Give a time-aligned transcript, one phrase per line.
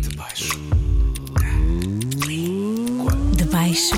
[0.00, 0.58] debaixo.
[3.36, 3.94] Debaixo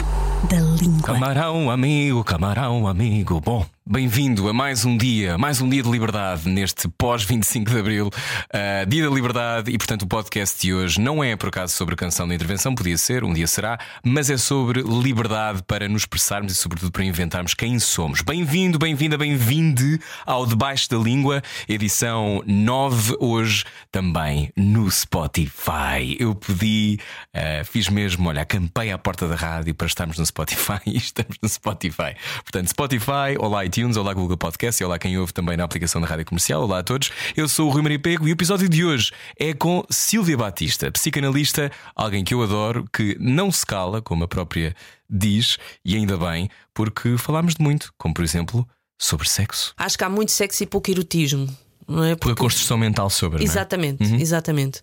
[0.51, 1.03] da língua.
[1.03, 3.41] Camarão amigo, camarão amigo.
[3.41, 8.07] Bom, bem-vindo a mais um dia, mais um dia de liberdade neste pós-25 de Abril,
[8.07, 11.95] uh, dia da liberdade, e portanto o podcast de hoje não é por acaso sobre
[11.95, 16.53] canção de intervenção, podia ser, um dia será, mas é sobre liberdade para nos expressarmos
[16.53, 18.23] e, sobretudo, para inventarmos quem somos.
[18.23, 26.17] Bem-vindo, bem-vinda, bem-vinde ao Debaixo da Língua, edição 9, hoje também no Spotify.
[26.19, 26.99] Eu pedi,
[27.35, 31.37] uh, fiz mesmo, olha, acampei à porta da rádio para estarmos no Spotify e estamos
[31.43, 32.17] no Spotify.
[32.43, 36.07] Portanto, Spotify, olá iTunes, olá Google Podcast e olá quem ouve também na aplicação da
[36.07, 36.63] rádio comercial.
[36.63, 37.11] Olá a todos.
[37.37, 40.93] Eu sou o Rui Maria Pego e o episódio de hoje é com Silvia Batista,
[40.93, 44.77] psicanalista, alguém que eu adoro, que não se cala, como a própria
[45.11, 48.65] diz, e ainda bem, porque falámos de muito, como por exemplo
[48.97, 49.75] sobre sexo.
[49.77, 51.49] Acho que há muito sexo e pouco erotismo,
[51.89, 52.15] não é?
[52.15, 53.43] Por a construção mental sobre.
[53.43, 53.45] é?
[53.45, 54.81] Exatamente, exatamente.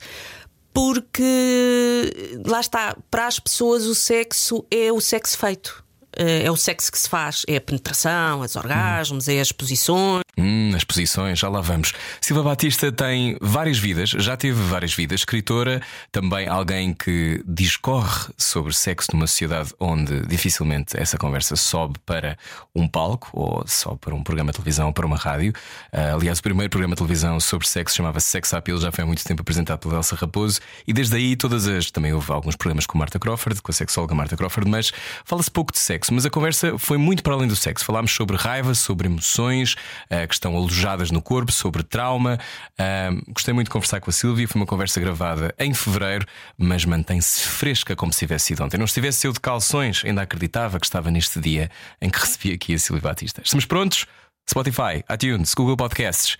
[0.74, 2.12] Porque
[2.46, 5.82] lá está, para as pessoas o sexo é o sexo feito.
[6.22, 10.22] Eh, É o sexo que se faz, é a penetração, os orgasmos, é as posições.
[10.38, 11.94] Hum, as posições, já lá vamos.
[12.20, 18.74] Silva Batista tem várias vidas, já teve várias vidas, escritora, também alguém que discorre sobre
[18.74, 22.38] sexo numa sociedade onde dificilmente essa conversa sobe para
[22.76, 25.54] um palco ou só para um programa de televisão ou para uma rádio.
[25.92, 29.08] Ah, aliás, o primeiro programa de televisão sobre sexo chamava-se Sex Appeal, já foi há
[29.08, 31.90] muito tempo apresentado pela Elsa Raposo e desde aí todas as.
[31.92, 34.92] Também houve alguns programas com Marta Crawford, com a sexóloga Marta Crawford, mas
[35.26, 36.11] fala-se pouco de sexo.
[36.12, 37.86] Mas a conversa foi muito para além do sexo.
[37.86, 39.76] Falámos sobre raiva, sobre emoções
[40.10, 42.38] ah, que estão alojadas no corpo, sobre trauma.
[42.78, 44.48] Ah, gostei muito de conversar com a Silvia.
[44.48, 46.26] Foi uma conversa gravada em fevereiro,
[46.58, 48.78] mas mantém-se fresca como se tivesse sido ontem.
[48.78, 51.70] Não estivesse eu de calções, ainda acreditava que estava neste dia
[52.02, 53.42] em que recebi aqui a Silvia Batista.
[53.44, 54.06] Estamos prontos?
[54.50, 56.38] Spotify, iTunes, Google Podcasts.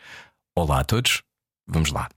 [0.56, 1.22] Olá a todos,
[1.68, 2.10] vamos lá.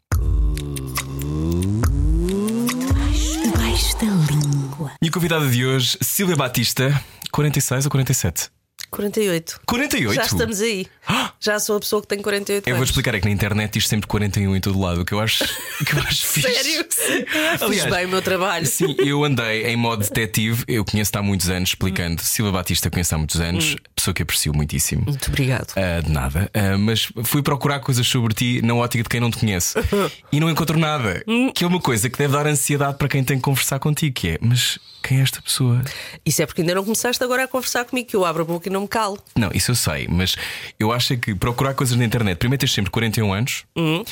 [3.43, 4.93] Debaixo da língua.
[5.01, 7.01] Minha convidada de hoje, Silvia Batista,
[7.35, 8.49] 46 ou 47?
[8.91, 9.61] 48.
[9.67, 10.15] 48?
[10.15, 10.87] Já estamos aí.
[11.41, 12.89] Já sou a pessoa que tem 48 Eu vou anos.
[12.89, 15.45] explicar é que na internet diz sempre 41 em todo lado, o que eu acho,
[15.85, 16.51] que eu acho fixe.
[16.55, 16.87] Sério?
[16.91, 18.67] Fiz Aliás, bem o meu trabalho.
[18.67, 22.23] Sim, eu andei em modo detetive, eu conheço-te há muitos anos, explicando.
[22.23, 25.03] Silva Batista conheço há muitos anos, pessoa que aprecio muitíssimo.
[25.07, 25.73] Muito obrigado.
[25.77, 29.31] Ah, de nada, Ah, mas fui procurar coisas sobre ti na ótica de quem não
[29.31, 29.75] te conhece
[30.33, 31.23] e não encontro nada.
[31.55, 34.31] Que é uma coisa que deve dar ansiedade para quem tem que conversar contigo, que
[34.31, 35.83] é, mas quem é esta pessoa?
[36.25, 38.69] Isso é porque ainda não começaste agora a conversar comigo, que eu abro a boca
[38.69, 39.19] e não me calo.
[39.37, 40.37] Não, isso eu sei, mas
[40.81, 44.03] eu acho que procurar coisas na internet, primeiro tens sempre 41 anos um,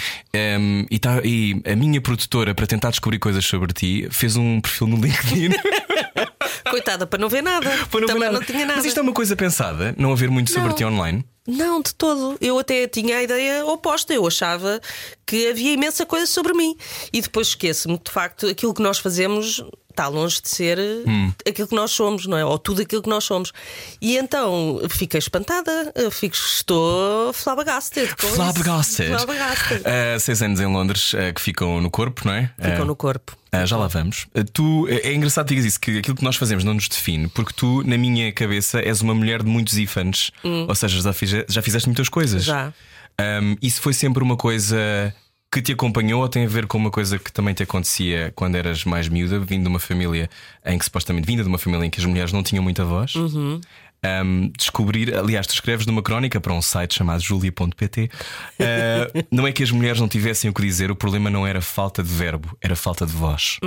[0.91, 4.87] e, tá- e a minha produtora, para tentar descobrir coisas sobre ti, fez um perfil
[4.89, 5.51] no LinkedIn.
[6.71, 7.69] Coitada, para não ver nada.
[7.91, 8.33] Para não ver Também nada.
[8.39, 8.77] não tinha nada.
[8.77, 10.75] Mas isto é uma coisa pensada, não haver muito sobre Não.
[10.77, 11.25] ti online.
[11.47, 12.37] Não, de todo.
[12.41, 14.15] Eu até tinha a ideia oposta.
[14.15, 14.81] Eu achava
[15.27, 16.77] que havia imensa coisa sobre mim.
[17.13, 21.33] E depois esqueço-me, de facto, aquilo que nós fazemos está longe de ser Hum.
[21.49, 22.45] aquilo que nós somos, não é?
[22.45, 23.53] Ou tudo aquilo que nós somos.
[24.01, 25.93] E então fiquei espantada.
[25.95, 28.07] Eu fico, estou flabbergasted.
[28.19, 28.35] isso.
[28.35, 29.09] Flabbergasted.
[29.09, 29.83] Flabbergasted.
[29.85, 32.51] Ah, seis anos em Londres ah, que ficam no corpo, não é?
[32.61, 33.37] Ficam Ah, no corpo.
[33.67, 34.27] já lá vamos.
[34.53, 37.53] Tu, é engraçado que digas isso, que aquilo que nós fazemos não nos define, porque
[37.55, 40.31] tu, na minha cabeça, és uma mulher de muitos ífanes.
[40.43, 42.43] Ou seja, já, fize- já fizeste muitas coisas.
[42.43, 42.47] Hum.
[42.47, 42.73] Já.
[43.21, 45.15] Um, isso foi sempre uma coisa
[45.53, 48.57] que te acompanhou ou tem a ver com uma coisa que também te acontecia quando
[48.57, 50.31] eras mais miúda, vindo de uma família
[50.65, 53.15] em que supostamente vinda de uma família em que as mulheres não tinham muita voz?
[53.15, 53.61] Uhum.
[54.05, 58.11] Um, descobrir, aliás, tu escreves numa crónica para um site chamado julia.pt.
[58.59, 61.61] uh, não é que as mulheres não tivessem o que dizer, o problema não era
[61.61, 63.59] falta de verbo, era falta de voz.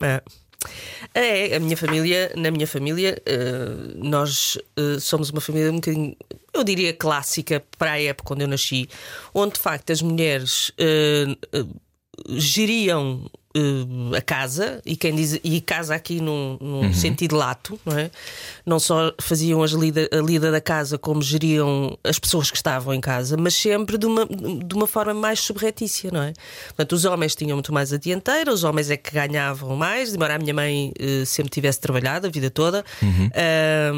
[0.00, 0.22] É.
[1.12, 6.16] É, a minha família, na minha família, eh, nós eh, somos uma família um bocadinho,
[6.54, 8.88] eu diria, clássica para a época onde eu nasci,
[9.34, 11.64] onde de facto as mulheres eh, eh,
[12.28, 17.96] geriam eh, a casa, e quem diz e casa aqui num, num sentido lato, não
[17.96, 18.10] é?
[18.66, 22.92] Não só faziam as lida, a lida da casa, como geriam as pessoas que estavam
[22.92, 26.32] em casa, mas sempre de uma, de uma forma mais subretícia, não é?
[26.66, 30.34] Portanto, os homens tinham muito mais a dianteira, os homens é que ganhavam mais, embora
[30.34, 32.84] a minha mãe eh, sempre tivesse trabalhado a vida toda.
[33.32, 33.92] Eh,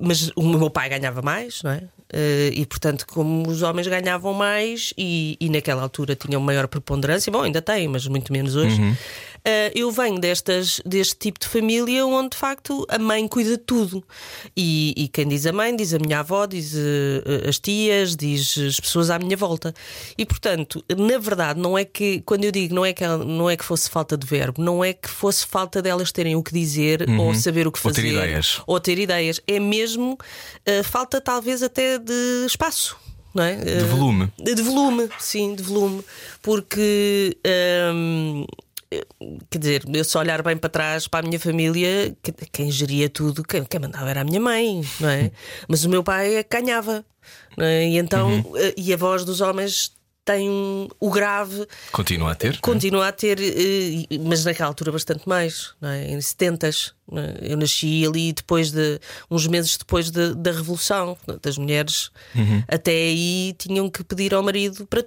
[0.00, 1.82] mas o meu pai ganhava mais, não é?
[2.12, 7.30] Eh, e portanto, como os homens ganhavam mais e, e naquela altura tinham maior preponderância,
[7.30, 8.80] bom, ainda têm, mas muito menos hoje.
[8.80, 8.94] eh,
[9.74, 14.04] eu venho destas, deste tipo de família onde de facto a mãe cuida de tudo.
[14.56, 18.56] E, e quem diz a mãe, diz a minha avó, diz eh, as tias, diz
[18.58, 19.74] as pessoas à minha volta.
[20.16, 23.56] E portanto, na verdade, não é que, quando eu digo não é que, não é
[23.56, 27.06] que fosse falta de verbo, não é que fosse falta delas terem o que dizer
[27.18, 28.60] ou saber o que Ou ter fazer ideias.
[28.66, 29.40] ou ter ideias.
[29.46, 30.18] É mesmo
[30.66, 32.96] eh, falta, talvez, até de espaço.
[33.34, 33.56] não é?
[33.56, 34.32] De volume.
[34.38, 36.02] De volume, sim, de volume.
[36.42, 37.36] Porque.
[37.94, 38.44] hum,
[39.50, 43.08] Quer dizer, eu só olhar bem para trás para a minha família, que- quem geria
[43.10, 45.30] tudo, quem, quem mandava era a minha mãe, não é?
[45.68, 47.04] Mas o meu pai é ganhava,
[47.56, 47.86] não é?
[47.86, 49.92] E então, eh, e a voz dos homens
[50.32, 52.54] tem um- o grave, Continua a ter.
[52.54, 52.58] é?
[52.60, 56.04] continua a ter, eh, mas naquela altura bastante mais, não é?
[56.10, 56.68] em 70
[57.10, 57.34] não é?
[57.40, 61.16] Eu nasci ali depois de uns meses depois de- da Revolução.
[61.46, 62.10] As mulheres
[62.68, 65.02] até aí tinham que pedir ao marido para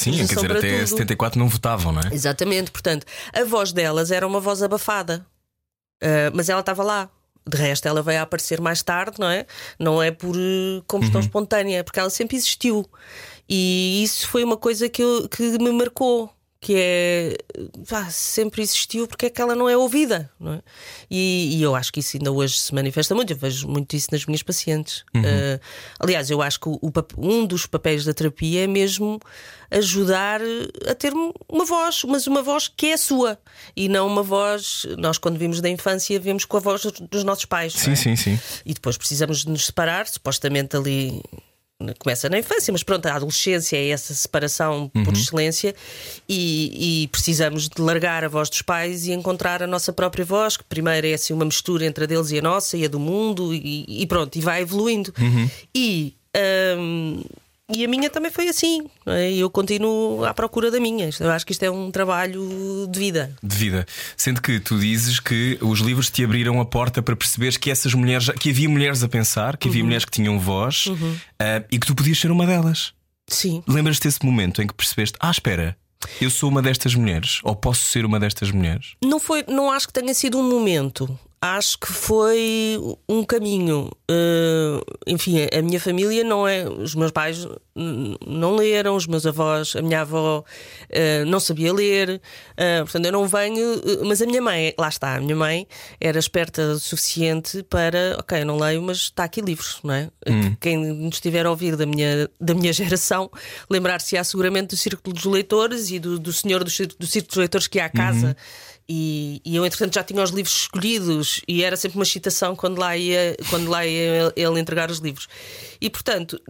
[0.00, 0.88] Sim, quer dizer, para até tudo.
[0.88, 2.12] 74 não votavam, não é?
[2.12, 5.24] Exatamente, portanto, a voz delas era uma voz abafada,
[6.02, 7.08] Ah, mas ela estava lá.
[7.48, 9.46] De resto, ela veio a aparecer mais tarde, não é?
[9.78, 12.84] Não é por eh, combustão espontânea, porque ela sempre existiu.
[13.48, 16.30] E isso foi uma coisa que, eu- que me marcou.
[16.58, 17.36] Que é
[17.86, 20.62] vá, sempre existiu porque é que ela não é ouvida, não é?
[21.08, 23.30] E, e eu acho que isso ainda hoje se manifesta muito.
[23.32, 25.04] Eu vejo muito isso nas minhas pacientes.
[25.14, 25.60] Ah,
[26.00, 26.80] aliás, eu acho que o,
[27.18, 29.20] um dos papéis da terapia é mesmo
[29.70, 30.40] ajudar
[30.88, 31.12] a ter
[31.48, 33.38] uma voz, mas uma voz que é a sua
[33.76, 34.86] e não uma voz.
[34.96, 37.74] Nós, quando vimos da infância, vemos com a voz dos nossos pais.
[37.74, 37.96] Sim, é?
[37.96, 38.40] sim, sim.
[38.64, 41.22] E depois precisamos de nos separar, supostamente ali
[41.98, 45.74] começa na infância, mas pronto, a adolescência é essa separação por excelência
[46.28, 50.56] e, e precisamos de largar a voz dos pais e encontrar a nossa própria voz,
[50.56, 52.98] que primeiro é assim uma mistura entre a deles e a nossa e a do
[52.98, 55.12] mundo e, e pronto, e vai evoluindo.
[55.74, 56.14] E.
[56.78, 57.22] hum,
[57.74, 58.86] e a minha também foi assim.
[59.06, 59.30] é?
[59.32, 61.10] E Eu continuo à procura da minha.
[61.18, 63.34] Eu acho que isto é um trabalho de vida.
[63.42, 63.86] De vida.
[64.16, 67.92] Sendo que tu dizes que os livros te abriram a porta para perceberes que essas
[67.94, 69.86] mulheres, que havia mulheres a pensar, que havia Uhum.
[69.86, 70.84] mulheres que tinham voz
[71.40, 72.92] ah, e que tu podias ser uma delas.
[73.28, 73.62] Sim.
[73.66, 75.76] Lembras-te desse momento em que percebeste: ah, espera,
[76.20, 78.92] eu sou uma destas mulheres, ou posso ser uma destas mulheres?
[79.04, 81.18] Não foi, não acho que tenha sido um momento.
[81.40, 82.78] Acho que foi
[83.08, 83.90] um caminho.
[84.10, 86.66] Eh, enfim, a minha família não é.
[86.68, 87.46] Os meus pais
[88.26, 90.42] não leram, os meus avós, a minha avó
[90.88, 92.20] eh, não sabia ler.
[92.56, 93.80] Eh, portanto, eu não venho.
[94.06, 95.68] Mas a minha mãe, lá está, a minha mãe
[96.00, 98.16] era esperta o suficiente para.
[98.18, 100.08] Ok, eu não leio, mas está aqui livros, não é?
[100.58, 103.30] Quem nos estiver a ouvir da minha, da minha geração,
[103.70, 107.36] lembrar-se-á seguramente do Círculo dos Leitores e do, do senhor do, Círculo- do Círculo dos
[107.38, 108.36] Leitores que ia à casa.
[108.88, 112.78] E, e eu, entretanto, já tinha os livros escolhidos e era sempre uma excitação quando
[112.78, 115.28] lá ia, quando lá ia ele entregar os livros.
[115.80, 116.40] E, portanto,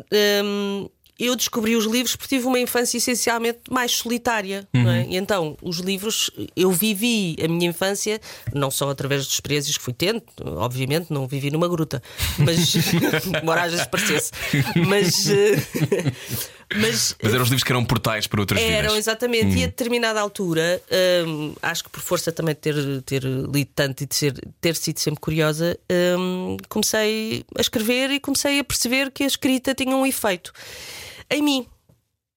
[0.44, 0.88] hum,
[1.18, 4.68] eu descobri os livros porque tive uma infância essencialmente mais solitária.
[4.72, 5.06] não é?
[5.08, 8.20] E então, os livros, eu vivi a minha infância,
[8.52, 12.02] não só através dos experiências que fui tendo, obviamente, não vivi numa gruta,
[12.38, 12.74] mas,
[13.40, 14.30] embora às vezes parecesse,
[14.86, 15.28] mas.
[15.30, 15.56] eh,
[16.74, 18.98] mas Mas eram os livros que eram portais para outras eram, vidas.
[18.98, 19.56] exatamente.
[19.56, 20.82] E a determinada altura,
[21.26, 24.74] hum, acho que por força também de ter, ter lido tanto e de ser, ter
[24.76, 25.78] sido sempre curiosa,
[26.18, 30.52] hum, comecei a escrever e comecei a perceber que a escrita tinha um efeito
[31.30, 31.66] em mim.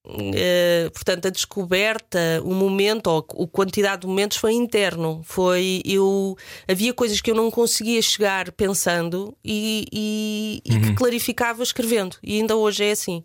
[0.06, 5.22] Uh, portanto, a descoberta, o momento, ou a quantidade de momentos foi interno.
[5.24, 6.36] Foi eu
[6.68, 12.16] havia coisas que eu não conseguia chegar pensando e, e- e que clarificava escrevendo.
[12.24, 13.24] E ainda hoje é assim.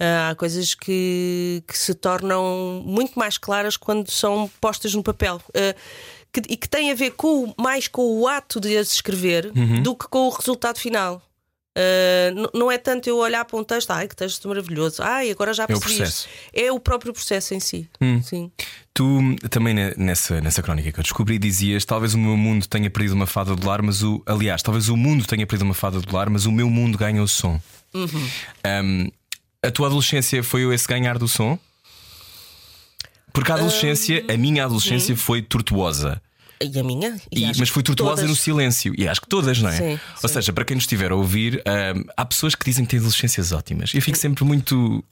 [0.00, 5.40] Uh, há coisas que, que se tornam muito mais claras quando são postas no papel.
[5.50, 5.74] Uh,
[6.32, 9.52] que- e que têm a ver com, o- mais com o ato de as escrever
[9.82, 11.22] do que com o resultado final.
[11.76, 15.52] Uh, não é tanto eu olhar para um texto, ai que texto maravilhoso, ai agora
[15.52, 15.96] já o percebi.
[15.96, 16.28] processo.
[16.28, 17.88] isto." É o próprio processo em si.
[18.22, 18.50] Sim.
[18.92, 22.88] Tu também ne- nessa, nessa crónica que eu descobri dizias: talvez o meu mundo tenha
[22.90, 24.22] perdido uma fada do lar, mas o.
[24.26, 27.20] Aliás, talvez o mundo tenha perdido uma fada do lar, mas o meu mundo ganha
[27.20, 27.60] o som.
[27.94, 29.10] Um,
[29.66, 31.58] a tua adolescência foi esse ganhar do som?
[33.32, 36.22] Porque a adolescência, a minha adolescência foi tortuosa.
[36.62, 37.20] E a minha?
[37.32, 38.30] E E- mas foi tortuosa todas.
[38.30, 38.94] no silêncio.
[38.96, 39.76] E acho que todas, não é?
[39.76, 40.34] Sim, Ou sim.
[40.34, 41.56] seja, para quem nos estiver a ouvir,
[41.96, 43.92] hum, há pessoas que dizem que têm adolescências ótimas.
[43.92, 45.02] Eu fico sempre muito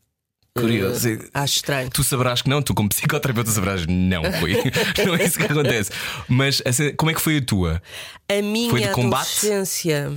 [0.56, 1.08] curioso.
[1.34, 1.90] Acho estranho.
[1.90, 4.52] Tu saberás que não, tu como psicoterapeuta saberás não foi.
[5.04, 5.90] não é isso que acontece.
[6.28, 7.82] Mas assim, como é que foi a tua?
[8.28, 9.26] A minha Foi de combate?
[9.46, 10.12] adolescência.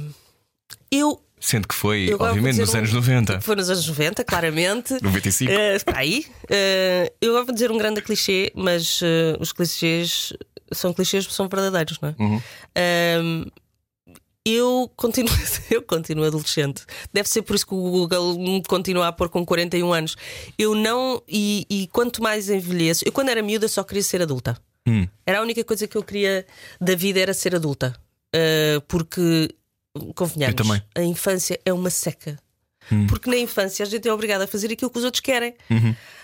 [0.91, 1.19] Eu.
[1.39, 3.41] Sendo que foi, eu obviamente, nos um- anos 90.
[3.41, 4.93] Foi nos anos 90, claramente.
[5.03, 5.51] 95.
[5.51, 6.25] Eh, Está aí.
[6.49, 10.33] Eh, eu agora vou dizer um grande clichê, mas eh, os clichês
[10.71, 12.15] são clichês porque são verdadeiros, não é?
[12.17, 12.41] Uhum.
[12.75, 13.45] Ahm,
[14.45, 15.31] eu continuo,
[15.69, 16.83] eu continuo adolescente.
[17.13, 20.15] Deve ser por isso que o Google me continua a pôr com 41 anos.
[20.57, 21.21] Eu não.
[21.27, 23.03] E, e quanto mais envelheço.
[23.05, 24.57] Eu, quando era miúda, só queria ser adulta.
[24.87, 25.07] Hum.
[25.25, 26.45] Era a única coisa que eu queria
[26.79, 27.95] da vida era ser adulta.
[28.33, 29.49] Ah, porque,
[30.13, 32.37] convenhamos, a infância é uma seca.
[33.09, 35.55] Porque na infância a gente é obrigado a fazer aquilo que os outros querem.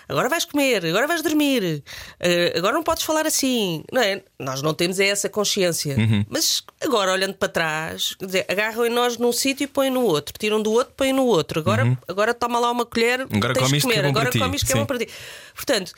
[0.08, 1.84] Agora vais comer, agora vais dormir,
[2.20, 3.82] eh, agora não podes falar assim.
[3.92, 4.22] Não é?
[4.38, 5.96] Nós não temos essa consciência.
[6.30, 10.34] Mas agora, olhando para trás, dizer, agarram em nós num sítio e põem no outro,
[10.38, 11.62] tiram do outro, põem no outro.
[11.62, 14.74] Agora, agora toma lá uma colher, Agora tens de é comer, agora come isto que
[14.74, 15.08] é bom para ti.
[15.56, 15.94] Portanto,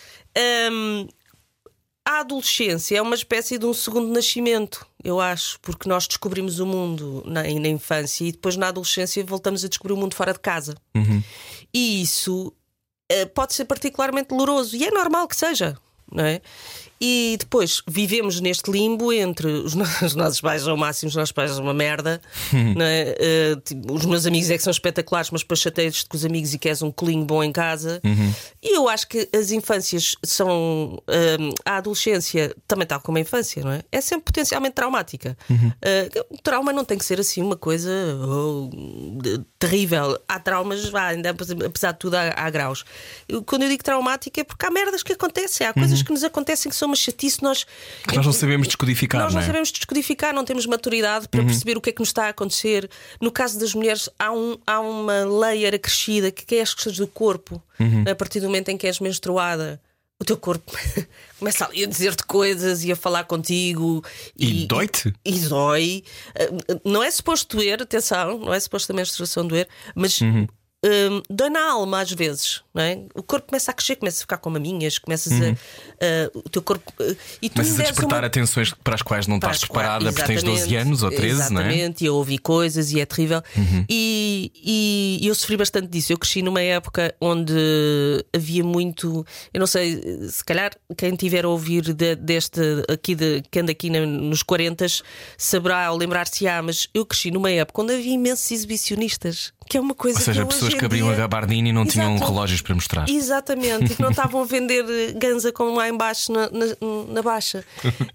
[0.71, 1.07] hum,
[2.05, 6.65] a adolescência é uma espécie de um segundo nascimento, eu acho, porque nós descobrimos o
[6.65, 10.39] mundo na, na infância e depois na adolescência voltamos a descobrir o mundo fora de
[10.39, 10.75] casa.
[11.73, 12.53] E isso
[13.09, 15.77] eh, pode ser particularmente doloroso e é normal que seja,
[16.11, 16.41] não é?
[17.05, 21.33] E depois vivemos neste limbo entre os, no- os nossos pais são máximos, os nossos
[21.33, 22.21] pais são uma merda,
[22.53, 23.15] é?
[23.19, 26.53] Eh, tipo, os meus amigos é que são espetaculares, mas depois chateias-te com os amigos
[26.53, 27.99] e queres um colinho bom em casa.
[28.61, 30.97] E eu acho que as infâncias são.
[31.39, 33.81] hum, a adolescência também está como a infância, não é?
[33.91, 35.37] É sempre potencialmente traumática.
[35.51, 37.91] Uh, o trauma não tem que ser assim uma coisa
[38.25, 38.69] oh,
[39.21, 40.17] de- terrível.
[40.25, 41.31] Há traumas, vá, ainda
[41.65, 42.85] apesar de tudo, há, há graus.
[43.27, 46.23] Eu- quando eu digo traumática é porque há merdas que acontecem, há coisas que nos
[46.23, 47.41] acontecem que são uma chatice.
[47.41, 47.65] Nós,
[48.07, 49.45] Que nós não sabemos descodificar, nós não, é?
[49.45, 52.89] sabemos descodificar, não temos maturidade para perceber o que é que nos está a acontecer.
[53.19, 57.07] No caso das mulheres, há, um, há uma layer acrescida que é as questões do
[57.07, 57.61] corpo.
[58.09, 59.81] A partir do momento em que és menstruada,
[60.19, 60.71] o teu corpo
[61.37, 64.03] começa a dizer-te coisas e a falar contigo.
[64.37, 65.13] E dói-te?
[65.25, 66.03] E dói.
[66.29, 70.21] Uh, Não é suposto doer, atenção, não é suposto a menstruação doer, mas.
[70.21, 70.47] Uhum.
[70.85, 72.99] Um, dói na alma às vezes, não é?
[73.15, 75.51] O corpo começa a crescer, começa a ficar com maminhas, começas a.
[75.51, 76.91] uh, o teu corpo.
[76.99, 79.69] uh, e tu Começas a despertar uma- atenções para as quais não estás Para as
[79.69, 81.63] preparada porque tens 12 exatamente, anos ou 13, não é?
[81.63, 81.69] Uhum.
[81.71, 83.41] Exatamente, e eu ouvi coisas e é terrível.
[83.89, 86.11] E, e- e eu sofri bastante disso.
[86.11, 87.53] Eu cresci numa época onde
[88.35, 89.25] havia muito.
[89.53, 92.59] Eu não sei, se calhar quem tiver a ouvir de- deste
[92.89, 94.85] aqui, de, que anda aqui na- nos 40
[95.37, 99.95] saberá ou lembrar-se-á, mas eu cresci numa época onde havia imensos exibicionistas, que é uma
[99.95, 102.31] coisa Ou seja, que pessoas que abriam dia- a gabardina e não tinham Exato.
[102.31, 103.09] relógios para mostrar.
[103.09, 106.65] Exatamente, e que não estavam a vender eh, ganza como lá embaixo na, na,
[107.13, 107.63] na baixa.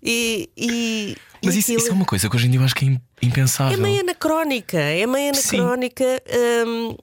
[0.03, 2.65] E, e, Mas e isso, aquilo- isso é uma coisa que hoje em dia eu
[2.65, 3.79] acho que é im- é impensável.
[3.79, 6.05] meio anacrónica, é meio anacrónica,
[6.67, 6.97] hum,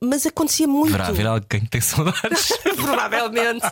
[0.00, 0.86] mas acontecia muito.
[0.92, 2.48] Deverá haver alguém que tem saudades.
[2.76, 3.66] Provavelmente.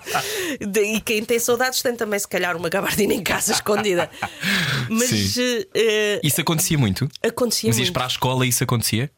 [0.61, 4.11] E quem tem saudades tem também, se calhar, uma gabardina em casa escondida.
[4.91, 7.09] Mas eh, Isso acontecia muito.
[7.25, 7.95] acontecia Mas ias muito.
[7.95, 9.11] para a escola e isso acontecia?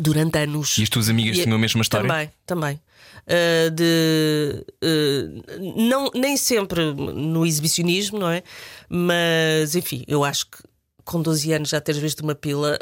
[0.00, 0.78] Durante anos.
[0.78, 2.08] E as tuas amigas E- tinham a mesma história?
[2.08, 2.80] Também, também.
[3.24, 8.42] Uh, de, uh, não, nem sempre no exibicionismo, não é?
[8.88, 10.58] Mas, enfim, eu acho que
[11.04, 12.78] com 12 anos já teres visto uma pila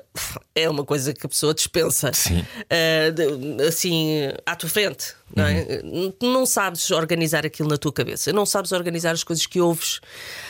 [0.55, 2.13] é uma coisa que a pessoa dispensa.
[2.13, 2.41] Sim.
[2.41, 5.83] Uh, assim, à tua frente, não é?
[6.23, 10.01] Não sabes organizar aquilo na tua cabeça, não sabes organizar as coisas que ouves.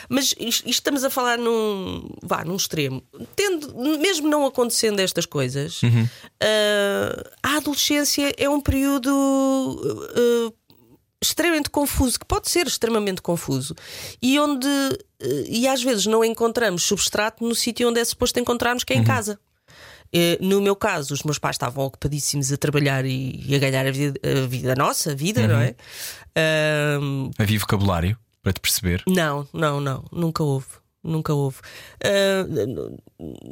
[0.09, 3.03] Mas isto, isto estamos a falar num, vá, num extremo.
[3.35, 9.09] Tendo, mesmo não acontecendo estas coisas, uh, a adolescência é um período.
[9.09, 10.60] uh,
[11.23, 13.75] extremamente confuso, que pode ser extremamente confuso,
[14.21, 18.83] e onde eh, e às vezes não encontramos substrato no sítio onde é suposto encontrarmos,
[18.83, 19.39] que é em casa.
[20.13, 23.91] Eh, No meu caso, os meus pais estavam ocupadíssimos a trabalhar e, a ganhar a
[23.91, 25.75] vida, a vida nossa, a vida, não é?
[26.35, 29.03] Ahm, Havia vocabulário para te perceber.
[29.07, 30.80] não, não, não, nunca houve.
[31.03, 31.57] Nunca houve.
[32.03, 32.45] Ah,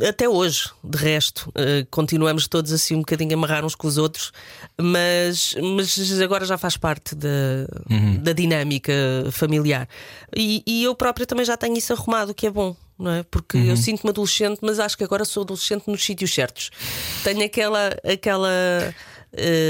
[0.08, 4.32] até hoje, de resto, ah, continuamos todos assim um bocadinho amarrar uns com os outros,
[4.80, 7.30] mas, mas agora já faz parte da,
[8.22, 8.94] da dinâmica
[9.32, 9.88] familiar.
[10.36, 12.76] E, e eu própria também já tenho isso arrumado, o que é bom.
[13.00, 13.24] Não é?
[13.24, 16.70] Porque eu sinto-me adolescente, mas acho que agora sou adolescente nos sítios certos.
[17.24, 18.94] Tenho aquela, aquela,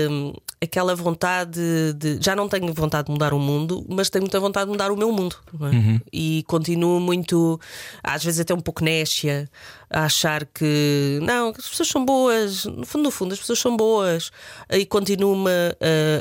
[0.09, 1.59] hum, aquela vontade
[1.97, 2.19] de.
[2.21, 4.97] Já não tenho vontade de mudar o mundo, mas tenho muita vontade de mudar o
[4.97, 5.35] meu mundo.
[5.61, 6.01] é?
[6.11, 7.59] E continuo muito,
[8.03, 9.49] às vezes até um pouco nécia,
[9.89, 13.75] a achar que não, as pessoas são boas, no fundo, no fundo, as pessoas são
[13.75, 14.31] boas.
[14.71, 15.49] E continuo-me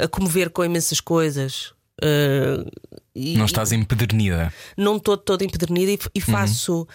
[0.00, 1.72] a, a comover com imensas coisas.
[2.00, 2.70] Uh,
[3.12, 4.54] e- Não estás empedernida.
[4.76, 6.86] não estou toda empedernida e, e faço.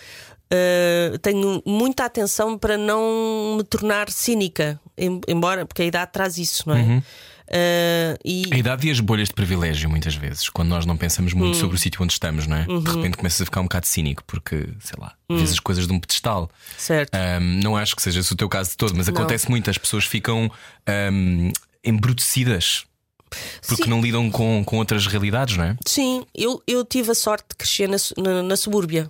[0.52, 6.38] Uh, tenho muita atenção para não me tornar cínica, em- embora, porque a idade traz
[6.38, 7.04] isso, não é?
[7.46, 11.34] Uh, e, A idade e as bolhas de privilégio, muitas vezes, quando nós não pensamos
[11.34, 12.66] muito sobre o sítio onde estamos, não é?
[12.68, 12.80] Uhum.
[12.80, 15.94] De repente começas a ficar um bocado cínico, porque, sei lá, vês as coisas de
[15.94, 16.50] um pedestal.
[16.78, 17.14] certo.
[17.14, 19.78] Ahm, não acho que seja esse o teu caso de todo, mas acontece muito, as
[19.78, 20.50] pessoas ficam
[20.88, 21.52] ahm,
[21.84, 22.86] embrutecidas
[23.68, 23.90] porque Sim.
[23.90, 25.76] não lidam com, com outras realidades, não é?
[25.88, 29.10] Sim, eu, eu tive a sorte de crescer na, na, na subúrbia,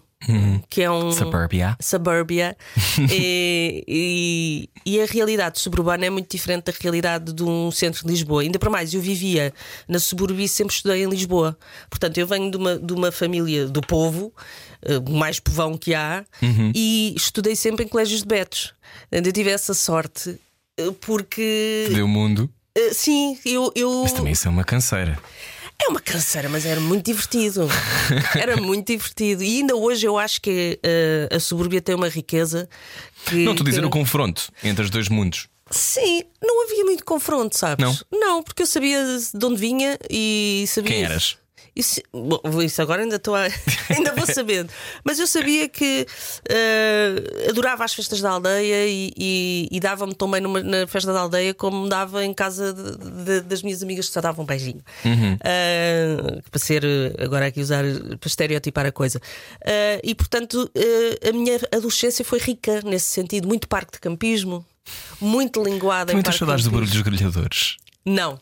[0.70, 1.12] que é um.
[1.12, 1.76] Suburbia.
[1.80, 2.58] Suburbia
[3.12, 8.10] e, e, e a realidade suburbana é muito diferente da realidade de um centro de
[8.10, 8.42] Lisboa.
[8.42, 9.54] Ainda para mais, eu vivia
[9.88, 11.58] na subúrbia e sempre estudei em Lisboa.
[11.90, 14.34] Portanto, eu venho de uma, de uma família do povo,
[14.82, 16.26] eh, o mais povão que há,
[16.76, 18.74] e estudei sempre em colégios de betos.
[19.12, 20.40] Eu tive essa sorte
[20.78, 22.50] eh, porque Deu o mundo.
[22.78, 23.72] Uh, sim, eu.
[23.76, 24.02] eu...
[24.02, 25.20] Mas também isso é uma canseira.
[25.82, 27.68] É uma canseira, mas era muito divertido.
[28.40, 29.44] era muito divertido.
[29.44, 32.70] E ainda hoje eu acho que uh, a subúrbia tem uma riqueza
[33.26, 33.44] que.
[33.44, 33.88] Não, estou a dizer que...
[33.88, 35.48] o confronto entre os dois mundos.
[35.72, 37.84] Sim, não havia muito confronto, sabes?
[37.84, 38.20] Não?
[38.20, 39.04] Não, porque eu sabia
[39.34, 40.92] de onde vinha e sabia.
[40.92, 41.38] Quem eras?
[41.76, 43.48] Isso, bom, isso agora ainda estou a,
[43.90, 44.70] ainda vou sabendo.
[45.04, 46.06] Mas eu sabia que
[46.50, 51.22] uh, adorava as festas da aldeia e, e, e dava-me também numa, na festa da
[51.22, 54.48] aldeia como me dava em casa de, de, das minhas amigas que só davam um
[54.48, 54.84] beijinho.
[55.04, 55.34] Uhum.
[55.34, 56.84] Uh, para ser
[57.20, 57.84] agora aqui usar
[58.20, 59.18] para estereotipar a coisa.
[59.18, 60.72] Uh, e portanto
[61.28, 64.66] a minha adolescência foi rica nesse sentido, muito parque de campismo.
[65.20, 67.78] Muito linguada em Muitas saudades de do barulho dos grelhadores.
[68.06, 68.38] Não,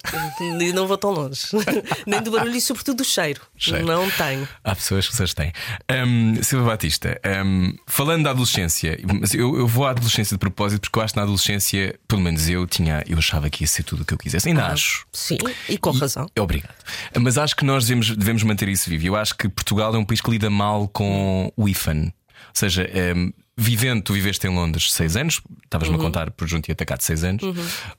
[0.73, 1.41] não vou tão longe.
[2.07, 3.41] Nem do barulho e, sobretudo, do cheiro.
[3.55, 3.85] Cheiro.
[3.85, 4.47] Não tenho.
[4.63, 5.51] Há pessoas que vocês têm.
[5.91, 10.81] Um, Silva Batista, um, falando da adolescência, mas eu, eu vou à adolescência de propósito
[10.81, 13.83] porque eu acho que na adolescência, pelo menos eu tinha, eu achava que ia ser
[13.83, 14.47] tudo o que eu quisesse.
[14.49, 15.05] Ainda acho.
[15.13, 15.37] Sim,
[15.69, 16.25] e com razão.
[16.35, 16.73] E- Obrigado.
[17.19, 19.05] Mas acho que nós devemos, devemos manter isso vivo.
[19.05, 22.05] Eu acho que Portugal é um país que lida mal com o IFAN.
[22.05, 22.11] Ou
[22.55, 26.71] seja, um, vivendo, tu viveste em Londres seis anos, estavas-me a contar por junto e
[26.71, 27.43] atacado seis anos,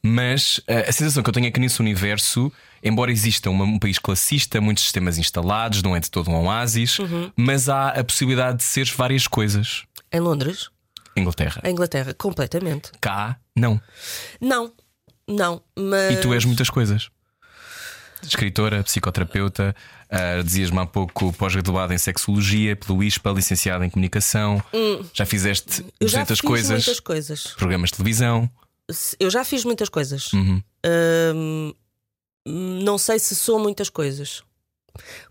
[0.03, 2.53] mas uh, a sensação que eu tenho é que nesse universo,
[2.83, 6.99] embora exista uma- um país classista, muitos sistemas instalados, não é de todo um oásis,
[7.37, 9.85] mas há a possibilidade de seres várias coisas.
[10.13, 10.69] Em Londres,
[11.17, 11.61] Inglaterra.
[11.65, 12.91] em Inglaterra, completamente.
[13.01, 13.81] Cá, não.
[14.41, 14.73] Não,
[15.29, 16.13] não, mas.
[16.13, 17.09] E tu és muitas coisas.
[18.23, 19.75] Escritora, psicoterapeuta,
[20.13, 24.63] ah, dizias-me há pouco pós-graduada em sexologia, pelo ISPA, licenciada em comunicação.
[25.15, 25.87] Já fizeste Hum.
[25.99, 27.47] Eu já 200 fiz coisas, muitas coisas.
[27.57, 28.49] programas de televisão.
[29.19, 30.33] Eu já fiz muitas coisas.
[30.35, 30.63] Uhum.
[31.35, 31.73] Hum,
[32.47, 34.43] não sei se sou muitas coisas.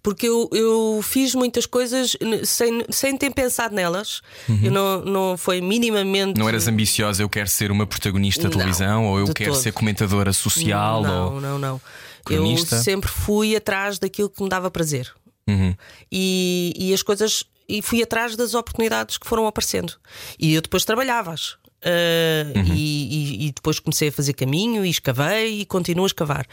[0.01, 4.21] Porque eu, eu fiz muitas coisas sem, sem ter pensado nelas.
[4.63, 6.31] Eu não, não foi minimamente.
[6.31, 6.39] Uhum.
[6.39, 9.61] Não eras ambiciosa, eu quero ser uma protagonista de Não, televisão, ou eu quero todo.
[9.61, 11.41] ser comentadora social, Não, ou.
[11.41, 11.81] não, não.
[12.23, 12.75] Cronista?
[12.75, 15.11] Eu sempre fui atrás daquilo que me dava prazer.
[15.47, 15.75] Uhum.
[16.11, 17.43] E, e as coisas.
[17.67, 19.93] E fui atrás das oportunidades que foram aparecendo.
[20.39, 21.57] E eu depois trabalhavas.
[21.83, 22.75] Uh, Uhum.
[22.75, 26.45] e, e- e depois comecei a fazer caminho e escavei e continuo a escavar.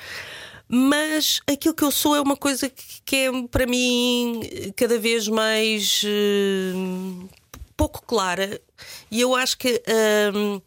[0.66, 4.40] Mas aquilo que eu sou é uma coisa que, que é para mim
[4.76, 7.28] cada vez mais uh,
[7.76, 8.60] pouco clara.
[9.10, 9.82] E eu acho que.
[10.34, 10.60] um,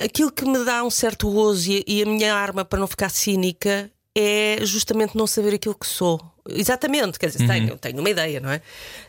[0.00, 3.10] aquilo que me dá um certo gozo e, e a minha arma para não ficar
[3.10, 6.20] cínica é justamente não saber aquilo que sou.
[6.48, 8.60] Exatamente, quer dizer, tenho, tenho uma ideia, não é?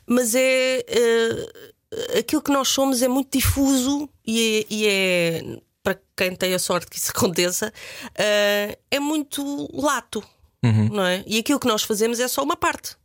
[0.06, 0.86] Mas é.
[0.88, 4.74] eh, aquilo que nós somos é muito difuso e é.
[4.74, 7.74] e é, para quem tem a sorte que isso aconteça,
[8.16, 10.24] eh, é muito lato,
[10.92, 11.24] não é?
[11.26, 12.96] E aquilo que nós fazemos é só uma parte.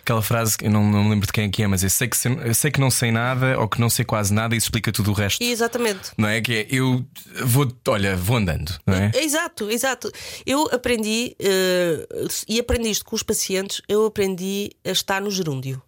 [0.00, 1.90] Aquela frase que eu não, não me lembro de quem é que é, mas eu
[1.90, 4.54] sei que, sei, eu sei que não sei nada ou que não sei quase nada
[4.54, 5.42] e isso explica tudo o resto.
[5.42, 6.12] Exatamente.
[6.16, 6.40] Não é?
[6.40, 7.04] Que é eu
[7.44, 9.10] vou, olha, vou andando, não é?
[9.16, 10.10] Exato, exato.
[10.46, 12.06] Eu aprendi, eh,
[12.48, 15.82] e aprendi isto com os pacientes, eu aprendi a estar no gerúndio.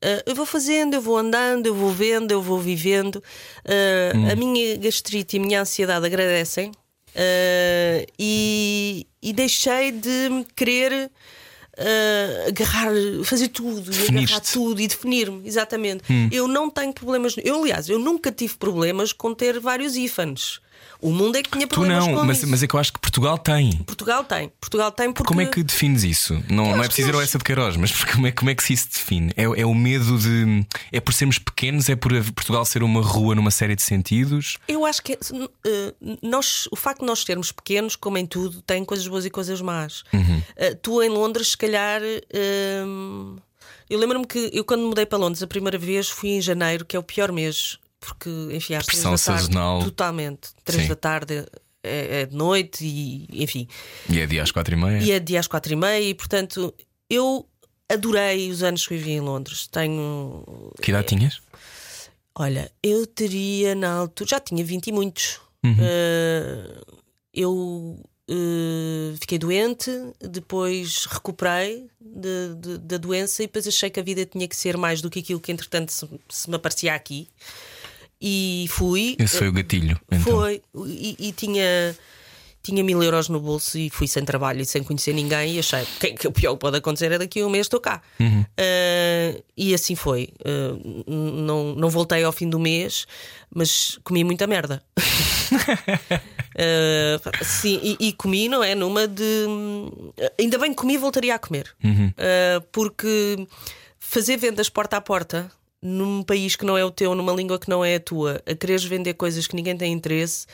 [0.00, 3.22] Eh, eu vou fazendo, eu vou andando, eu vou vendo, eu vou vivendo.
[3.64, 6.72] Eh, A minha gastrite e a minha ansiedade agradecem.
[8.18, 11.10] E, e deixei de me querer
[11.76, 12.90] eh, agarrar,
[13.24, 16.04] fazer tudo e agarrar tudo e definir-me, exatamente.
[16.32, 17.34] Eu não tenho problemas.
[17.42, 20.60] Eu, aliás, eu nunca tive problemas com ter vários ífanes.
[21.04, 22.90] O mundo é que tinha Tu problemas não, com mas, mas é que eu acho
[22.90, 23.72] que Portugal tem.
[23.82, 24.48] Portugal tem.
[24.58, 25.28] Portugal tem porque.
[25.28, 26.32] Como é que defines isso?
[26.48, 28.64] Não, não é preciso ir ao essa de Queiroz, mas como é, como é que
[28.64, 29.30] se isso define?
[29.36, 30.66] É, é o medo de.
[30.90, 31.90] É por sermos pequenos?
[31.90, 34.56] É por Portugal ser uma rua numa série de sentidos?
[34.66, 38.82] Eu acho que eh, nós, o facto de nós sermos pequenos, como em tudo, tem
[38.82, 40.04] coisas boas e coisas más.
[40.10, 40.42] Uhum.
[40.56, 42.00] Eh, tu em Londres, se calhar.
[42.02, 42.82] eh,
[43.90, 46.96] eu lembro-me que eu, quando mudei para Londres a primeira vez, fui em janeiro, que
[46.96, 49.42] é o pior mês, porque, enfim, às três Pressão da tarde.
[49.46, 49.82] sazonal.
[49.84, 50.50] Totalmente.
[50.64, 50.88] Três Sim.
[50.88, 51.44] da tarde
[51.82, 53.66] é, é de noite e, enfim.
[54.08, 54.98] E é dia às quatro e meia?
[55.02, 56.72] E é dia às quatro e meia, e portanto,
[57.10, 57.46] eu
[57.88, 59.66] adorei os anos que vivi em Londres.
[59.68, 61.40] Tenho Que idade tinhas?
[62.36, 64.30] Olha, eu teria na altura.
[64.30, 65.38] Já tinha 20 e muitos.
[65.64, 65.76] Uhum.
[65.80, 66.80] Eh,
[67.32, 69.90] eu eh, fiquei doente,
[70.20, 74.76] depois recuperei de- de- da doença e depois achei que a vida tinha que ser
[74.76, 77.28] mais do que aquilo que entretanto se, se me aparecia aqui.
[78.26, 79.16] E fui.
[79.18, 80.00] Esse foi o gatilho.
[80.10, 80.20] Então.
[80.32, 80.62] Foi.
[80.86, 81.94] E, e tinha.
[82.62, 85.84] Tinha mil euros no bolso e fui sem trabalho e sem conhecer ninguém e achei
[86.00, 88.00] que, que o pior que pode acontecer é daqui a um mês estou cá.
[88.18, 90.30] Ah, e assim foi.
[91.06, 93.06] N- não, não voltei ao fim do mês,
[93.54, 94.82] mas comi muita merda.
[96.56, 98.74] Ah, sim, e, e comi, não é?
[98.76, 99.22] Numa de.
[100.38, 101.74] Ainda bem que comi voltaria a comer.
[102.16, 103.46] Ah, porque
[103.98, 105.50] fazer vendas porta a porta
[105.84, 108.54] num país que não é o teu, numa língua que não é a tua, a
[108.54, 110.46] quereres vender coisas que ninguém tem interesse,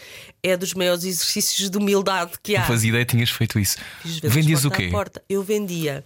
[0.43, 2.61] é dos maiores exercícios de humildade que há.
[2.61, 3.79] Não fazia ideia tinhas feito isso.
[4.25, 4.91] Vendias o quê?
[5.29, 6.03] Eu vendia.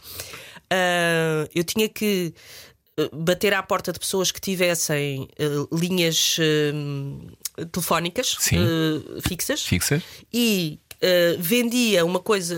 [0.70, 2.34] ah, eu tinha que
[2.98, 8.36] ah, bater à porta de pessoas que tivessem ah, linhas ah, telefónicas
[9.26, 10.02] fixas Fixa?
[10.30, 10.78] e
[11.38, 12.56] vendia uma coisa.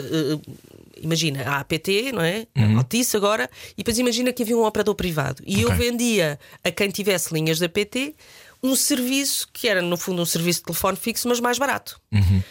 [1.00, 2.46] Imagina, a APT, não é?
[2.56, 2.78] Uhum.
[2.78, 5.42] Altice agora, e depois imagina que havia um operador privado.
[5.46, 5.78] E eu Ok.
[5.90, 8.14] vendia a quem tivesse linhas da APT
[8.62, 12.00] um serviço que era, no fundo, um serviço de telefone fixo, mas mais barato.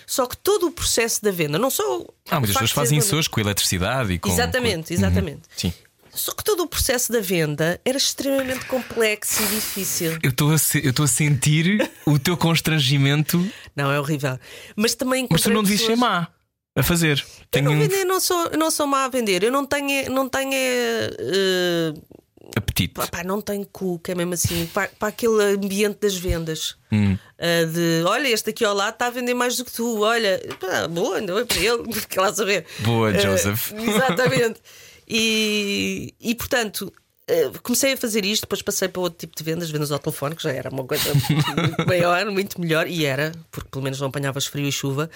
[0.05, 1.83] Só que todo o processo da venda, não só.
[2.29, 4.29] Ah, muitas facto pessoas ser fazem isso hoje com eletricidade e com.
[4.29, 5.37] Exatamente, com- exatamente.
[5.37, 5.57] Uhum.
[5.57, 5.73] Sim.
[6.13, 10.17] Só que todo o processo da venda era extremamente complexo e difícil.
[10.23, 14.39] Eu estou a, se- eu a sentir o teu constrangimento, Não, é horrível.
[14.77, 16.27] Mas também mas tu não devias ser pessoas- má
[16.75, 17.19] a fazer.
[17.19, 19.43] Eu Tenho não, vender, não, sou, não sou má a vender.
[19.43, 20.11] Eu não tenho.
[20.11, 21.93] Não tenho eh,
[22.55, 22.93] apetite.
[23.09, 26.75] pá, não tenho cu, que é mesmo assim, para, para aquele ambiente das vendas.
[26.91, 27.17] Hum.
[27.37, 30.01] Eh, de olha, este aqui ao lado está a vender mais do que tu.
[30.01, 32.65] Olha, pá, boa, não é para ele, quer lá saber.
[32.79, 33.71] Boa, Eh, Joseph.
[33.73, 34.59] exatamente.
[35.07, 36.91] E, e portanto.
[37.27, 40.35] Eh, Comecei a fazer isto, depois passei para outro tipo de vendas, vendas ao telefone,
[40.35, 44.07] que já era uma coisa muito maior, muito melhor, e era, porque pelo menos não
[44.07, 45.09] apanhavas frio e chuva.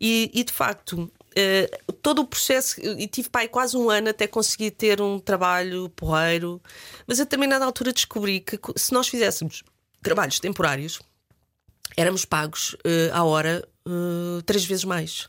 [0.00, 1.70] E, e, de facto, eh,
[2.02, 6.60] todo o processo, e tive pai quase um ano até conseguir ter um trabalho porreiro,
[7.06, 9.62] mas a determinada altura descobri que se nós fizéssemos
[10.02, 11.00] trabalhos temporários,
[11.96, 15.26] éramos pagos eh, à hora eh, três vezes mais.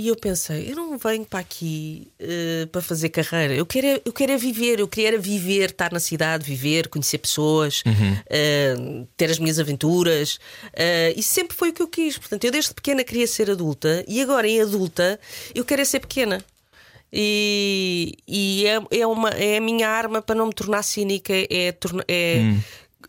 [0.00, 3.52] E eu pensei, eu não venho para aqui eh, para fazer carreira.
[3.52, 7.18] Eu quero, é- eu quero é viver, eu queria viver, estar na cidade, viver, conhecer
[7.18, 7.82] pessoas,
[8.30, 8.76] eh,
[9.16, 10.38] ter as minhas aventuras.
[10.72, 12.16] eh, e sempre foi o que eu quis.
[12.16, 15.18] Portanto, eu desde pequena queria ser adulta e agora em adulta
[15.52, 16.44] eu quero é ser pequena.
[17.12, 21.74] E, e é, é, uma, é a minha arma para não me tornar cínica, é,
[22.06, 22.54] é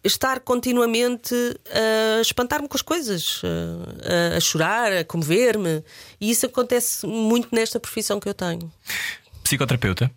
[0.04, 1.34] estar continuamente
[2.17, 5.84] a espantar-me com as coisas, a, a- a chorar, a comover-me.
[6.21, 8.71] E isso acontece muito nesta profissão que eu tenho.
[9.43, 10.12] Psicoterapeuta,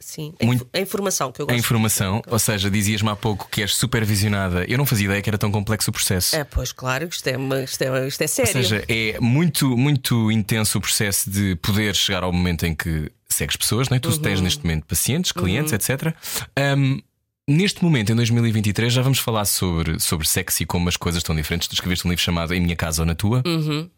[0.00, 1.58] Sim, a Muito- a informação que eu a gosto.
[1.58, 4.64] informação, ou seja, dizias-me há pouco que és supervisionada.
[4.66, 6.34] Eu não fazia ideia que era tão complexo o processo.
[6.34, 8.52] É, pois claro, isto é, uma- isto é, isto é Ou sério.
[8.52, 13.56] seja, é muito, muito intenso o processo de poder chegar ao momento em que segues
[13.56, 14.00] pessoas, não é?
[14.00, 14.18] tu Uhum.
[14.18, 16.14] tens neste momento pacientes, clientes, etc.
[16.78, 17.02] Um,
[17.48, 21.34] neste momento, em 2023, já vamos falar sobre, sobre sexo e como as coisas estão
[21.34, 21.66] diferentes.
[21.66, 23.42] Tu escreveste um livro chamado Em Minha Casa ou na Tua.
[23.46, 23.88] Uhum.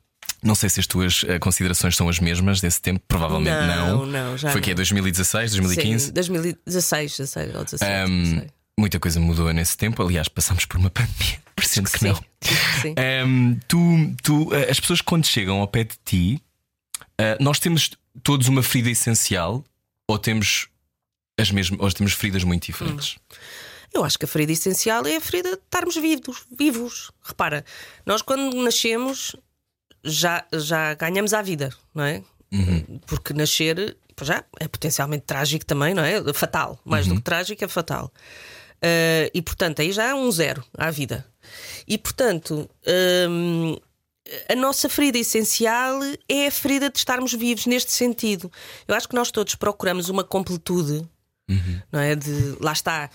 [0.43, 4.07] Não sei se as tuas eh, considerações são as mesmas desse tempo, provavelmente Não, não.
[4.07, 4.77] não, já Foi que é não.
[4.77, 6.07] 2016, 2015.
[6.07, 8.11] Sim, 2016, 16 ou 17.
[8.11, 8.47] Um,
[8.79, 10.03] muita coisa mudou nesse tempo.
[10.03, 11.41] Aliás, passámos por uma pandemia.
[11.55, 12.15] Parecendo que, Sim, não.
[12.81, 12.95] sim.
[13.27, 16.41] Um, tu, tu, uh, as pessoas quando chegam ao pé de ti,
[17.21, 17.91] uh, nós temos
[18.23, 19.63] todos uma ferida essencial
[20.09, 20.69] ou temos
[21.39, 23.17] as mesmas, ou temos feridas muito diferentes?
[23.93, 26.45] Eu acho que a ferida essencial é a ferida de estarmos vivos.
[26.57, 27.11] vivos.
[27.23, 27.65] Repara,
[28.07, 29.35] nós quando nascemos
[30.05, 32.23] já, já ganhamos a vida, não é?
[33.07, 36.33] Porque nascer já é potencialmente trágico também, não é?
[36.33, 36.79] Fatal.
[36.85, 38.13] Mais do que trágico, é fatal.
[38.83, 41.27] Ah, e portanto, aí já é um zero à vida.
[41.87, 42.69] E portanto.
[43.29, 43.77] hum,
[44.49, 48.51] a nossa ferida essencial é a ferida de estarmos vivos neste sentido.
[48.87, 51.05] Eu acho que nós todos procuramos uma completude
[51.93, 52.15] não é?
[52.15, 53.11] De lá está,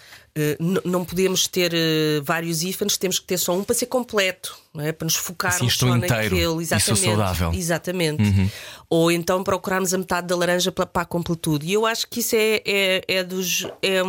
[0.59, 4.57] n- não podemos ter eh, vários ífanes, temos que ter só um para ser completo,
[4.73, 4.91] não é?
[4.91, 7.05] Para nos focarmos Assim estou só inteiro naquele, e sou exatamente.
[7.05, 7.49] saudável.
[7.49, 7.53] Uhum.
[7.55, 8.51] Exatamente.
[8.89, 11.65] Ou então procurarmos a metade da laranja para, para a completude.
[11.67, 13.65] E eu acho que isso é, é, é dos.
[13.81, 14.01] É,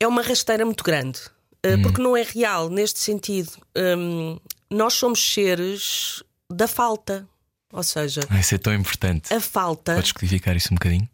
[0.00, 1.20] é uma rasteira muito grande.
[1.62, 1.82] eh, Uhum.
[1.82, 3.52] Porque não é real neste sentido.
[3.76, 4.38] Hum,
[4.70, 7.26] nós somos seres da falta.
[7.72, 9.32] Ou seja, Ah, Isso é tão importante.
[9.32, 9.94] a falta.
[9.94, 11.08] Podes codificar isso um bocadinho?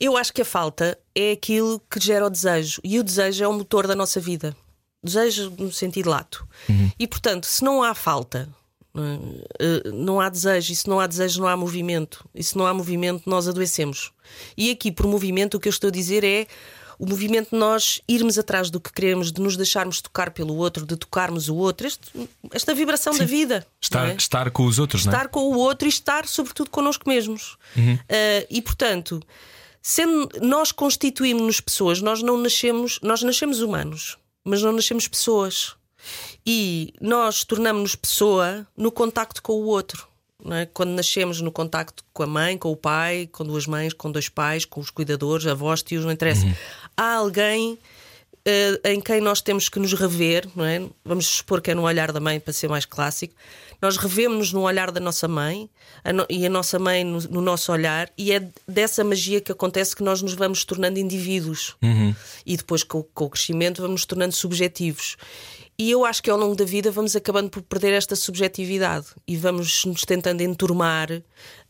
[0.00, 2.80] Eu acho que a falta é aquilo que gera o desejo.
[2.84, 4.56] E o desejo é o motor da nossa vida.
[5.02, 6.46] Desejo no sentido lato.
[6.98, 8.48] E portanto, se não há falta,
[8.94, 9.18] não, é?
[9.60, 10.72] Eh, não há desejo.
[10.72, 12.28] E se não há desejo, não há movimento.
[12.34, 14.12] E se não há movimento, nós adoecemos.
[14.56, 16.46] E aqui, por movimento, o que eu estou a dizer é
[16.98, 20.84] o movimento de nós irmos atrás do que queremos, de nos deixarmos tocar pelo outro,
[20.84, 21.86] de tocarmos o outro.
[21.86, 23.64] Este- esta vibração da vida.
[23.80, 24.14] Estar, é?
[24.16, 25.16] estar com os outros, não é?
[25.16, 27.56] estar com o outro e estar, sobretudo, connosco mesmos.
[27.76, 27.98] Uhum.
[28.08, 29.22] Ah, e portanto,
[29.88, 35.76] sendo nós constituímos-nos pessoas, nós não nascemos, nós nascemos humanos, mas não nascemos pessoas.
[36.44, 40.06] E nós tornamos-nos pessoa no contacto com o outro.
[40.50, 40.66] é?
[40.66, 44.28] Quando nascemos no contacto com a mãe, com o pai, com duas mães, com dois
[44.28, 46.44] pais, com os cuidadores, avós, tios, não interessa.
[46.94, 47.78] Há alguém
[48.44, 50.82] eh, em quem nós temos que nos rever, não é?
[51.02, 53.34] Vamos supor que é no olhar da mãe para ser mais clássico.
[53.80, 55.68] Nós revemos no olhar da nossa mãe
[56.04, 59.52] a no- e a nossa mãe no, no nosso olhar, e é dessa magia que
[59.52, 61.76] acontece que nós nos vamos tornando indivíduos
[62.46, 65.16] e depois com, o- com o crescimento vamos nos tornando subjetivos.
[65.80, 69.36] E eu acho que ao longo da vida vamos acabando por perder esta subjetividade e
[69.36, 71.08] vamos nos tentando enturmar,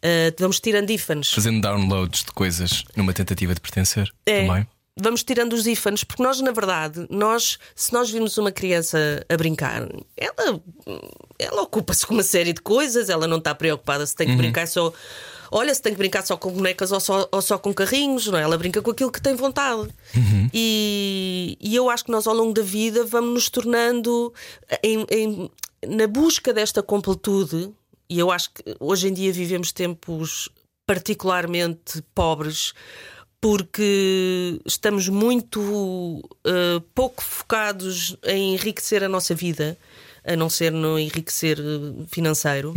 [0.00, 1.30] eh, vamos tirando ífanes.
[1.30, 4.46] Fazendo downloads de coisas numa tentativa de pertencer É.
[4.46, 4.66] também.
[5.00, 9.36] Vamos tirando os ífanes, porque nós, na verdade, nós, se nós vimos uma criança a
[9.36, 10.60] brincar, ela,
[11.38, 14.66] ela ocupa-se com uma série de coisas, ela não está preocupada se tem que brincar
[14.66, 14.92] só.
[15.50, 18.36] Olha, se tem que brincar só com bonecas ou só, ou só com carrinhos, não
[18.38, 18.42] é?
[18.42, 19.88] Ela brinca com aquilo que tem vontade.
[20.52, 24.32] E, e eu acho que nós, ao longo da vida, vamos nos tornando
[24.82, 25.50] em- em-
[25.86, 27.70] na busca desta completude.
[28.10, 30.48] E eu acho que hoje em dia vivemos tempos
[30.86, 32.72] particularmente pobres
[33.40, 39.78] porque estamos muito eh, pouco focados em enriquecer a nossa vida,
[40.24, 42.72] a não ser no enriquecer eh, financeiro.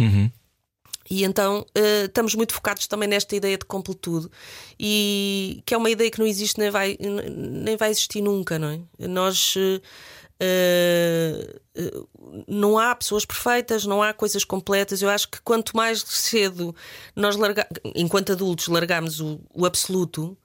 [1.09, 4.29] E então eh, estamos muito focados também nesta ideia de completude,
[4.79, 8.69] e que é uma ideia que não existe nem vai, nem vai existir nunca, não
[8.69, 9.07] é?
[9.07, 9.55] Nós.
[10.39, 11.59] eh,
[12.47, 15.01] não há pessoas perfeitas, não há coisas completas.
[15.01, 16.75] Eu acho que quanto mais cedo
[17.15, 17.67] nós, larga...
[17.95, 20.37] enquanto adultos, largarmos o, o absoluto,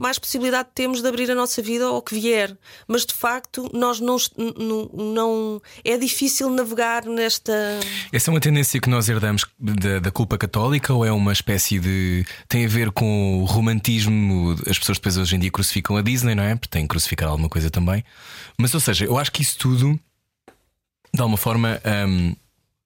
[0.00, 2.56] mais possibilidade temos de abrir a nossa vida ao que vier.
[2.86, 4.16] Mas de facto, nós não,
[4.92, 5.62] não.
[5.84, 7.52] É difícil navegar nesta.
[8.12, 11.78] Essa é uma tendência que nós herdamos da, da culpa católica ou é uma espécie
[11.78, 12.24] de.
[12.48, 14.56] tem a ver com o romantismo?
[14.68, 16.54] As pessoas depois hoje em dia crucificam a Disney, não é?
[16.54, 18.04] Porque têm que crucificar alguma coisa também.
[18.58, 19.98] Mas, ou seja, eu acho que isso tudo,
[21.14, 22.34] de alguma forma, hum,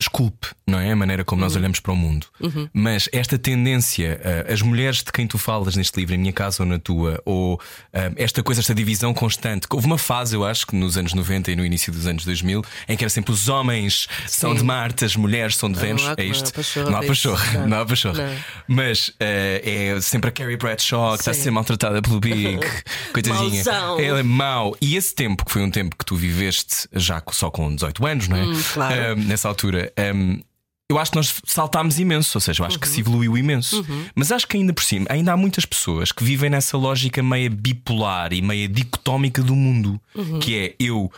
[0.01, 0.93] esculpe, não é?
[0.93, 2.27] A maneira como nós olhamos para o mundo.
[2.73, 6.63] Mas esta tendência, ah, as mulheres de quem tu falas neste livro, em minha casa
[6.63, 7.59] ou na tua, ou
[7.95, 11.15] ah, esta coisa, esta divisão constante, que houve uma fase, eu acho, que nos anos
[11.15, 14.63] 90 e no início dos anos 2000, em que era sempre os homens são de
[14.63, 16.07] Marte, as mulheres são de Vênus.
[16.07, 16.53] há- é isto?
[16.91, 17.81] Não há pachorra, Não.
[17.81, 18.37] há pachorra.
[18.69, 21.41] Mas ah, é sempre a Carrie Bradshaw que está a Sim.
[21.43, 22.61] ser maltratada pelo Big,
[23.15, 23.63] coitadinha.
[23.99, 24.77] Ele é mau.
[24.81, 28.29] E esse tempo, que foi um tempo que tu viveste já só com 18 anos,
[28.29, 28.45] não é?
[28.75, 28.95] claro.
[28.95, 29.86] Ah, nessa altura.
[29.97, 30.43] Ah,
[30.89, 33.85] eu acho que nós saltámos imenso, ou seja, eu acho que se evoluiu imenso.
[34.15, 37.51] Mas acho que ainda por cima, ainda há muitas pessoas que vivem nessa lógica meia
[37.51, 40.01] bipolar e meia dicotómica do mundo,
[40.41, 41.11] que é eu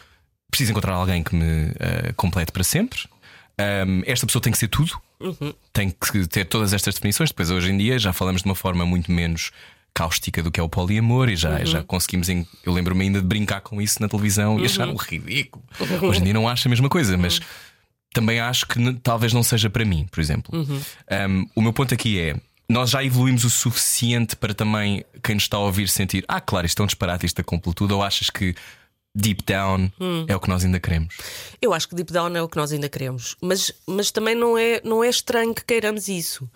[0.51, 2.99] preciso encontrar alguém que me ah, complete para sempre.
[3.61, 4.93] Um, esta pessoa tem que ser tudo,
[5.73, 7.31] tem que ter todas estas definições.
[7.31, 9.51] Depois, hoje em dia, já falamos de uma forma muito menos
[9.93, 12.29] cáustica do que é o poliamor e já, já conseguimos.
[12.29, 15.65] eu lembro-me ainda de brincar com isso na televisão e achar um ridículo.
[16.03, 17.41] Hoje em dia não acho a mesma coisa, mas
[18.13, 20.53] também acho que talvez não seja para mim, por exemplo.
[20.59, 22.37] Um, o meu ponto aqui é.
[22.69, 26.67] Nós já evoluímos o suficiente para também quem nos está a ouvir sentir, ah, claro,
[26.67, 28.55] isto é um disparate, isto é completude, ou achas que
[29.15, 29.91] deep down
[30.27, 31.17] é o que nós ainda queremos?
[31.63, 34.59] Eu acho que deep down é o que nós ainda queremos, mas, mas também não
[34.59, 36.49] é, não é estranho que queiramos isso.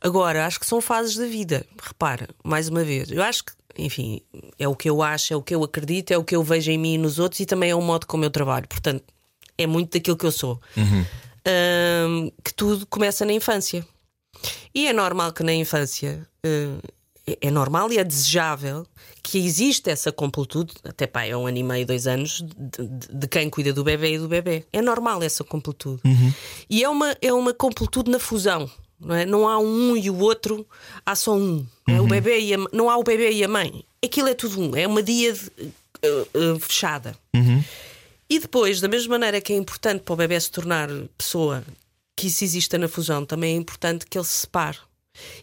[0.00, 1.66] Agora, acho que são fases da vida.
[1.82, 4.20] Repara, mais uma vez, eu acho que, enfim,
[4.58, 6.70] é o que eu acho, é o que eu acredito, é o que eu vejo
[6.70, 8.68] em mim e nos outros e também é o modo como eu trabalho.
[8.68, 9.02] Portanto,
[9.58, 10.60] é muito daquilo que eu sou.
[11.46, 13.86] Ahm, que tudo começa na infância.
[14.74, 18.86] E é normal que na infância eh, é- normal e é desejável
[19.22, 23.08] que exista essa completude, até pá, é um ano e meio, dois anos, de, de-
[23.18, 24.64] de quem cuida do bebê e do bebê.
[24.72, 26.00] É normal essa completude.
[26.70, 28.70] E é uma, é uma completude na fusão.
[29.00, 29.24] Não, é?
[29.24, 30.66] não há um e o outro,
[31.06, 31.66] há só um.
[31.86, 32.00] não é?
[32.00, 33.84] O bebê e a, não há o bebê e a mãe.
[34.04, 34.76] Aquilo é tudo um.
[34.76, 35.50] É uma dia de-
[36.02, 37.16] eh, eh, fechada.
[38.30, 41.64] E depois, da mesma maneira que é importante para o bebê se tornar pessoa,
[42.14, 44.78] que isso exista na fusão, também é importante que ele se separe.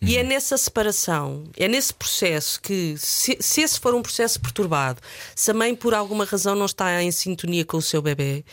[0.01, 5.01] E é nessa separação, é nesse processo que, se, se esse for um processo perturbado,
[5.35, 8.45] se a mãe por alguma razão não está em sintonia com o seu bebê,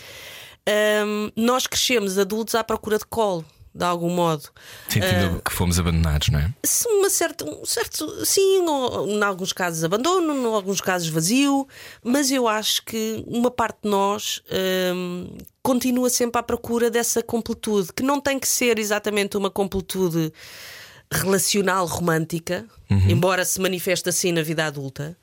[1.06, 4.48] hum, nós crescemos adultos à procura de colo, de algum modo.
[4.88, 6.52] Sentindo que fomos abandonados, não é?
[6.86, 11.66] Uma certa, um certo, sim, ou, em alguns casos abandono, em alguns casos vazio,
[12.04, 14.42] mas eu acho que uma parte de nós
[14.94, 20.32] hum, continua sempre à procura dessa completude, que não tem que ser exatamente uma completude
[21.10, 22.64] relacional romântica,
[23.08, 25.16] embora se manifeste assim na vida adulta.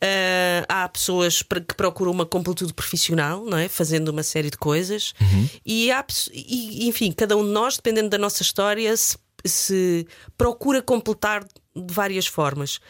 [0.00, 3.68] Ah, há pessoas que procuram uma completude profissional, não é?
[3.68, 5.12] Fazendo uma série de coisas,
[5.66, 10.06] e, há, e, enfim, cada um de nós, dependendo da nossa história, se, se
[10.36, 12.80] procura completar de várias formas.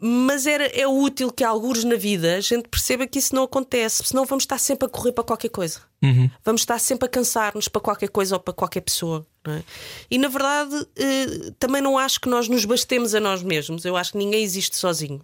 [0.00, 4.02] Mas era, é útil que, alguns na vida, a gente perceba que isso não acontece,
[4.04, 5.80] senão vamos estar sempre a correr para qualquer coisa.
[6.44, 9.26] Vamos estar sempre a cansar-nos para qualquer coisa ou para qualquer pessoa.
[9.46, 9.62] é?
[10.10, 13.84] E na verdade, eh, também não acho que nós nos bastemos a nós mesmos.
[13.84, 15.20] Eu acho que ninguém existe sozinho.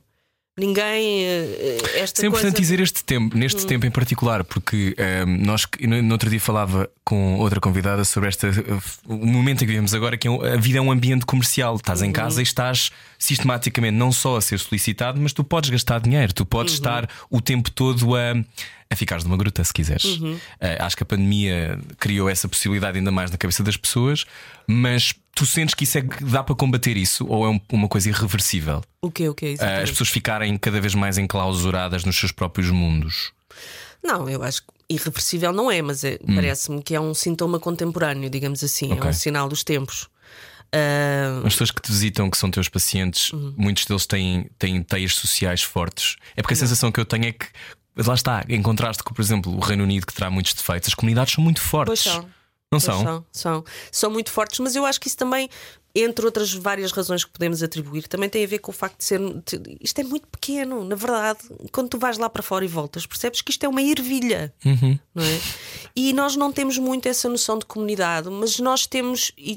[0.56, 1.24] Ninguém.
[1.24, 2.48] eh, Esta Isso é importante coisa...
[2.48, 2.52] Hum.
[2.60, 6.88] dizer este tempo, neste tempo em particular, porque ehm, nós no, no outro dia falava
[7.04, 8.52] com outra convidada sobre esta eh,
[9.06, 11.74] o momento em que vivemos agora, que é um- a vida é um ambiente comercial.
[11.74, 12.06] Estás Uhum.
[12.06, 16.32] em casa e estás sistematicamente não só a ser solicitado, mas tu podes gastar dinheiro,
[16.32, 16.78] tu podes Uhum.
[16.78, 18.34] estar o tempo todo a.
[18.94, 20.04] A ficares numa gruta, se quiseres.
[20.04, 20.38] Uhum.
[20.60, 24.24] Eh, acho que a pandemia criou essa possibilidade ainda mais na cabeça das pessoas,
[24.68, 27.88] mas tu sentes que isso é que dá para combater isso ou é um- uma
[27.88, 28.82] coisa irreversível?
[29.02, 29.28] O quê?
[29.28, 29.46] O quê?
[29.46, 29.82] Eh, Exatamente.
[29.82, 33.32] as pessoas ficarem cada vez mais enclausuradas nos seus próprios mundos.
[34.02, 38.30] Não, eu acho que irreversível não é, mas é- parece-me que é um sintoma contemporâneo,
[38.30, 39.06] digamos assim, Ok.
[39.06, 40.08] é um sinal dos tempos.
[40.72, 43.54] Ah, As pessoas que te visitam, que são teus pacientes, Uhum.
[43.56, 46.16] muitos deles têm, têm teias sociais fortes.
[46.36, 47.46] É porque a sensação que eu tenho é que,
[47.96, 50.94] lá está, em contraste com, por exemplo, o Reino Unido, que terá muitos defeitos, as
[50.94, 52.02] comunidades são muito fortes.
[52.04, 52.22] Pois são.
[52.22, 53.02] Não Pois são?
[53.04, 53.64] São, são.
[53.92, 55.48] São muito fortes, mas eu acho que isso também,
[55.94, 59.04] entre outras várias razões que podemos atribuir, também tem a ver com o facto de
[59.04, 59.20] ser.
[59.80, 61.38] isto é muito pequeno, na verdade.
[61.70, 64.52] Quando tu vais lá para fora e voltas, percebes que isto é uma ervilha.
[64.64, 64.98] Uhum.
[65.14, 65.40] Não é?
[65.94, 69.56] E nós não temos muito essa noção de comunidade, mas nós temos e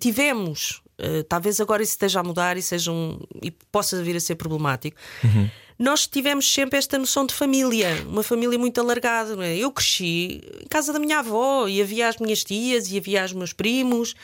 [0.00, 0.82] tivemos.
[0.98, 4.34] eh, talvez agora isso esteja a mudar e, seja um, e possa vir a ser
[4.34, 4.96] problemático.
[5.78, 9.46] Nós tivemos sempre esta noção de família, uma família muito alargada.
[9.46, 9.56] É?
[9.56, 13.32] Eu cresci em casa da minha avó e havia as minhas tias e havia os
[13.32, 14.16] meus primos.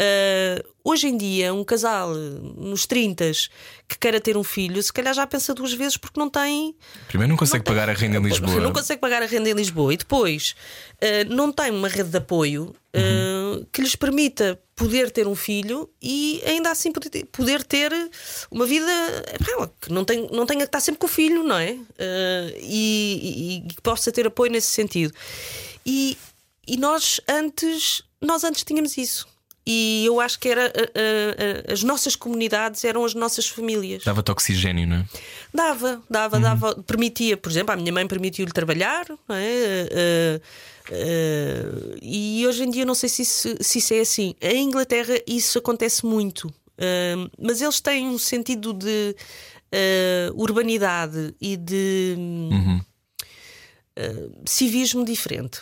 [0.00, 3.30] Ah, hoje em dia, um casal nos 30
[3.86, 6.74] que queira ter um filho, se calhar já pensa duas vezes porque não tem
[7.06, 8.60] Primeiro, não consegue pagar a renda em Lisboa.
[8.60, 10.54] não consegue pagar a renda em Lisboa e depois
[11.02, 15.90] eh, não tem uma rede de apoio eh, que lhes permita poder ter um filho
[16.00, 16.90] e ainda assim
[17.30, 17.92] poder ter,
[18.50, 18.90] uma vida
[19.82, 21.76] que não, tem, não tenha que estar sempre com o filho, não é?
[22.58, 25.12] E que possa ter apoio nesse sentido.
[25.84, 26.16] E,
[26.66, 29.28] e nós antes, nós antes tínhamos isso.
[29.66, 30.72] E eu acho que era
[31.70, 34.02] as nossas comunidades eram as nossas famílias.
[34.04, 35.06] Dava-te oxigênio, não é?
[35.52, 40.40] Dava, dava, dava, permitia, por exemplo, a minha mãe permitiu-lhe trabalhar, não é?
[40.92, 41.60] Eh,
[42.02, 44.34] e hoje em dia não sei se isso, se isso é assim.
[44.40, 49.14] Em Inglaterra isso acontece muito, Eh, mas eles têm um sentido de
[49.70, 52.16] eh, urbanidade e de
[53.96, 55.60] eh, civismo diferente.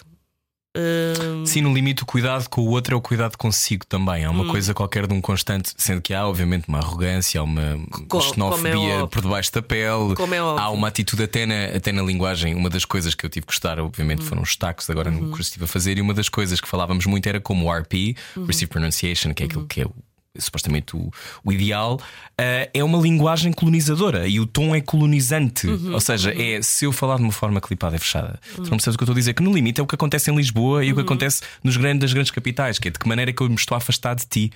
[1.44, 4.24] Sim, no limite, o cuidado com o outro é o cuidado consigo também.
[4.24, 4.48] Há uma Hum.
[4.48, 8.78] coisa qualquer de um constante, sendo que há, obviamente, uma arrogância, há uma é xenofobia
[8.78, 9.08] óbvio.
[9.08, 12.54] por debaixo da pele, Como é há uma atitude até na, até na linguagem.
[12.54, 15.20] Uma das coisas que eu tive que gostar, obviamente, foram os tacos agora Uhum.
[15.22, 17.72] no curso estive a fazer, e uma das coisas que falávamos muito era como o
[17.74, 18.46] RP, Uhum.
[18.46, 19.92] Receive Pronunciation, que é aquilo que é o-
[20.38, 21.10] supostamente o,
[21.44, 22.00] o ideal,
[22.36, 25.66] eh, é uma linguagem colonizadora e o tom é colonizante.
[25.66, 28.38] Uhum, Ou seja, é se eu falar de uma forma clipada e fechada.
[28.54, 29.94] Tu não percebes o que eu estou a dizer, que no limite é o que
[29.94, 32.98] acontece em Lisboa e o que acontece nos grandes, das grandes capitais, que é de
[32.98, 34.52] que maneira que eu me estou a afastar de ti.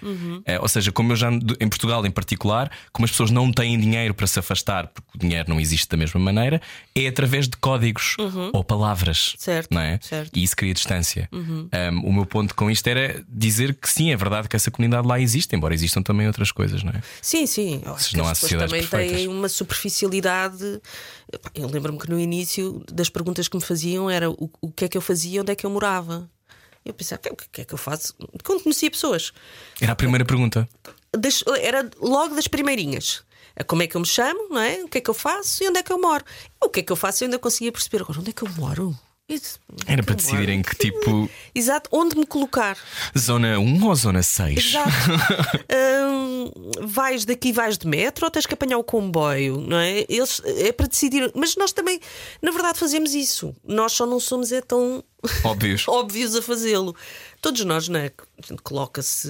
[0.47, 3.79] Eh, ou seja, como eu já em Portugal em particular, como as pessoas não têm
[3.79, 6.61] dinheiro para se afastar, porque o dinheiro não existe da mesma maneira,
[6.95, 8.17] é através de códigos
[8.53, 9.35] ou palavras.
[9.39, 9.99] Certo, Não é?
[10.01, 10.37] certo.
[10.37, 11.29] E isso cria distância.
[11.33, 11.69] Um,
[12.07, 15.19] o meu ponto com isto era dizer que sim, é verdade que essa comunidade lá
[15.21, 17.03] existe, embora existam também outras coisas, não é?
[17.21, 17.83] Sim, sim.
[17.85, 19.17] Eu acho Se que não há sociedades também perfeitas.
[19.19, 20.81] têm uma superficialidade.
[21.55, 24.89] Eu lembro-me que no início das perguntas que me faziam era o, o que é
[24.89, 26.29] que eu fazia, onde é que eu morava.
[26.85, 28.15] Eu pensava, o que é que eu faço?
[28.45, 29.33] Quando conhecia pessoas.
[29.81, 30.69] Era a primeira pergunta.
[31.17, 33.23] Das- era logo das primeirinhas.
[33.55, 34.83] É Como é que eu me chamo, não é?
[34.83, 36.25] O que é que eu faço e onde é que eu moro?
[36.61, 38.03] O que é que eu faço eu ainda conseguia perceber.
[38.03, 38.99] Agora, onde é que eu moro?
[39.33, 42.77] Isso, Era que para decidirem que tipo Exato, onde me colocar.
[43.19, 44.59] zona 1 ou zona 6.
[44.59, 44.91] Exato.
[45.73, 46.51] Hum,
[46.83, 50.05] vais daqui, vais de metro ou tens que apanhar o comboio, não é?
[50.09, 51.31] Eles, é para decidir.
[51.35, 52.01] Mas nós também,
[52.41, 53.55] na verdade, fazemos isso.
[53.65, 55.03] Nós só não somos é tão
[55.45, 55.87] Óbvios.
[55.89, 56.95] óbvios a fazê-lo.
[57.43, 58.13] Todos nós, é?
[58.49, 59.29] Gente coloca-se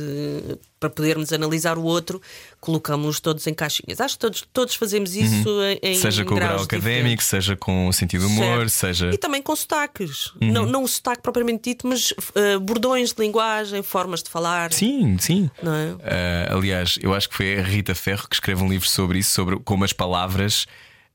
[0.79, 2.21] para podermos analisar o outro,
[2.61, 4.03] colocamos-nos todos em caixinhas.
[4.03, 6.01] Acho que todos, todos fazemos isso em, em Uhum.
[6.03, 7.27] Seja com o grau académico, diferentes.
[7.27, 8.71] seja com o sentido de humor, Certo.
[8.71, 9.11] seja.
[9.15, 10.27] E também com sotaques.
[10.43, 10.53] Uhum.
[10.53, 14.75] Não, não o sotaque propriamente dito, mas eh, bordões de linguagem, formas de falar.
[14.75, 15.51] Sim, sim.
[15.63, 16.49] É?
[16.51, 19.31] Ah, aliás, eu acho que foi a Rita Ferro que escreve um livro sobre isso,
[19.31, 20.67] sobre como as palavras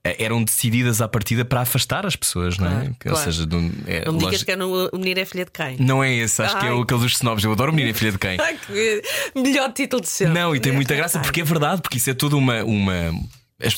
[0.04, 2.70] eram decididas à partida para afastar as pessoas, não é?
[2.70, 3.18] Claro, Ou claro.
[3.32, 5.50] seja, um- é, Não me digas lógico- que é no, o menino é filha de
[5.50, 5.76] quem?
[5.78, 6.74] Não é esse, acho que é Ai.
[6.74, 7.44] o- aquele dos snobs.
[7.44, 8.38] Eu adoro o menino e filha de quem.
[8.40, 9.02] Ai, que
[9.34, 10.34] melhor título de sempre.
[10.34, 12.62] Não, e tem muita graça porque é verdade, porque isso é toda uma.
[12.64, 13.12] uma...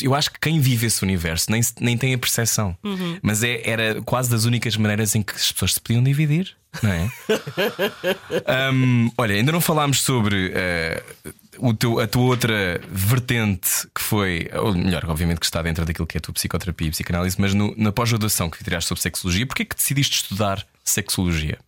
[0.02, 2.76] Eu acho que quem vive esse universo nem, nem tem a percepção.
[2.84, 3.18] Uhum.
[3.22, 6.92] Mas é, era quase das únicas maneiras em que as pessoas se podiam dividir, não
[6.92, 7.08] é?
[8.72, 11.02] Hum, olha, ainda não falámos sobre eh,
[11.62, 16.06] o teu, a tua outra vertente que foi, ou melhor, obviamente que está dentro daquilo
[16.06, 19.46] que é a tua psicoterapia e psicanálise, mas no- na pós-graduação que tiraste sobre sexologia,
[19.46, 21.58] porquê que decidiste estudar sexologia?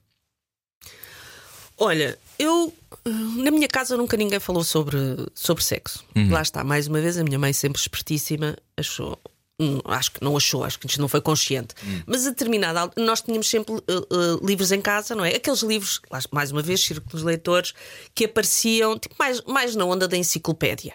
[1.77, 2.73] Olha, eu.
[3.05, 4.99] Na minha casa nunca ninguém falou sobre,
[5.35, 6.05] sobre sexo.
[6.15, 6.31] Uhum.
[6.31, 9.19] Lá está, mais uma vez, a minha mãe, sempre espertíssima, achou.
[9.63, 11.75] Hum, acho que não achou, acho que isto não foi consciente.
[12.07, 15.37] Mas a determinada altura, nós tínhamos sempre uh, uh, livros em casa, não é?
[15.37, 16.01] Aqueles livros,
[16.31, 17.73] mais uma vez, círculos leitores,
[18.15, 20.95] que apareciam tipo, mais, mais na onda da enciclopédia.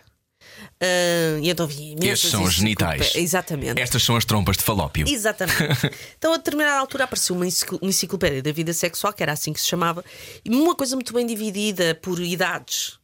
[0.80, 3.16] Ah, e então vi Estes são os genitais.
[3.16, 3.82] Exatamente.
[3.82, 5.08] Estas são as trompas de falópio.
[5.08, 5.58] Exatamente.
[6.18, 9.68] então, a determinada altura apareceu uma enciclopédia da vida sexual, que era assim que se
[9.68, 10.04] chamava,
[10.44, 12.97] e uma coisa muito bem dividida por idades.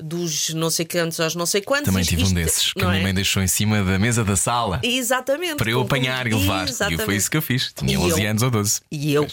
[0.00, 1.88] Dos não sei quantos aos não sei quantos.
[1.88, 1.92] Hum.
[1.92, 3.02] Também Isto- tive um isto- desses que a minha é?
[3.02, 5.56] mãe deixou em cima da mesa da sala Exatamente.
[5.56, 6.66] para eu apanhar e levar.
[6.66, 7.04] E Exatamente.
[7.04, 7.72] foi isso que eu fiz.
[7.74, 8.80] Tinha E 11 eu- anos ou 12.
[8.90, 9.26] E eu.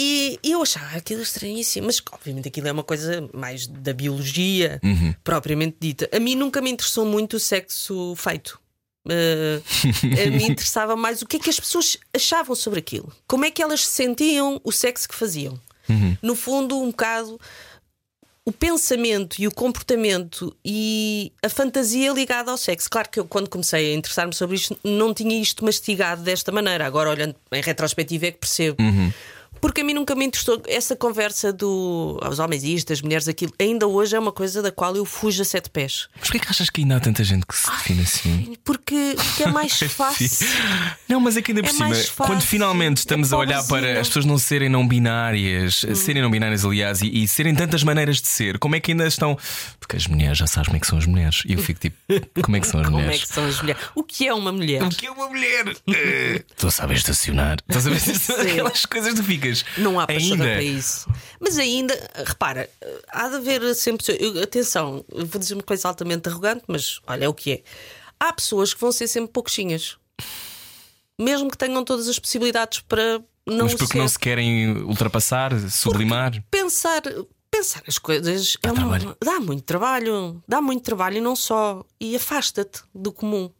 [0.00, 4.80] E e eu achava aquilo estranhíssimo, mas obviamente aquilo é uma coisa mais da biologia
[4.82, 5.12] Uhum.
[5.24, 6.08] propriamente dita.
[6.12, 8.60] A mim nunca me interessou muito o sexo feito.
[9.08, 9.60] Eh,
[10.26, 13.50] a mim interessava mais o que é que as pessoas achavam sobre aquilo, como é
[13.50, 15.58] que elas sentiam o sexo que faziam.
[15.88, 16.16] Uhum.
[16.22, 17.40] No fundo, um bocado
[18.48, 22.88] o pensamento e o comportamento e a fantasia ligada ao sexo.
[22.88, 26.86] Claro que eu, quando comecei a interessar-me sobre isto, não tinha isto mastigado desta maneira.
[26.86, 28.82] Agora, olhando em retrospectiva, é que percebo.
[29.60, 33.52] Porque a mim nunca me interessou essa conversa do aos homens isto, as mulheres aquilo.
[33.58, 36.08] Ainda hoje é uma coisa da qual eu fujo a sete pés.
[36.14, 38.56] Mas porquê que achas que ainda há tanta gente que se define assim?
[38.64, 40.28] Porque, porque é mais fácil.
[41.08, 41.94] Não, mas é que ainda por É cima,
[42.26, 45.94] quando finalmente estamos É a olhar para as pessoas não serem não binárias, Hum.
[45.94, 49.06] serem não binárias, aliás, e, e serem tantas maneiras de ser, como é que ainda
[49.06, 49.36] estão?
[49.80, 51.42] Porque as mulheres já sabes como é que são as mulheres.
[51.46, 51.96] E eu fico tipo,
[52.42, 53.24] como é que são as Como é mulheres?
[53.24, 53.82] que são as mulheres?
[53.94, 54.82] O que é uma mulher?
[54.82, 55.74] O que é uma mulher?
[56.56, 57.58] Tu sabes estacionar.
[57.68, 58.50] Estás a ver?
[58.52, 59.22] Aquelas coisas que tu
[59.76, 60.44] Não há ainda.
[60.44, 61.08] para isso.
[61.40, 61.94] Mas ainda,
[62.26, 62.68] repara,
[63.08, 64.04] há de haver sempre.
[64.18, 67.62] eu- atenção, vou dizer uma coisa altamente arrogante, mas olha, é o que é.
[68.20, 69.96] Há pessoas que vão ser sempre pouquinhas.
[71.18, 73.98] Mesmo que tenham todas as possibilidades para não Mas porque ser.
[73.98, 76.32] não se querem ultrapassar, sublimar.
[76.50, 77.02] Pensar,
[77.50, 79.16] pensar as coisas é uma- trabalho.
[79.24, 80.42] dá muito trabalho.
[80.46, 81.84] Dá muito trabalho e não só.
[82.00, 83.50] E afasta-te do comum,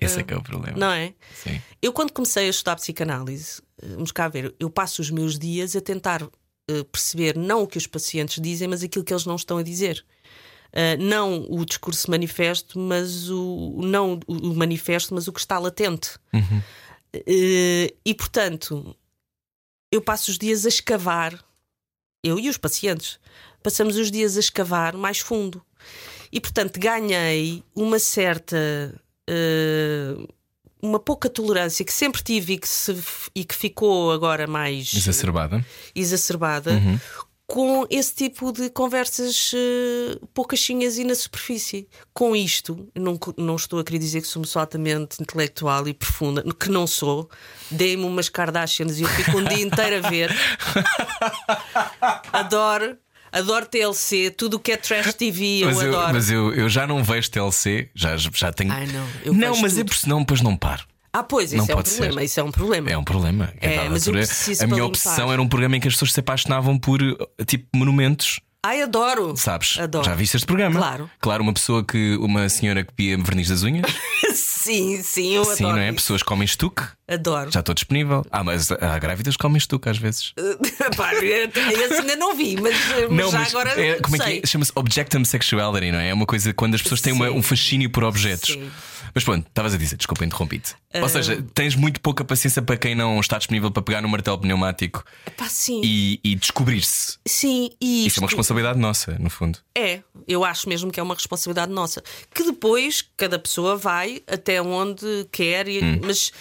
[0.00, 0.76] Esse é que é o problema.
[0.78, 1.12] não é?
[1.42, 1.60] Sim.
[1.82, 5.80] Eu, quando comecei a estudar psicanálise, vamos cá ver, eu passo os meus dias a
[5.80, 6.22] tentar
[6.68, 9.62] eh, perceber não o que os pacientes dizem, mas aquilo que eles não estão a
[9.62, 10.04] dizer.
[10.72, 16.18] Eh, não o discurso manifesto, mas o não o manifesto, mas o que está latente.
[17.12, 18.94] Eh, e portanto,
[19.90, 21.42] eu passo os dias a escavar,
[22.22, 23.18] eu e os pacientes,
[23.62, 25.64] passamos os dias a escavar mais fundo.
[26.30, 28.94] E portanto ganhei uma certa
[29.26, 30.14] eh,
[30.82, 32.96] uma pouca tolerância que sempre tive e que, se,
[33.34, 35.64] e que ficou agora mais Exacerbada.
[35.94, 36.72] exacerbada
[37.48, 41.88] com esse tipo de conversas uh, poucachinhas e na superfície.
[42.12, 46.68] Com isto, não, não estou a querer dizer que sou altamente intelectual e profunda, que
[46.68, 47.28] não sou.
[47.70, 50.30] Dei-me umas Kardashians e eu fico um dia inteiro a ver.
[52.32, 52.98] Adoro.
[53.32, 56.12] Adoro TLC, tudo o que é trash TV, eu adoro.
[56.14, 58.72] mas eu, eu já não vejo TLC, já, já tenho.
[58.72, 59.88] Ai, não, eu não, mas é tudo.
[59.90, 60.84] por senão depois não paro.
[61.12, 61.96] Ah, pois, Não isso é um pode ser.
[61.96, 62.22] problema.
[62.22, 62.90] Isso é um problema.
[62.90, 63.52] É um problema.
[63.60, 64.22] É, eu altura,
[64.60, 67.00] a minha obsessão era um programa em que as pessoas se apaixonavam por
[67.46, 68.40] tipo monumentos.
[68.64, 69.34] Ai, adoro.
[69.36, 69.78] Sabes?
[69.78, 70.04] Adoro.
[70.04, 70.78] Já viste este programa?
[70.78, 71.10] Claro.
[71.20, 72.16] Claro, uma pessoa que.
[72.16, 73.86] Uma senhora que pia verniz das unhas.
[74.72, 75.76] sim, sim, eu Sim, adoro.
[75.76, 75.86] não é?
[75.88, 75.94] isso.
[75.96, 76.82] Pessoas comem estuque.
[77.08, 77.50] Adoro.
[77.50, 78.24] Já estou disponível.
[78.30, 80.34] Ah, mas há grávidas que comem estuque às vezes.
[80.96, 82.74] Pá, esse ainda não vi, mas,
[83.08, 84.40] mas Não, já mas agora é, como é sei.
[84.40, 84.46] que é?
[84.46, 86.10] Chama-se objectum sexuality, não é?
[86.10, 87.34] É uma coisa quando as pessoas têm uma- Sim.
[87.38, 88.50] um fascínio por objetos.
[88.52, 88.70] Sim.
[89.14, 90.74] Mas pronto, estavas a dizer, desculpa, interrompi-te.
[90.92, 91.00] Ah.
[91.02, 94.38] Ou seja, tens muito pouca paciência para quem não está disponível para pegar no martelo
[94.38, 95.04] pneumático
[95.36, 95.80] Pá, sim.
[95.84, 97.18] e, e descobrir-se.
[97.26, 99.58] Sim, e Isso é uma isto- responsabilidade nossa, no fundo.
[99.76, 102.02] É, eu acho mesmo que é uma responsabilidade nossa.
[102.34, 106.00] Que depois cada pessoa vai até onde quer, e- Hum.
[106.04, 106.32] mas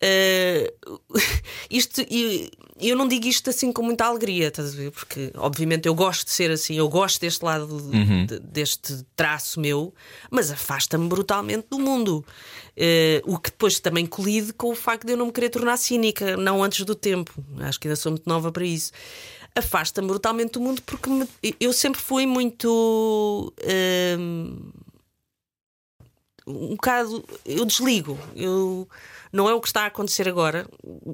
[0.00, 0.72] eh,
[1.70, 2.50] isto e-
[2.80, 4.90] eu não digo isto assim com muita alegria, estás a ver?
[4.90, 8.26] Porque obviamente eu gosto de ser assim, eu gosto deste lado Uhum.
[8.26, 9.94] de- deste traço meu,
[10.30, 12.24] mas afasta-me brutalmente do mundo.
[12.76, 15.76] Eh, o que depois também colide com o facto de eu não me querer tornar
[15.78, 17.32] cínica, não antes do tempo.
[17.60, 18.92] Acho que ainda sou muito nova para isso.
[19.54, 21.26] Afasta-me brutalmente do mundo porque me-
[21.58, 23.52] eu sempre fui muito.
[24.18, 24.58] hum,
[26.46, 27.24] um bocado.
[27.44, 28.18] Eu desligo.
[28.34, 28.88] Eu,
[29.32, 30.66] não é o que está a acontecer agora,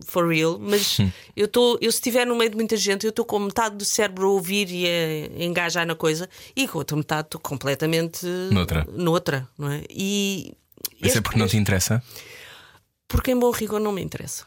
[0.05, 0.99] for real, mas
[1.37, 1.78] eu estou.
[1.80, 4.30] Eu, se estiver no meio de muita gente, eu estou com metade do cérebro a
[4.30, 8.87] ouvir e a engajar na coisa, e com a outra metade estou completamente Noutra.
[8.93, 9.83] noutra, não é?
[9.89, 10.53] E.
[11.01, 12.03] Isso é porque não te interessa?
[13.12, 14.47] porque em bom rigor não me interessa.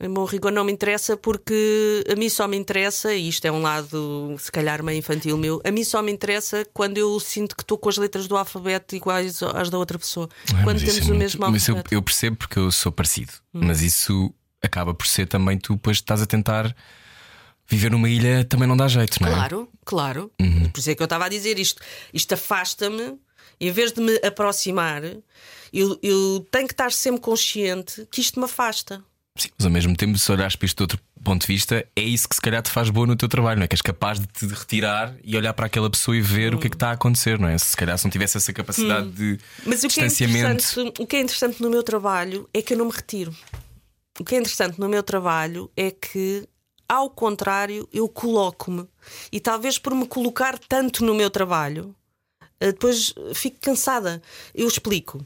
[0.00, 3.60] Bom rigor não me interessa porque a mim só me interessa, e isto é um
[3.60, 7.62] lado se calhar meio infantil meu, a mim só me interessa quando eu sinto que
[7.64, 10.28] estou com as letras do alfabeto iguais às da outra pessoa.
[10.54, 11.94] Ah, quando isso temos é o muito- mesmo Mas eu, alfabeto.
[11.94, 11.98] Hum.
[11.98, 13.32] eu percebo porque eu sou parecido.
[13.52, 14.32] Mas isso
[14.62, 16.74] acaba por ser também tu, depois estás a tentar
[17.66, 19.34] viver numa ilha também não dá jeito, não é?
[19.34, 20.32] Claro, claro.
[20.40, 20.70] Uhum.
[20.70, 21.82] Por isso é que eu estava a dizer isto.
[22.14, 23.18] Isto afasta-me
[23.60, 25.02] Em vez de me aproximar,
[25.72, 29.02] eu, eu tenho que estar sempre consciente que isto me afasta.
[29.38, 32.00] Sim, mas ao mesmo tempo, se olhares para isto de outro ponto de vista, é
[32.00, 33.68] isso que se calhar te faz boa no teu trabalho, não é?
[33.68, 36.66] Que és capaz de te retirar e olhar para aquela pessoa e ver o que
[36.66, 37.56] é que está a acontecer, não é?
[37.58, 40.94] Se calhar se não tivesse essa capacidade de Mas o que, é distanciamento.
[40.98, 43.34] o que é interessante no meu trabalho é que eu não me retiro.
[44.18, 46.48] O que é interessante no meu trabalho é que,
[46.88, 48.88] ao contrário, eu coloco-me.
[49.30, 51.94] E talvez por me colocar tanto no meu trabalho,
[52.60, 54.20] eh, depois fico cansada.
[54.54, 55.24] Eu explico.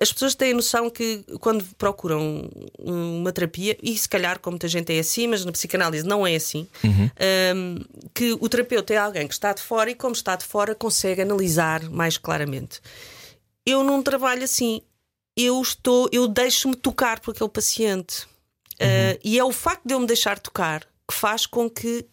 [0.00, 4.92] As pessoas têm noção que quando procuram uma terapia, e se calhar, como muita gente
[4.92, 6.68] é assim, mas na psicanálise não é assim,
[7.18, 7.78] ehm,
[8.14, 11.22] que o terapeuta é alguém que está de fora e, como está de fora, consegue
[11.22, 12.80] analisar mais claramente.
[13.66, 14.82] Eu não trabalho assim.
[15.36, 18.24] Eu estou, eu deixo-me tocar por aquele paciente.
[18.74, 22.04] Uh, e é o facto de eu me deixar tocar que faz com que,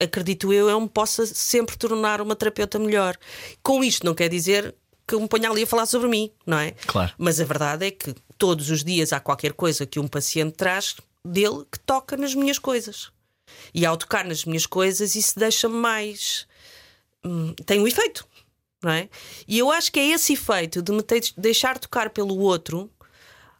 [0.00, 3.16] acredito eu, eu me possa sempre tornar uma terapeuta melhor.
[3.62, 4.74] Com isto não quer dizer
[5.06, 6.72] que eu me ponha ali a falar sobre mim, não é?
[6.86, 7.12] Claro.
[7.18, 10.96] Mas a verdade é que todos os dias há qualquer coisa que um paciente traz
[11.24, 13.10] dele que toca nas minhas coisas.
[13.74, 16.46] E ao tocar nas minhas coisas, isso deixa-me mais.
[17.24, 18.26] hum, tem um efeito,
[18.82, 19.08] não é?
[19.46, 21.02] E eu acho que é esse efeito de me
[21.36, 22.90] deixar tocar pelo outro,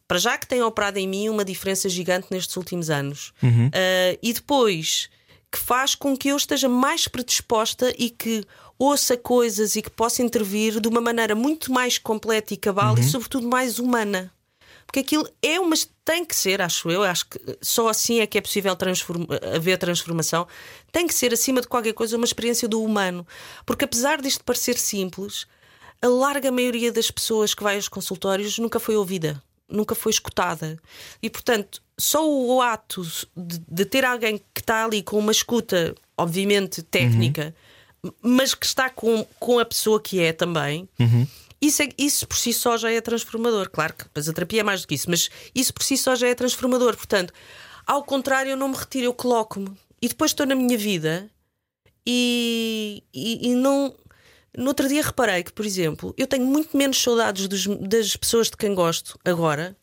[0.08, 3.32] para já que tem operado em mim uma diferença gigante nestes últimos anos.
[3.42, 5.08] Ah, e depois
[5.50, 8.42] que faz com que eu esteja mais predisposta e que
[8.78, 13.02] ouça coisas e que possa intervir de uma maneira muito mais completa e cabal e,
[13.02, 14.32] sobretudo, mais humana.
[14.86, 15.74] Porque aquilo é uma.
[16.04, 19.78] tem que ser, acho eu, acho que só assim é que é possível transform- haver
[19.78, 20.46] transformação.
[20.90, 23.26] Tem que ser, acima de qualquer coisa, uma experiência do humano.
[23.64, 25.46] Porque apesar disto parecer simples,
[26.02, 30.78] a larga maioria das pessoas que vai aos consultórios nunca foi ouvida, nunca foi escutada.
[31.22, 33.02] E, portanto, só o ato
[33.34, 37.54] de, de ter alguém que está ali com uma escuta, obviamente técnica,
[38.20, 40.88] mas que está com, com a pessoa que é também.
[41.60, 43.70] Isso, é- isso por si só já é transformador.
[43.70, 46.14] Claro que depois a terapia é mais do que isso, mas isso por si só
[46.16, 46.96] já é transformador.
[46.96, 47.32] Portanto,
[47.86, 49.70] ao contrário, eu não me retiro, eu coloco-me.
[50.00, 51.30] E depois estou na minha vida
[52.06, 53.94] e, e, e não.
[54.56, 58.50] No outro dia reparei que, por exemplo, eu tenho muito menos saudades dos- das pessoas
[58.50, 59.76] de quem gosto agora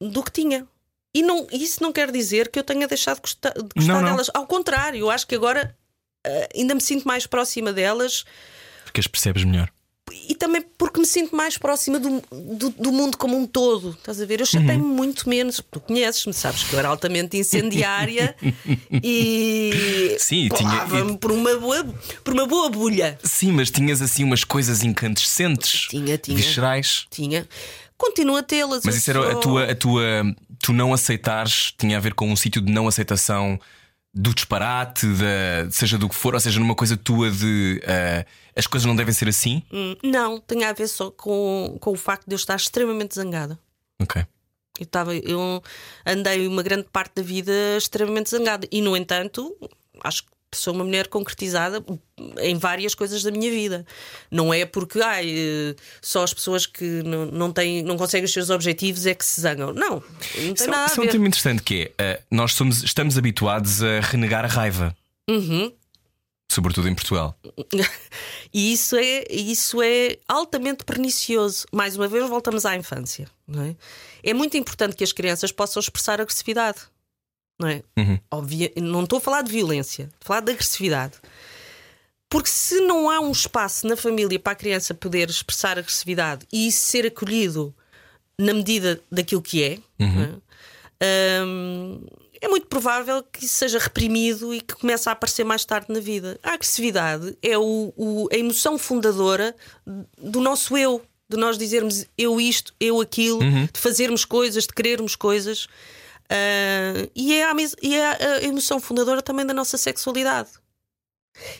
[0.00, 0.66] do que tinha.
[1.14, 4.00] E não, isso não quer dizer que eu tenha deixado de gostar, de gostar Não,
[4.02, 4.10] não.
[4.10, 4.30] delas.
[4.34, 5.74] Ao contrário, eu acho que agora
[6.54, 8.24] ainda me sinto mais próxima delas
[8.84, 9.68] Porque as percebes melhor.
[10.28, 13.90] e também porque me sinto mais próxima do, do, do mundo como um todo.
[13.90, 14.40] Estás a ver?
[14.40, 14.94] Eu chatei-me Uhum.
[14.94, 15.60] muito menos.
[15.70, 18.34] Tu conheces-me, sabes que eu era altamente incendiária
[19.02, 21.84] e Sim, tinha- colava-me por, uma boa,
[22.24, 23.18] por uma boa bolha.
[23.22, 26.36] Sim, mas tinhas assim umas coisas incandescentes, Tinha, tinha.
[26.36, 27.06] viscerais.
[27.10, 27.46] Tinha.
[27.96, 28.82] Continuo a tê-las.
[28.84, 30.02] Mas isso era a tua, a tua.
[30.62, 33.58] Tu não aceitares, tinha a ver com um sítio de não aceitação
[34.18, 38.24] do disparate, da, seja do que for, ou seja, numa coisa tua de ah,
[38.56, 39.62] as coisas não devem ser assim.
[39.70, 43.58] Hum, Não, tem a ver só com, com o facto de eu estar extremamente zangada.
[44.00, 44.24] Ok.
[44.80, 45.62] Eu, estava, eu
[46.06, 48.66] andei uma grande parte da vida extremamente zangada.
[48.72, 49.54] E, no entanto,
[50.02, 51.84] acho que sou uma mulher concretizada
[52.40, 53.84] em várias coisas da minha vida.
[54.30, 58.32] Não é porque ai, eh, só as pessoas que não, não, têm, não conseguem os
[58.32, 59.72] seus objetivos é que se zangam.
[59.72, 60.02] Não, não
[60.34, 61.12] tem Isso, é- nada isso é um ver.
[61.12, 64.96] tema interessante que é ah, nós somos, estamos habituados a renegar a raiva,
[65.28, 65.72] Uhum.
[66.50, 67.36] sobretudo em Portugal.
[68.54, 71.66] E isso é, isso é altamente pernicioso.
[71.70, 73.28] Mais uma vez, voltamos à infância.
[74.22, 74.30] É?
[74.30, 76.78] é muito importante que as crianças possam expressar agressividade.
[77.58, 77.82] Não é?
[77.96, 78.18] Uhum.
[78.30, 81.14] Obvia- não estou a falar de violência, estou a falar de agressividade.
[82.28, 86.70] Porque se não há um espaço na família para a criança poder expressar agressividade e
[86.72, 87.74] ser acolhido
[88.38, 91.44] na medida daquilo que é, não é?
[91.44, 92.04] Hum,
[92.40, 96.00] é muito provável que isso seja reprimido e que comece a aparecer mais tarde na
[96.00, 96.38] vida.
[96.42, 99.54] A agressividade é o- o- a emoção fundadora
[100.18, 103.40] do nosso eu, de nós dizermos eu isto, eu aquilo,
[103.72, 105.66] de fazermos coisas, de querermos coisas.
[106.28, 108.06] Ah, e é, a, e é
[108.36, 110.50] a emoção fundadora também da nossa sexualidade.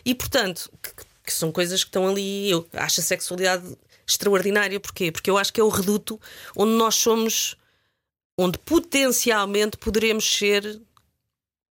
[0.03, 0.91] E portanto, que,
[1.25, 2.49] que são coisas que estão ali.
[2.49, 4.79] Eu acho a sexualidade extraordinária.
[4.79, 5.11] Porquê?
[5.11, 6.19] Porque eu acho que é o reduto
[6.55, 7.55] onde nós somos,
[8.37, 10.81] onde potencialmente poderemos ser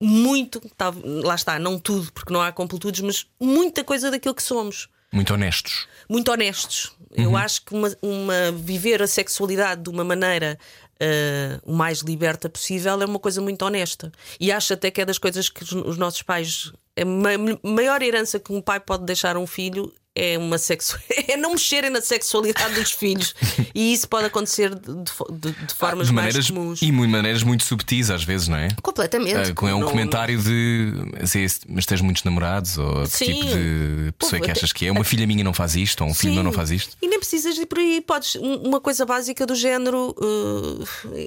[0.02, 0.92] muito, tá,
[1.24, 5.34] lá está, não tudo, porque não há completudes, mas muita coisa daquilo que somos Muito
[5.34, 5.88] honestos.
[6.10, 6.92] muito honestos.
[7.16, 10.60] Eu acho que uma, uma- viver a sexualidade de uma maneira
[11.00, 14.12] eh, o mais liberta possível é uma coisa muito honesta.
[14.40, 16.72] E acho até que é das coisas que os, os nossos pais.
[17.00, 20.98] A ma- maior herança que um pai pode deixar a um filho é uma sexu...
[21.28, 23.34] é não mexerem na sexualidade dos filhos.
[23.74, 26.82] E isso pode acontecer de, de, de formas de mais maneiras comuns.
[26.82, 28.68] e de maneiras muito subtis às vezes, não é?
[28.82, 29.52] Completamente.
[29.52, 33.26] Ah, com- é um Não- comentário de assim, mas tens muitos namorados ou que Sim.
[33.34, 34.92] tipo de pessoa Pô, que até- achas que é?
[34.92, 36.96] Uma filha minha não faz isto, ou um filho meu não faz isto.
[37.02, 38.00] E nem precisas de ir por aí.
[38.02, 40.84] Podes, um- uma coisa básica do género: uh,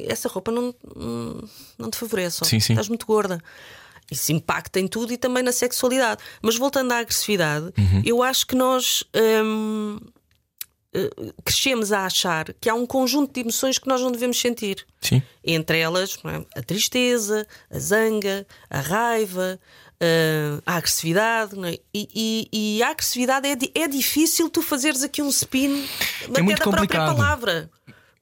[0.09, 0.73] essa roupa não,
[1.79, 2.45] não te favorece.
[2.45, 2.73] Sim, sim.
[2.75, 3.43] Estás muito gorda.
[4.11, 6.23] Isso impacta em tudo e também na sexualidade.
[6.41, 8.03] Mas voltando à agressividade, Uhum.
[8.05, 9.03] eu acho que nós.
[9.45, 9.99] hum,
[10.95, 11.11] eh,
[11.45, 14.87] crescemos a achar que há um conjunto de emoções que nós não devemos sentir.
[15.01, 15.23] Sim.
[15.45, 16.59] Entre elas, é?
[16.59, 19.61] a tristeza, a zanga, a raiva,
[20.01, 21.55] eh, a agressividade.
[21.67, 21.79] é?
[21.93, 22.49] E, e-
[22.79, 25.85] e a agressividade é, é difícil tu fazeres aqui um spin
[26.29, 27.17] até É muito da própria complicado.
[27.17, 27.71] palavra.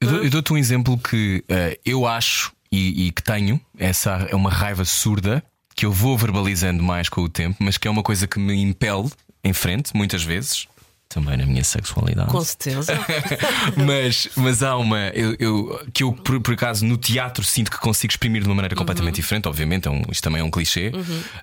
[0.00, 4.26] Eu, dou- eu dou-te um exemplo que eh, eu acho e, e que tenho, essa
[4.28, 5.44] é uma raiva surda
[5.74, 8.60] que eu vou verbalizando mais com o tempo, mas que é uma coisa que me
[8.60, 9.10] impele
[9.42, 10.66] em frente, muitas vezes,
[11.14, 12.28] também na minha sexualidade.
[12.30, 12.92] Com certeza.
[13.76, 17.78] mas, mas há uma eu, eu- que eu, por, por acaso, no teatro sinto que
[17.78, 19.46] consigo exprimir de uma maneira completamente diferente.
[19.48, 20.92] Obviamente, é um- isto também é um clichê,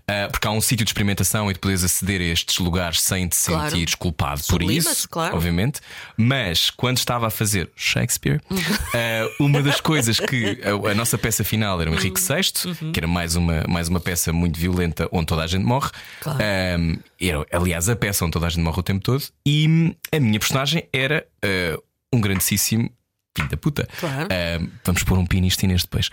[0.08, 3.28] Ah, porque há um sítio de experimentação e de poderes aceder a estes lugares sem
[3.28, 3.70] te Claro.
[3.70, 5.36] sentires culpado por isso, claro.
[5.36, 5.80] obviamente.
[6.18, 8.42] Mas quando estava a fazer Shakespeare,
[8.94, 13.00] ah, uma das coisas que a, a nossa peça final era o Henrique VI, que
[13.00, 15.90] era mais uma, mais uma peça muito violenta onde toda a gente morre.
[16.20, 16.40] Claro.
[16.80, 19.24] Um, era, aliás, a peça onde toda a gente morre o tempo todo.
[19.46, 22.90] E hum, a minha personagem era uh, um grandíssimo
[23.36, 23.88] filho da puta.
[24.00, 24.28] Claro.
[24.62, 26.10] Um, vamos pôr um nisto Inês depois.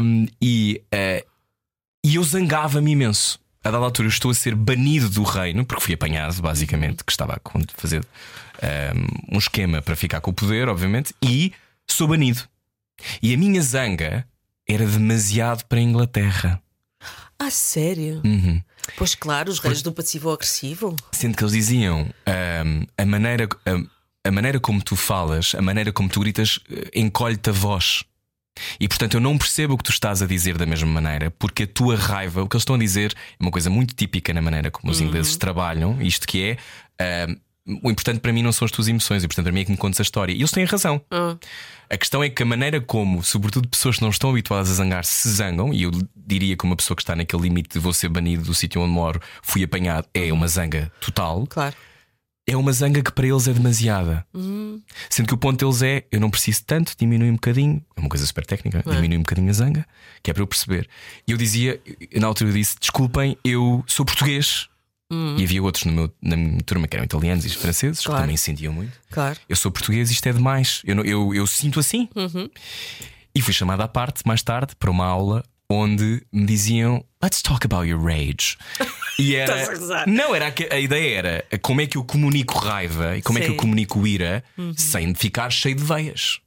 [0.00, 1.26] Um, e, uh,
[2.04, 3.38] e eu zangava-me imenso.
[3.62, 7.10] A dada altura, eu estou a ser banido do reino, porque fui apanhado, basicamente, que
[7.10, 7.40] estava a
[7.74, 8.04] fazer
[8.62, 11.52] um, um esquema para ficar com o poder, obviamente, e
[11.86, 12.42] sou banido.
[13.20, 14.26] E a minha zanga
[14.68, 16.62] era demasiado para a Inglaterra.
[17.38, 18.22] Ah, sério?
[18.24, 18.62] Uhum.
[18.96, 20.94] Pois claro, os reis do passivo-agressivo.
[21.12, 25.92] Sendo que eles diziam ahm, a maneira a, a maneira como tu falas, a maneira
[25.92, 28.04] como tu gritas, eh, encolhe-te a voz.
[28.80, 31.64] E portanto eu não percebo o que tu estás a dizer da mesma maneira, porque
[31.64, 34.40] a tua raiva, o que eles estão a dizer, é uma coisa muito típica na
[34.40, 36.56] maneira como os ingleses trabalham, isto que
[36.98, 37.36] é.
[37.82, 39.70] O importante para mim não são as tuas emoções, e portanto para mim é que
[39.70, 40.32] me contes a história.
[40.32, 41.00] E eles têm razão.
[41.10, 41.36] Ah.
[41.90, 45.04] A questão é que a maneira como, sobretudo pessoas que não estão habituadas a zangar,
[45.04, 48.08] se zangam, e eu diria que uma pessoa que está naquele limite de vou ser
[48.08, 51.76] banido do sítio onde moro, fui apanhado, é uma zanga total, Claro.
[52.48, 54.26] é uma zanga que para eles é demasiada.
[55.10, 58.08] Sendo que o ponto deles é: eu não preciso tanto, diminui um bocadinho, é uma
[58.08, 59.86] coisa super técnica, diminui um bocadinho a zanga,
[60.22, 60.88] que é para eu perceber.
[61.26, 61.80] E eu dizia,
[62.14, 64.68] na altura eu disse: desculpem, eu sou português.
[65.10, 68.20] E havia outros no meu, na minha turma que eram italianos e franceses, Claro.
[68.20, 69.38] que também sentiam muito Claro.
[69.48, 70.82] eu sou português, isto é demais.
[70.84, 72.08] Eu, eu, eu sinto assim.
[73.34, 77.64] E fui chamado à parte mais tarde para uma aula onde me diziam Let's talk
[77.66, 78.56] about your rage.
[79.18, 80.02] E era.
[80.02, 83.38] A não, era que- a ideia era como é que eu comunico raiva e como
[83.38, 83.56] é que eu Sim.
[83.56, 84.44] comunico ira
[84.76, 86.38] sem ficar cheio de veias.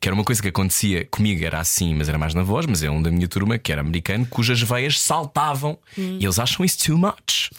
[0.00, 2.64] Que era uma coisa que acontecia comigo, era assim, mas era mais na voz.
[2.66, 6.64] Mas é um da minha turma que era americano, cujas veias saltavam e eles acham
[6.64, 7.50] isso too much.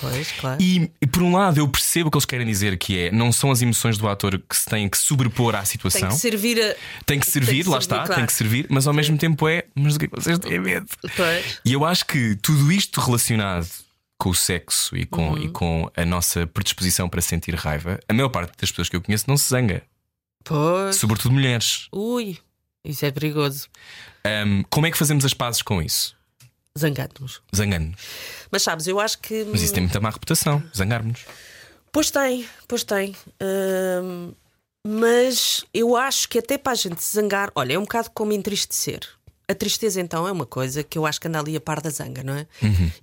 [0.00, 0.60] Pois, claro.
[0.60, 3.30] E, e por um lado eu percebo o que eles querem dizer que é não
[3.30, 6.08] são as emoções do ator que se têm que sobrepor à situação.
[6.08, 6.74] Tem que servir a.
[7.06, 8.14] Tem que servir, Tem que lá servir, está, claro.
[8.14, 10.58] tem que servir, mas ao mesmo tempo é, mas do que é que vocês têm
[10.58, 10.86] medo?
[11.16, 11.60] Pois.
[11.64, 13.68] E eu acho que tudo isto relacionado
[14.18, 15.38] com o sexo e com, Uhum.
[15.38, 19.00] e com a nossa predisposição para sentir raiva, a maior parte das pessoas que eu
[19.00, 19.82] conheço não se zanga,
[20.44, 20.96] Pois.
[20.96, 21.88] sobretudo mulheres.
[21.90, 22.38] Ui,
[22.84, 23.68] isso é perigoso.
[24.24, 26.14] Ahm, como é que fazemos as pazes com isso?
[26.78, 27.40] Zangando-nos.
[27.54, 28.00] Zangando-nos.
[28.50, 29.44] Mas sabes, eu acho que.
[29.44, 31.24] Mas isso tem muita má reputação, zangarmos.
[31.92, 33.14] Pois tem, pois tem.
[33.40, 34.32] Hum,
[34.86, 38.32] mas eu acho que até para a gente se zangar, olha, é um bocado como
[38.32, 39.00] entristecer.
[39.46, 41.90] A tristeza, então, é uma coisa que eu acho que anda ali a par da
[41.90, 42.46] zanga, não é?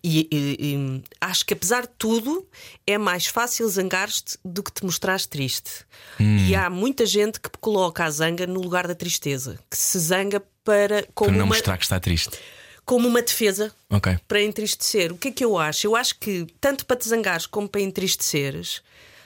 [0.04, 2.48] E, e- e acho que, apesar de tudo,
[2.88, 5.72] é mais fácil zangar-te do que te mostrares triste.
[6.20, 10.42] E há muita gente que coloca a zanga no lugar da tristeza, que se zanga
[10.64, 12.38] para como, Para não uma, mostrar que está triste.
[12.86, 14.18] como uma defesa Ok.
[14.28, 15.12] para entristecer.
[15.12, 15.86] O que é que eu acho?
[15.86, 18.82] Eu acho que tanto para te zangares como para entristeceres,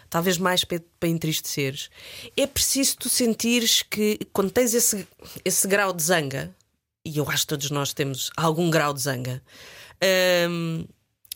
[0.09, 1.89] talvez mais para, para entristeceres,
[2.37, 5.07] é preciso tu sentires que quando tens esse,
[5.45, 6.53] esse grau de zanga,
[7.05, 9.41] e eu acho que todos nós temos algum grau de zanga,
[10.49, 10.85] hum,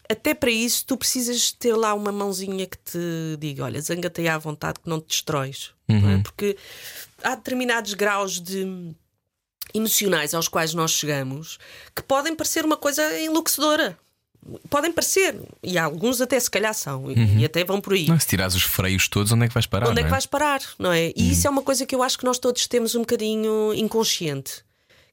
[0.09, 4.37] até para isso tu precisas ter lá uma mãozinha que te diga: olha, zanga-te à
[4.37, 5.71] vontade que não te destróis.
[5.87, 6.17] não é?
[6.23, 6.57] Porque
[7.23, 8.93] há determinados graus de
[9.73, 11.59] emocionais aos quais nós chegamos
[11.95, 13.97] que podem parecer uma coisa enlouquecedora.
[14.69, 18.07] Podem parecer, e alguns até se calhar são, e- e até vão por aí.
[18.07, 19.89] Não, se tirares os freios todos, onde é que vais parar?
[19.89, 21.11] Onde é não que vais parar, não é?
[21.15, 24.63] E isso é uma coisa que eu acho que nós todos temos um bocadinho inconsciente.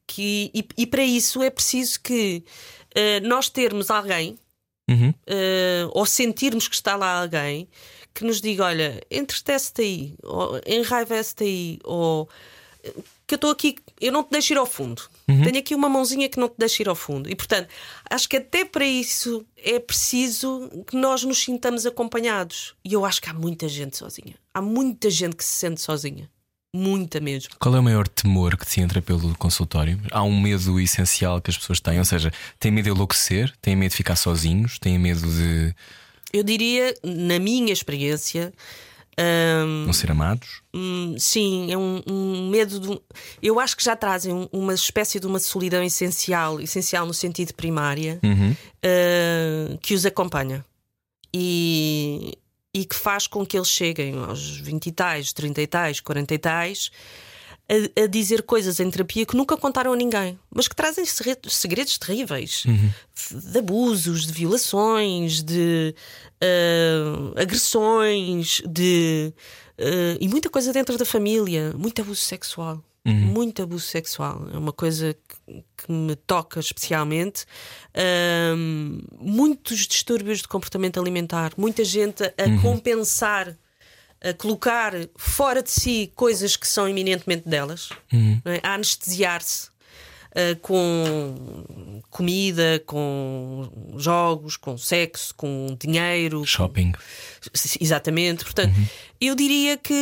[0.07, 2.45] Que, e, e para isso é preciso que
[2.95, 4.39] eh, nós termos alguém
[4.89, 5.13] Uhum.
[5.27, 7.69] eh, ou sentirmos que está lá alguém
[8.15, 12.29] que nos diga: olha, entristece-te aí, ou enraivece-te aí, ou
[13.27, 15.03] que eu estou aqui, eu não te deixo ir ao fundo.
[15.27, 17.29] Tenho aqui uma mãozinha que não te deixa ir ao fundo.
[17.29, 17.69] E portanto,
[18.09, 22.77] acho que até para isso é preciso que nós nos sintamos acompanhados.
[22.85, 24.37] E eu acho que há muita gente sozinha.
[24.55, 26.31] Há muita gente que se sente sozinha.
[26.77, 27.51] Muita mesmo.
[27.59, 29.99] Qual é o maior temor que te entra pelo consultório?
[30.11, 33.74] Há um medo essencial que as pessoas têm, ou seja, têm medo de enlouquecer, têm
[33.74, 35.74] medo de ficar sozinhos, têm medo de
[36.33, 38.53] Eu diria, na minha experiência,
[39.18, 40.61] hum, não ser amados.
[40.74, 42.91] Hum, sim, é um, um medo de.
[42.91, 43.01] um-
[43.43, 47.55] Eu acho que já trazem um- uma espécie de uma solidão essencial, essencial no sentido
[47.55, 50.64] primária, uh, que os acompanha
[51.33, 52.37] e,
[52.77, 56.35] e que faz com que eles cheguem aos 20 e tais, 30 e tais, 40
[56.35, 56.91] e tais.
[57.68, 61.99] A, a dizer coisas em terapia que nunca contaram a ninguém, mas que trazem segredos,
[61.99, 62.64] terríveis
[63.33, 65.93] de abusos, de violações, de
[66.41, 69.33] ah, agressões, de
[69.81, 72.85] ah, e muita coisa dentro da família, muito abuso sexual.
[73.13, 74.49] Muito abuso sexual.
[74.53, 77.45] É uma coisa que, que me toca especialmente.
[77.95, 83.57] Ahm, muitos distúrbios de comportamento alimentar, muita gente a, a compensar,
[84.21, 87.91] a colocar fora de si coisas que são eminentemente delas,
[88.45, 88.61] não é?
[88.63, 89.69] a anestesiar-se.
[90.37, 96.93] Uh, com comida, com jogos, com sexo, com dinheiro, Shopping.
[97.80, 98.74] Exatamente, portanto,
[99.18, 99.95] eu diria que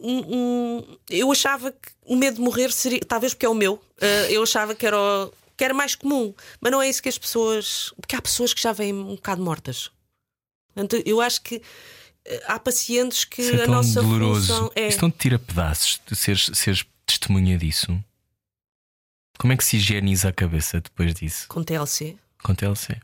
[0.00, 0.36] um-
[0.78, 4.04] um- eu achava que o medo de morrer seria, talvez porque é o meu, uh,
[4.30, 7.18] eu achava que era, o- que era mais comum, mas não é isso que as
[7.18, 7.92] pessoas.
[8.00, 9.90] Porque há pessoas que já vêm um bocado mortas.
[10.74, 11.62] Portanto, eu acho que uh,
[12.46, 14.46] há pacientes que Isso é a tão nossa doloroso.
[14.46, 14.88] função é.
[15.02, 17.98] Não te tira pedaços de seres, seres testemunha disso.
[19.38, 21.46] Como é que se higieniza a cabeça depois disso?
[21.48, 22.16] Com TLC.
[22.42, 22.96] Com TLC.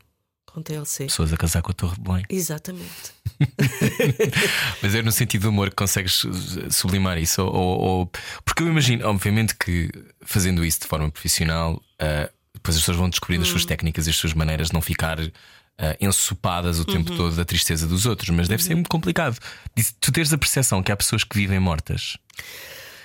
[0.45, 1.05] Com TLC.
[1.05, 2.25] Pessoas a casar com a Torre de Belém.
[2.29, 3.13] Exatamente.
[4.81, 6.25] Mas é no sentido do humor que consegues
[6.71, 7.41] sublimar isso?
[7.43, 8.11] Ou, ou-
[8.45, 9.89] Porque eu imagino, obviamente, que
[10.21, 14.09] fazendo isso de forma profissional, ah, depois as pessoas vão descobrindo as suas técnicas e
[14.11, 18.29] as suas maneiras de não ficar ah, ensopadas o tempo todo da tristeza dos outros.
[18.29, 19.37] Mas deve ser muito complicado.
[19.99, 22.17] Tu teres a percepção que há pessoas que vivem mortas.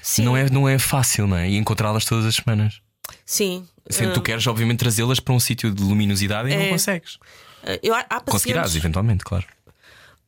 [0.03, 0.25] Sim.
[0.25, 1.49] Não é, não é fácil, não é?
[1.51, 2.81] E encontrá-las todas as semanas.
[3.25, 3.67] Sim.
[3.91, 6.69] Sendo que tu queres, obviamente, trazê-las para um sítio de luminosidade e não É.
[6.69, 7.15] consegues.
[7.15, 9.47] Uh, eu, há há Conseguirás, pacientes- eventualmente, claro.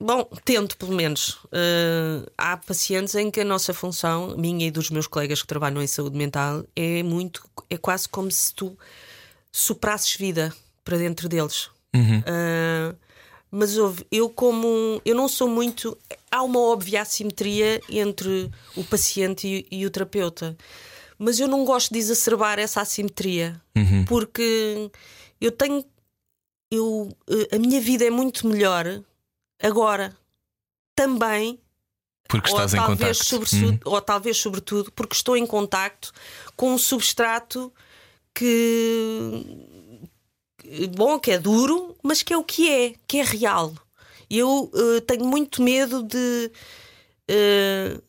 [0.03, 1.35] Bom, tento pelo menos.
[1.47, 5.83] Uh, há pacientes em que a nossa função, minha e dos meus colegas que trabalham
[5.83, 8.77] em saúde mental, é muito, é quase como se tu
[9.53, 10.55] soprasses vida
[10.85, 11.67] para dentro deles.
[11.95, 12.97] Uh,
[13.51, 15.99] mas houve, eu como eu não sou muito.
[16.31, 20.57] Há uma óbvia assimetria entre o paciente e, e o terapeuta.
[21.23, 23.61] Mas eu não gosto de exacerbar essa assimetria
[24.07, 24.91] porque
[25.41, 25.85] eu tenho.
[26.73, 28.87] Eu, eh, a minha vida é muito melhor
[29.63, 30.17] agora
[30.97, 31.61] também
[32.29, 33.25] Porque ou estás em talvez, contacto.
[33.25, 33.93] sobretudo- Uhum.
[33.93, 36.11] ou talvez sobretudo porque estou em contacto
[36.57, 37.71] com um substrato
[38.35, 39.45] que
[40.97, 43.75] bom, que é duro, mas que é o que é, que é real.
[44.31, 46.51] Eu eh, tenho muito medo de
[47.29, 48.01] eh,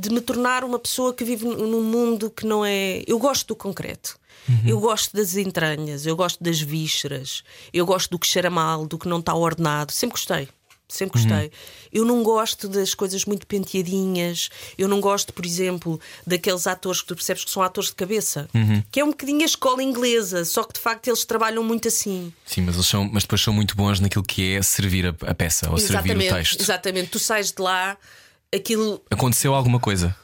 [0.00, 3.02] de me tornar uma pessoa que vive num mundo que não é.
[3.06, 4.18] Eu gosto do concreto.
[4.66, 8.98] Eu gosto das entranhas, eu gosto das vísceras, eu gosto do que cheira mal, do
[8.98, 9.92] que não está ordenado.
[9.92, 10.48] Sempre gostei.
[10.88, 11.52] Sempre gostei.
[11.92, 14.50] Eu não gosto das coisas muito penteadinhas.
[14.76, 18.48] Eu não gosto, por exemplo, daqueles atores que tu percebes que são atores de cabeça,
[18.90, 22.32] que é um bocadinho a escola inglesa, só que de facto eles trabalham muito assim.
[22.44, 25.34] Sim, mas, eles são, mas depois são muito bons naquilo que é servir a, a
[25.34, 26.60] peça ou servir o texto.
[26.60, 27.10] exatamente.
[27.10, 27.96] Tu sais de lá,
[28.54, 29.02] aquilo.
[29.10, 30.14] Aconteceu alguma coisa.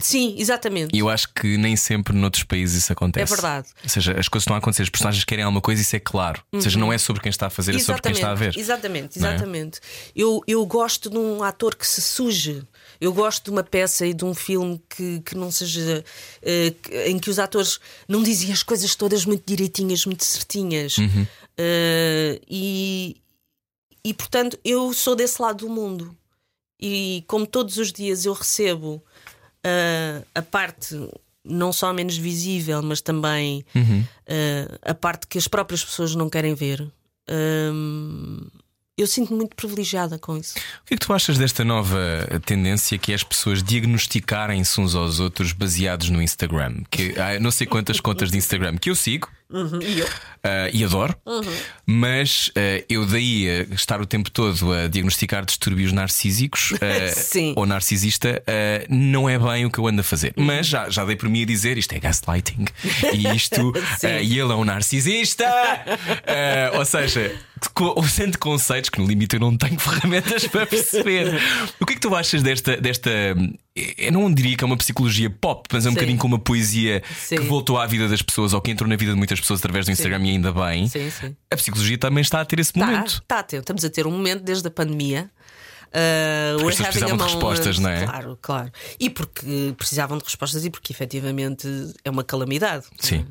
[0.00, 0.96] Sim, exatamente.
[0.96, 3.32] E eu acho que nem sempre noutros países isso acontece.
[3.32, 3.68] É verdade.
[3.84, 6.42] Ou seja, as coisas estão a acontecer, os personagens querem alguma coisa, isso é claro.
[6.52, 8.58] Ou seja, não é sobre quem está a fazer, é sobre quem está a ver.
[8.58, 9.20] Exatamente, é?
[9.20, 9.78] exatamente.
[10.16, 12.64] Eu, eu gosto de um ator que se suje.
[13.00, 16.04] Eu gosto de uma peça e de um filme que, que não seja.
[16.82, 20.98] que- em que os atores não dizem as coisas todas muito direitinhas, muito certinhas.
[20.98, 21.24] Uhum.
[21.56, 23.16] Eh, e,
[24.04, 26.16] e portanto, eu sou desse lado do mundo.
[26.84, 29.00] E como todos os dias eu recebo
[29.62, 30.96] ah, a parte
[31.44, 33.64] não só menos visível, mas também
[34.28, 36.82] ah, a parte que as próprias pessoas não querem ver.
[37.72, 38.48] hum,
[38.98, 40.58] eu sinto-me muito privilegiada com isso.
[40.82, 41.98] O que é que tu achas desta nova
[42.44, 46.82] tendência que é as pessoas diagnosticarem-se uns aos outros baseados no Instagram?
[46.90, 49.28] Que há não sei quantas contas de Instagram que eu sigo
[49.82, 50.06] E eu?
[50.06, 51.14] Uh, e adoro,
[51.86, 56.76] mas uh, eu daí a estar o tempo todo a diagnosticar distúrbios narcísicos uh,
[57.14, 57.52] Sim.
[57.54, 58.42] ou narcisista
[58.88, 60.34] não é bem o que eu ando a fazer.
[60.36, 62.64] Mas já, já dei por mim a dizer isto é gaslighting
[63.12, 63.72] e isto
[64.02, 65.44] e ele é um narcisista.
[66.76, 67.32] Ou seja,
[67.96, 71.40] usando conceitos que no limite eu não tenho ferramentas para perceber.
[71.78, 73.10] O que é que tu achas desta, desta
[73.74, 75.94] eu não diria que é uma psicologia pop, mas é um Sim.
[75.96, 77.36] bocadinho como uma poesia Sim.
[77.36, 79.86] que voltou à vida das pessoas ou que entrou na vida de muitas pessoas através
[79.86, 80.86] do Instagram e ainda bem.
[80.88, 81.36] Sim, sim.
[81.50, 83.22] A psicologia também está a ter esse Tá, momento.
[83.26, 83.60] tá a ter.
[83.60, 85.30] Estamos a ter um momento desde a pandemia.
[85.94, 88.04] Uh, we're as pessoas having precisavam de respostas, não é?
[88.06, 88.72] Claro, claro.
[88.98, 91.66] E porque precisavam de respostas e porque efetivamente
[92.04, 92.84] é uma calamidade.
[92.98, 93.26] Sim.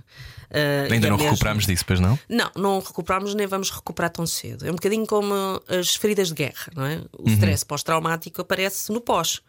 [0.51, 2.19] Uh, Ainda e é não mesmo- recuperámos disso, pois não?
[2.27, 4.65] Não, não recuperamos nem vamos recuperar tão cedo.
[4.67, 5.33] É um bocadinho como
[5.67, 7.01] as feridas de guerra, não é?
[7.17, 7.33] O Uhum.
[7.33, 9.41] stress pós-traumático aparece no pós.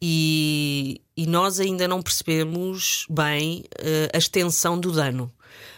[0.00, 5.30] E, e nós ainda não percebemos bem eh, a extensão do dano.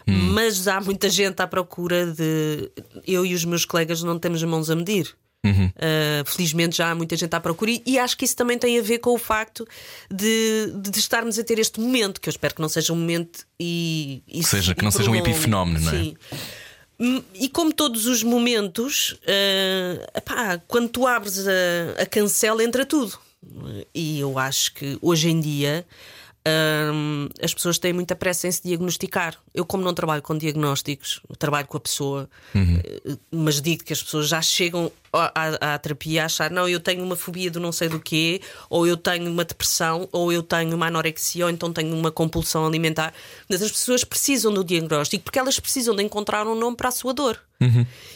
[0.06, 0.32] Hum.
[0.32, 2.70] Mas há muita gente à procura de.
[3.06, 5.14] Eu e os meus colegas não temos mãos a medir.
[5.44, 5.66] Uhum.
[5.66, 8.78] Uh, felizmente já há muita gente à procura e, e acho que isso também tem
[8.78, 9.66] a ver com o facto
[10.08, 13.44] de, de estarmos a ter este momento, que eu espero que não seja um momento
[13.58, 15.96] e, e seja, que não seja um epifenómeno, não é?
[15.96, 16.16] Sim.
[17.00, 22.86] Hum, E como todos os momentos, eh, epá, quando tu abres a, a cancela, entra
[22.86, 23.18] tudo.
[23.92, 25.84] E eu acho que hoje em dia
[26.92, 29.36] hum, as pessoas têm muita pressa em se diagnosticar.
[29.54, 34.02] Eu, como não trabalho com diagnósticos, trabalho com a pessoa, eh, mas digo que as
[34.02, 37.60] pessoas já chegam à, à- à terapia a achar: não, eu tenho uma fobia do
[37.60, 41.50] não sei do quê, ou eu tenho uma depressão, ou eu tenho uma anorexia, ou
[41.50, 43.12] então tenho uma compulsão alimentar.
[43.48, 46.92] Mas as pessoas precisam do diagnóstico porque elas precisam de encontrar um nome para a
[46.92, 47.38] sua dor.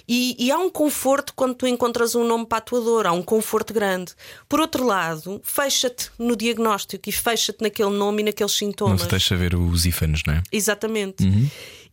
[0.09, 3.12] E, e há um conforto quando tu encontras um nome para a tua dor, há
[3.12, 4.12] um conforto grande.
[4.49, 9.03] Por outro lado, fecha-te no diagnóstico e fecha-te naquele nome e naqueles Não sintomas.
[9.03, 10.42] se deixa ver os ífanes, não é?
[10.53, 11.24] Exatamente.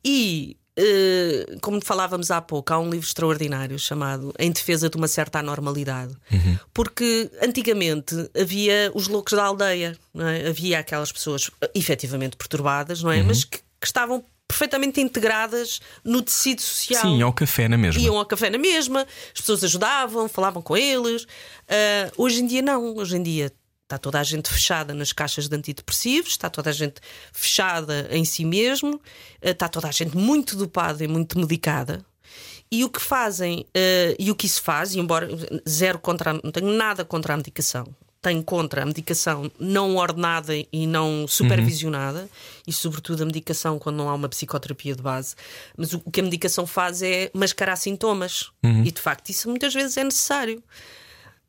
[0.06, 5.08] E, eh, como falávamos há pouco, há um livro extraordinário chamado Em Defesa de uma
[5.08, 6.16] Certa Anormalidade.
[6.74, 10.48] Porque antigamente havia os loucos da aldeia, não é?
[10.48, 13.22] havia aquelas pessoas eh, efetivamente perturbadas, não é?
[13.24, 14.24] Mas que, que estavam
[14.54, 17.02] perfeitamente integradas no tecido social.
[17.02, 18.00] Sim, ao café na mesma.
[18.00, 19.02] Iam ao café na mesma,
[19.34, 21.26] as pessoas ajudavam, falavam com eles.
[21.68, 22.96] Ah, hoje em dia, não.
[22.96, 23.52] Hoje em dia
[23.84, 27.02] está toda a gente fechada nas caixas de antidepressivos, está toda a gente
[27.32, 29.02] fechada em si mesmo,
[29.42, 32.06] ah, está toda a gente muito dopada e muito medicada.
[32.72, 35.28] E o que fazem, ah, e o que isso faz, e embora
[35.68, 37.88] zero contra, não tenho nada contra a medicação,
[38.24, 42.30] tenho contra a medicação não ordenada e não supervisionada,
[42.66, 45.36] e sobretudo a medicação quando não há uma psicoterapia de base.
[45.78, 48.50] Mas o que a medicação faz é mascarar sintomas,
[48.86, 50.64] e de facto isso muitas vezes é necessário.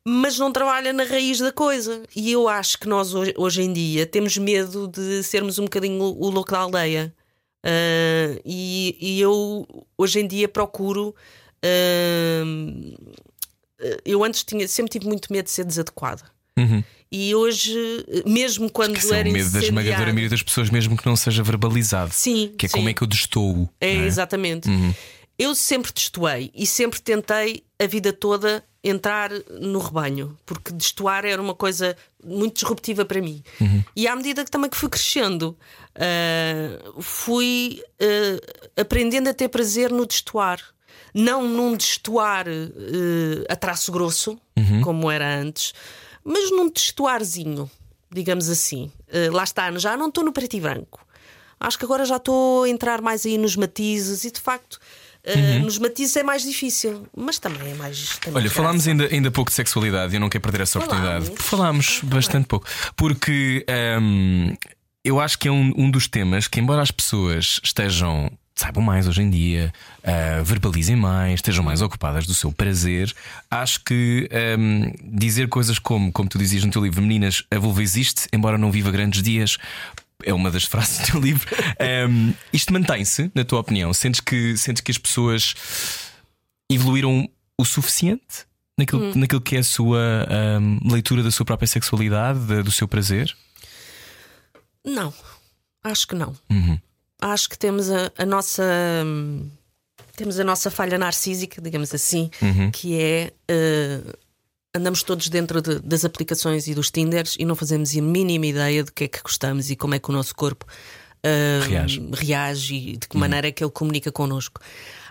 [0.07, 2.03] Mas não trabalha na raiz da coisa.
[2.15, 5.99] E eu acho que nós hoje, hoje em dia temos medo de sermos um bocadinho
[6.03, 7.11] o, louco da aldeia.
[7.63, 9.65] Ah, e, e eu
[9.97, 11.15] hoje em dia procuro.
[11.63, 12.43] ah,
[14.05, 16.23] eu antes tinha, sempre tive muito medo de ser desadequada.
[17.11, 17.73] E hoje,
[18.25, 21.15] mesmo quando Que são era o medo da esmagadora maioria das pessoas, mesmo que não
[21.15, 22.11] seja verbalizado.
[22.13, 22.77] Sim, Que é sim.
[22.77, 23.69] como é que eu destoo.
[23.79, 24.05] É, é?
[24.05, 24.69] exatamente.
[25.37, 31.41] Eu sempre destoei e sempre tentei a vida toda entrar no rebanho, porque destoar era
[31.41, 33.43] uma coisa muito disruptiva para mim.
[33.95, 35.57] E à medida que também que fui crescendo,
[35.95, 40.59] ah, fui ah, aprendendo a ter prazer no destoar.
[41.13, 44.39] Não num destoar ah, a traço grosso,
[44.83, 45.73] como era antes,
[46.25, 47.69] mas num destoarzinho,
[48.11, 48.91] digamos assim.
[49.11, 51.05] Ah, lá está, já não estou no preto e branco.
[51.59, 54.77] Acho que agora já estou a entrar mais aí nos matizes e de facto.
[55.23, 58.17] eh, Nos matizes é mais difícil, mas também é mais.
[58.19, 61.27] tem Olha, falámos ainda, ainda pouco de sexualidade e eu não quero perder essa oportunidade.
[61.37, 61.87] Falámos.
[61.95, 62.67] Falámos bastante pouco.
[62.95, 63.65] Porque
[64.01, 64.53] hum,
[65.03, 68.29] eu acho que é um, um dos temas que, embora as pessoas estejam.
[68.57, 73.13] Saibam mais hoje em dia, ah, verbalizem mais, estejam mais ocupadas do seu prazer.
[73.51, 77.83] Acho que hum, dizer coisas como, como tu dizias no teu livro, meninas, a vulva
[77.83, 79.57] existe, embora não viva grandes dias,
[80.23, 81.53] é uma das frases do teu livro.
[82.09, 83.93] Hum, isto mantém-se, na tua opinião?
[83.93, 85.53] Sentes que, sentes que as pessoas
[86.71, 88.45] evoluíram o suficiente
[88.77, 89.99] naquilo, naquilo que é a sua
[90.61, 93.35] hum, leitura da sua própria sexualidade, da- do seu prazer?
[94.85, 95.13] Não,
[95.83, 96.33] acho que não.
[96.49, 96.79] Uhum.
[97.21, 98.63] Acho que temos a, a nossa.
[99.05, 99.49] hum,
[100.15, 102.71] Temos a nossa falha narcísica, digamos assim, Uhum.
[102.71, 103.33] que é.
[103.49, 104.01] eh,
[104.73, 108.83] andamos todos dentro de- das aplicações e dos Tinders e não fazemos a mínima ideia
[108.83, 110.65] de que é que gostamos e como é que o nosso corpo
[111.23, 112.09] eh, Reage.
[112.13, 114.61] reage e de que maneira é que ele comunica connosco.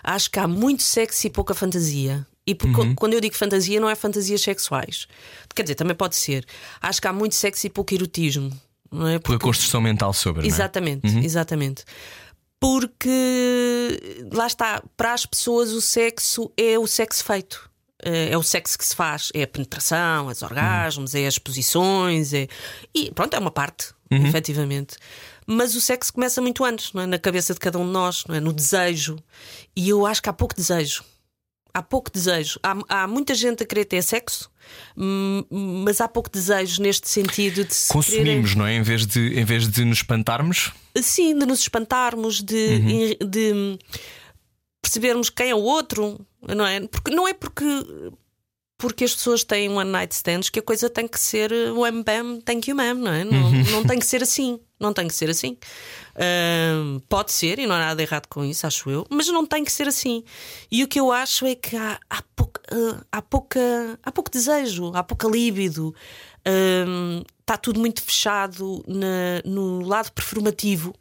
[0.03, 2.25] Acho que há muito sexo e pouca fantasia.
[2.47, 5.07] E por- quando eu digo fantasia, não é fantasias sexuais.
[5.55, 6.45] Quer dizer, também pode ser.
[6.81, 8.51] Acho que há muito sexo e pouco erotismo.
[8.95, 9.19] Não é?
[9.19, 10.41] Pela construção mental sobre.
[10.41, 10.47] não é?
[10.47, 11.83] Exatamente, exatamente.
[12.59, 13.99] Porque
[14.33, 17.69] lá está, para as pessoas o sexo é o sexo feito.
[18.03, 22.33] Eh, É o sexo que se faz, é a penetração, os orgasmos, é as posições,
[22.33, 22.47] é...
[22.93, 24.97] e pronto, é uma parte, efetivamente.
[25.47, 27.05] Mas o sexo começa muito antes, não é?
[27.05, 28.39] na cabeça de cada um de nós, não é?
[28.39, 29.17] no desejo.
[29.75, 31.03] E eu acho que há pouco desejo.
[31.73, 32.59] Há pouco desejo.
[32.63, 34.49] Há, há muita gente a querer ter sexo,
[35.85, 38.75] mas há pouco desejo neste sentido de se Consumimos, não é?
[38.75, 43.77] Em vez de, em vez de nos espantarmos, Sim, de nos espantarmos, de, de
[44.81, 46.87] percebermos quem é o outro, não é?
[46.87, 47.65] Porque não é porque
[48.77, 52.41] porque as pessoas têm one night stands que a coisa tem que ser wham bam,
[52.41, 53.23] thank you ma'am, não é?
[53.23, 55.57] Não, não tem que ser assim, não tem que ser assim.
[56.15, 59.63] Ahm, pode ser, e não há nada errado com isso, acho eu, mas não tem
[59.63, 60.23] que ser assim.
[60.71, 64.29] E o que eu acho é que há, há, pouca, ah, há, pouca, há pouco
[64.29, 65.93] desejo, há pouca líbido,
[66.47, 70.93] Ahm, está tudo muito fechado na- no lado performativo.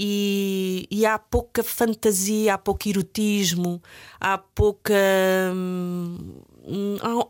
[0.00, 3.82] E, e há pouca fantasia, há pouco erotismo,
[4.20, 4.94] há pouca.
[5.52, 6.36] hum,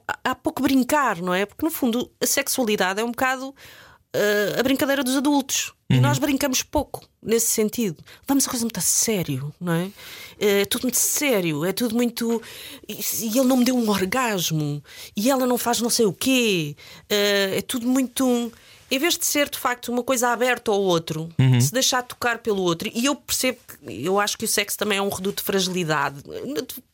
[0.06, 1.46] há, há pouco brincar, não é?
[1.46, 5.72] Porque no fundo a sexualidade é um bocado uh, a brincadeira dos adultos.
[5.90, 8.04] E nós brincamos pouco nesse sentido.
[8.26, 9.90] Vamos a coisa muito a sério, não é?
[10.38, 12.42] É tudo muito sério, é tudo muito.
[12.86, 14.84] E ele não me deu um orgasmo,
[15.16, 16.76] e ela não faz não sei o quê.
[17.04, 18.52] Uh, é tudo muito.
[18.90, 21.28] Em vez de ser de facto uma coisa aberta ao outro,
[21.60, 24.98] se deixar tocar pelo outro, e eu percebo que eu acho que o sexo também
[24.98, 26.22] é um reduto de fragilidade.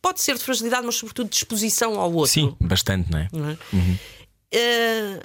[0.03, 2.33] Pode ser de fragilidade, mas sobretudo de exposição ao outro.
[2.33, 3.29] sim, bastante, não é?
[3.33, 3.57] não é?
[4.53, 5.21] Eh,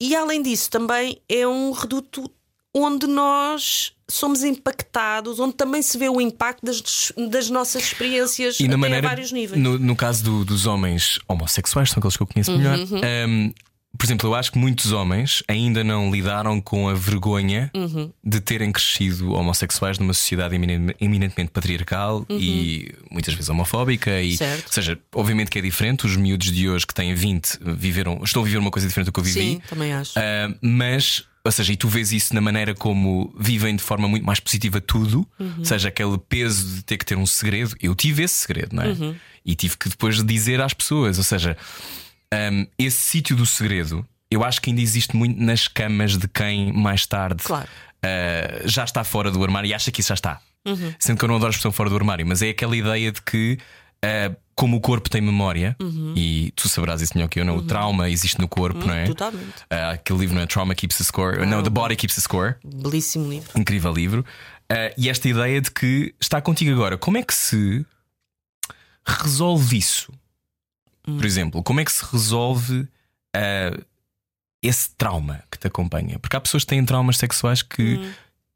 [0.00, 2.30] e além disso, também é um reduto
[2.74, 8.66] onde nós somos impactados, onde também se vê o impacto das, das nossas experiências E
[8.68, 9.60] na maneira, a vários níveis.
[9.60, 12.78] No, no caso do- dos homens homossexuais, são aqueles que eu conheço melhor.
[12.78, 13.52] Uhum, um,
[14.00, 18.10] por exemplo, eu acho que muitos homens ainda não lidaram com a vergonha Uhum.
[18.24, 20.54] de terem crescido homossexuais numa sociedade
[20.98, 24.22] eminentemente patriarcal e muitas vezes homofóbica.
[24.22, 24.36] E, Uhum.
[24.38, 24.66] Certo.
[24.68, 26.06] ou seja, obviamente que é diferente.
[26.06, 29.12] Os miúdos de hoje que têm 20 viveram, estão a viver uma coisa diferente do
[29.12, 29.40] que eu vivi.
[29.40, 30.18] Sim, também acho.
[30.18, 34.24] Uh, mas, ou seja, e tu vês isso na maneira como vivem de forma muito
[34.24, 35.62] mais positiva tudo, Uhum.
[35.62, 37.76] seja aquele peso de ter que ter um segredo.
[37.82, 38.88] Eu tive esse segredo, não é?
[38.88, 39.14] Uhum.
[39.44, 41.54] E tive que depois dizer às pessoas, ou seja,
[42.34, 46.72] um, esse sítio do segredo, eu acho que ainda existe muito nas camas de quem
[46.72, 47.68] mais tarde Claro.
[47.68, 50.40] uh, já está fora do armário e acha que isso já está.
[50.66, 50.94] Uhum.
[50.98, 53.20] Sendo que eu não adoro a expressão fora do armário, mas é aquela ideia de
[53.22, 53.58] que.
[54.04, 56.12] uh, como o corpo tem memória, Uhum.
[56.14, 57.56] e tu saberás isso melhor que eu, não?
[57.56, 59.06] O trauma existe no corpo, não é?
[59.06, 59.62] Totalmente.
[59.72, 61.46] Uh, aquele livro não é Trauma Keeps the Score.
[61.46, 62.56] Não, The Body Keeps the Score.
[62.62, 63.58] Belíssimo livro.
[63.58, 64.20] Incrível livro.
[64.70, 66.98] Uh, e esta ideia de que está contigo agora.
[66.98, 67.86] Como é que se
[69.06, 70.12] resolve isso?
[71.16, 72.80] Por exemplo, como é que se resolve
[73.36, 73.84] uh,
[74.62, 76.18] esse trauma que te acompanha?
[76.18, 78.00] Porque há pessoas que têm traumas sexuais que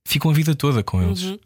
[0.04, 1.38] ficam a vida toda com eles.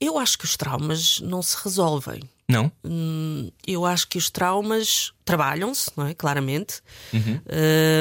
[0.00, 2.22] Eu acho que os traumas não se resolvem.
[2.46, 2.70] Não?
[2.84, 6.12] Hum, Eu acho que os traumas trabalham-se, não é?
[6.14, 6.82] Claramente.
[7.12, 7.40] Uhum.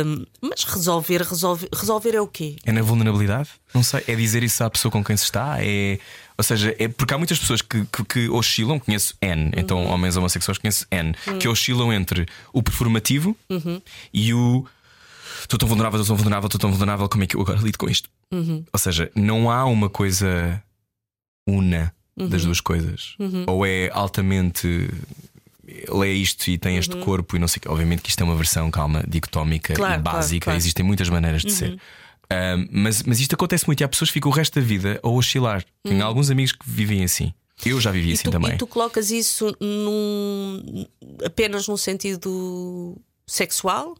[0.05, 2.57] Hum, mas resolver, resolver, resolver é o quê?
[2.65, 3.49] É na vulnerabilidade?
[3.73, 4.03] Não sei.
[4.05, 5.63] É dizer isso à pessoa com quem se está?
[5.63, 5.97] É.
[6.37, 10.15] Ou seja, é porque há muitas pessoas que, que, que oscilam, conheço N, então homens
[10.17, 13.35] homossexuais conheço N, que oscilam entre o performativo
[14.13, 14.65] e o
[15.41, 17.77] estou tão vulnerável, estou tão vulnerável, estou tão vulnerável, como é que eu agora lido
[17.77, 18.09] com isto?
[18.31, 20.61] Ou seja, não há uma coisa
[21.47, 23.15] una das duas coisas.
[23.47, 24.89] Ou é altamente.
[25.65, 27.61] Ele é isto e tem este corpo e não sei.
[27.67, 30.43] Obviamente que isto é uma versão, calma, dicotómica Claro, e claro, básica.
[30.45, 30.57] claro.
[30.57, 31.79] Existem muitas maneiras de ser.
[32.57, 34.99] Um, mas, mas isto acontece muito e há pessoas que ficam o resto da vida
[35.03, 35.63] a oscilar.
[35.83, 37.33] Tenho alguns amigos que vivem assim.
[37.65, 38.53] Eu já vivi E assim tu, também.
[38.53, 40.85] e tu colocas isso num,
[41.25, 43.95] apenas num sentido sexual?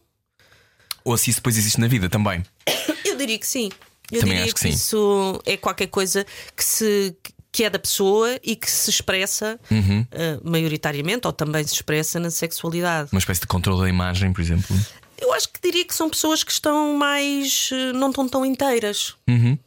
[1.04, 2.42] Ou se isso depois existe na vida também.
[3.04, 3.70] Eu diria que sim.
[4.10, 4.68] Eu Também diria acho que sim.
[4.70, 6.26] isso é qualquer coisa
[6.56, 7.16] que se
[7.50, 10.04] que é da pessoa e que se expressa Uhum.
[10.10, 13.10] eh, maioritariamente ou também se expressa na sexualidade.
[13.12, 14.76] Uma espécie de controle da imagem, por exemplo.
[15.18, 17.70] Eu acho que diria que são pessoas que estão mais.
[17.72, 19.14] eh, não estão tão inteiras,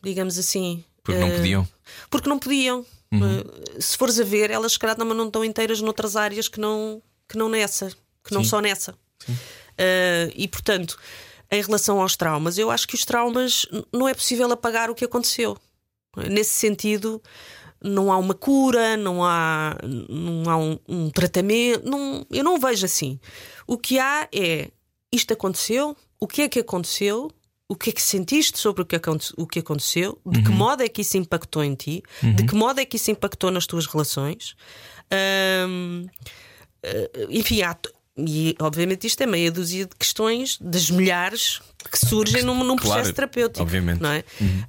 [0.04, 0.76] digamos assim.
[0.76, 0.84] Uhum.
[1.04, 1.62] Porque não Eh, podiam.
[1.62, 1.68] Uhum.
[2.10, 2.86] Porque não podiam.
[3.14, 7.02] Eh, se fores a ver, elas se calhar não estão inteiras noutras áreas que não,
[7.28, 7.90] que não nessa,
[8.24, 8.50] que não Sim.
[8.50, 8.94] só nessa.
[9.78, 10.98] Eh, e portanto,
[11.50, 15.06] em relação aos traumas, eu acho que os traumas não é possível apagar o que
[15.06, 15.58] aconteceu.
[16.30, 17.22] Nesse sentido,
[17.82, 19.78] não há uma cura, não há,
[20.10, 21.88] não há um, um tratamento.
[21.88, 23.20] Não, eu não vejo assim.
[23.68, 24.70] O que há é
[25.12, 27.32] isto aconteceu, o que é que aconteceu,
[27.70, 28.96] o que é que sentiste sobre o que,
[29.38, 32.02] o que aconteceu, de que modo é que isso impactou em ti,
[32.36, 34.56] de que modo é que isso impactou nas tuas relações.
[36.84, 37.76] Eh, enfim, há.
[38.20, 42.94] E obviamente isto é meia dúzia de questões das milhares que surgem num, num Claro,
[42.96, 43.62] processo terapêutico.
[43.62, 44.02] obviamente.
[44.02, 44.24] Não é?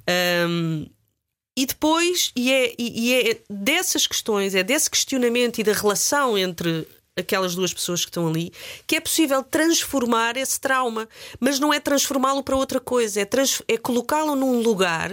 [0.07, 0.85] Ahm,
[1.57, 6.87] e depois, e é, e é dessas questões, é desse questionamento e da relação entre
[7.19, 8.51] aquelas duas pessoas que estão ali,
[8.87, 11.07] que é possível transformar esse trauma.
[11.39, 13.27] Mas não é transformá-lo para outra coisa, é,
[13.67, 15.11] é colocá-lo num lugar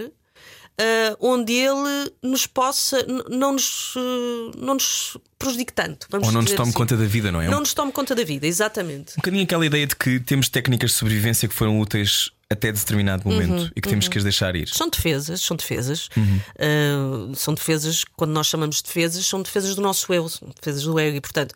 [0.79, 6.07] ah, onde ele nos possa, não nos, eh, não nos prejudique tanto.
[6.13, 6.77] Ou não nos tome assim.
[6.77, 7.47] conta da vida, não é?
[7.47, 9.13] Não nos tome conta da vida, exatamente.
[9.13, 13.27] Um bocadinho aquela ideia de que temos técnicas de sobrevivência que foram úteis até determinado
[13.27, 14.69] momento e que temos que as deixar ir.
[14.69, 16.09] São defesas, são defesas.
[16.15, 16.39] Uhum.
[16.59, 20.83] Ah, são defesas, quando nós chamamos de defesas, são defesas do nosso eu, são defesas
[20.83, 21.53] do ego, e portanto,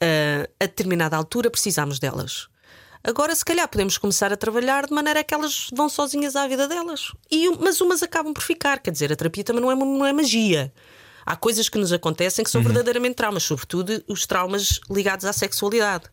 [0.00, 2.48] ah, a determinada altura precisamos delas.
[3.04, 6.66] Agora, se calhar, podemos começar a trabalhar de maneira que elas vão sozinhas à vida
[6.66, 7.12] delas.
[7.30, 8.78] E, mas umas acabam por ficar.
[8.78, 10.72] Quer dizer, a terapia também não é, não é magia.
[11.26, 16.04] Há coisas que nos acontecem que são verdadeiramente traumas, sobretudo os traumas ligados à sexualidade.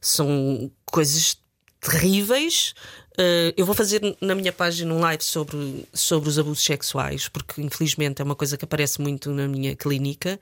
[0.00, 1.36] São coisas
[1.80, 2.74] terríveis.
[3.12, 7.60] Uh, eu vou fazer na minha página um live sobre, sobre os abusos sexuais, porque
[7.60, 10.38] infelizmente é uma coisa que aparece muito na minha clínica.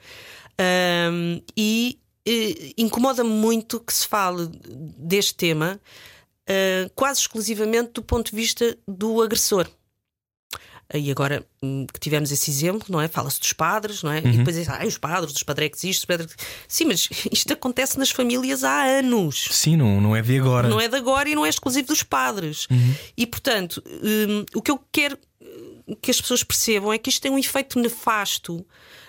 [0.61, 2.08] Um, e eh,
[2.77, 4.49] incomoda-me muito que se fale
[4.97, 5.81] deste tema
[6.49, 9.69] uh, quase exclusivamente do ponto de vista do agressor.
[10.95, 13.09] E agora hum, que tivemos esse exemplo, não é?
[13.09, 14.21] Fala-se dos padres, não é?
[14.21, 16.35] E depois diz, ah, os padres, os padreques, isto, os padreques.
[16.67, 19.49] Sim, mas isto acontece nas famílias há anos.
[19.51, 20.67] Sim, não, não é de agora.
[20.67, 22.67] Não é de agora e não é exclusivo dos padres.
[23.15, 27.21] E portanto, hum, o que eu quero hum, que as pessoas percebam é que isto
[27.21, 28.65] tem um efeito nefasto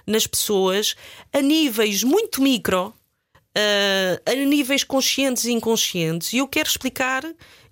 [0.06, 0.96] nas pessoas
[1.32, 2.94] a níveis muito micro,
[3.60, 6.32] ah, a níveis conscientes e inconscientes.
[6.32, 7.24] E eu quero explicar,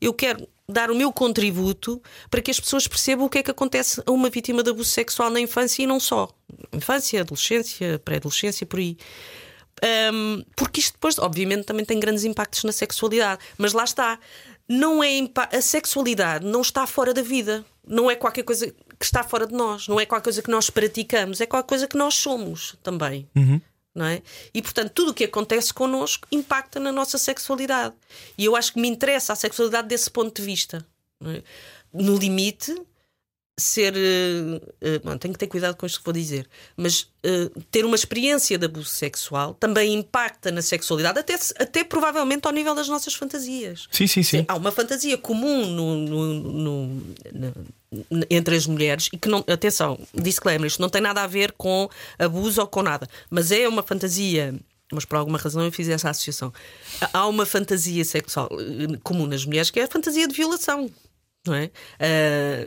[0.01, 3.51] eu quero dar o meu contributo para que as pessoas percebam o que é que
[3.51, 6.29] acontece a uma vítima de abuso sexual na infância e não só.
[6.73, 8.97] Infância, adolescência, pré-adolescência, por aí.
[10.11, 13.41] Um, porque isto depois, obviamente, também tem grandes impactos na sexualidade.
[13.57, 14.19] Mas lá está.
[14.67, 15.09] Não é
[15.53, 17.63] a sexualidade não está fora da vida.
[17.87, 19.87] Não é qualquer coisa que está fora de nós.
[19.87, 21.39] Não é qualquer coisa que nós praticamos.
[21.39, 23.29] É qualquer coisa que nós somos também.
[23.97, 24.21] Não é?
[24.53, 27.95] E portanto, tudo o que acontece connosco impacta na nossa sexualidade.
[28.37, 30.85] E eu acho que me interessa a sexualidade desse ponto de vista.
[31.23, 31.41] é?
[31.91, 32.79] No limite,
[33.59, 33.93] ser.
[34.81, 37.95] eh, bom, tenho que ter cuidado com isto que vou dizer, mas eh, ter uma
[37.95, 43.13] experiência de abuso sexual também impacta na sexualidade, até, até provavelmente ao nível das nossas
[43.15, 43.87] fantasias.
[43.91, 44.45] Sim, sim, sim.
[44.47, 46.37] Há uma fantasia comum no- no-
[47.33, 47.53] no-
[48.29, 51.89] entre as mulheres e que não, atenção, disclaimer, isto não tem nada a ver com
[52.19, 54.53] abuso ou com nada, mas é uma fantasia.
[54.89, 56.53] Mas por alguma razão eu fiz essa associação.
[57.11, 58.47] Há uma fantasia sexual
[59.03, 60.89] comum nas mulheres que é a fantasia de violação.
[61.47, 61.71] Não é?
[61.99, 62.63] Ah,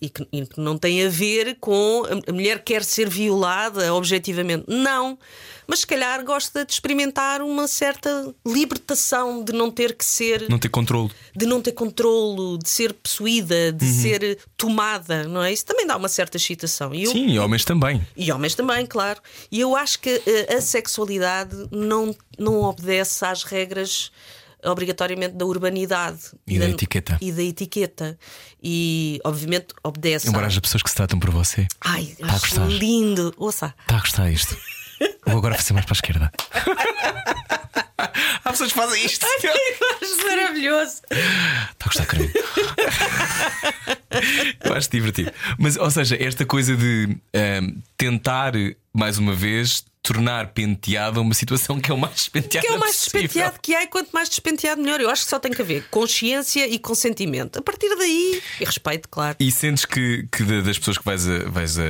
[0.00, 3.92] e, que, e que não tem a ver com a- a mulher quer ser violada
[3.94, 4.64] objetivamente.
[4.68, 5.18] Não.
[5.66, 10.58] Mas se calhar gosta de experimentar uma certa libertação de não ter que ser Não
[10.58, 11.10] ter controle.
[11.34, 15.52] de não ter controlo, de ser possuída, de ser tomada, não é?
[15.52, 16.94] Isso também dá uma certa excitação.
[16.94, 18.06] E, eu- Sim, e homens também.
[18.16, 19.20] e homens também, claro.
[19.50, 24.10] E eu acho que eh, a sexualidade não, não obedece às regras
[24.64, 27.18] obrigatoriamente da urbanidade E da etiqueta.
[27.20, 28.18] E da etiqueta.
[28.62, 30.28] E obviamente obedece.
[30.28, 31.66] Embora haja pessoas que se tratam por você.
[31.80, 32.66] Ai, a acho gostar.
[32.68, 33.34] lindo.
[33.36, 33.74] Ouça.
[33.82, 34.56] Está a gostar disto.
[35.26, 36.32] Vou agora fazer mais para a esquerda.
[38.44, 39.24] Há pessoas que fazem isto.
[39.24, 41.00] Acho maravilhoso.
[41.10, 42.32] Está a gostar, querido.
[44.64, 45.32] Eu acho divertido.
[45.58, 48.52] Mas, ou seja, esta coisa de ahm, tentar,
[48.92, 52.78] mais uma vez, tornar penteada uma situação que é o mais despenteada Que é o
[52.78, 53.22] mais possível.
[53.22, 55.00] despenteado que há e quanto mais despenteado, melhor.
[55.00, 57.58] Eu acho que só tem que haver consciência e consentimento.
[57.58, 59.36] A partir daí, e respeito, claro.
[59.40, 61.38] E sentes que, que da- das pessoas que vais a.
[61.48, 61.84] Vais a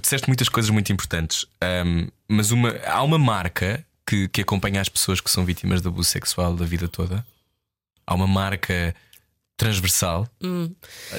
[0.00, 4.88] disseste muitas coisas muito importantes, ahm, mas uma, há uma marca que, que acompanha as
[4.88, 7.26] pessoas que são vítimas de abuso sexual da vida toda.
[8.06, 8.94] Há uma marca
[9.56, 10.28] transversal.
[10.42, 10.72] Hum.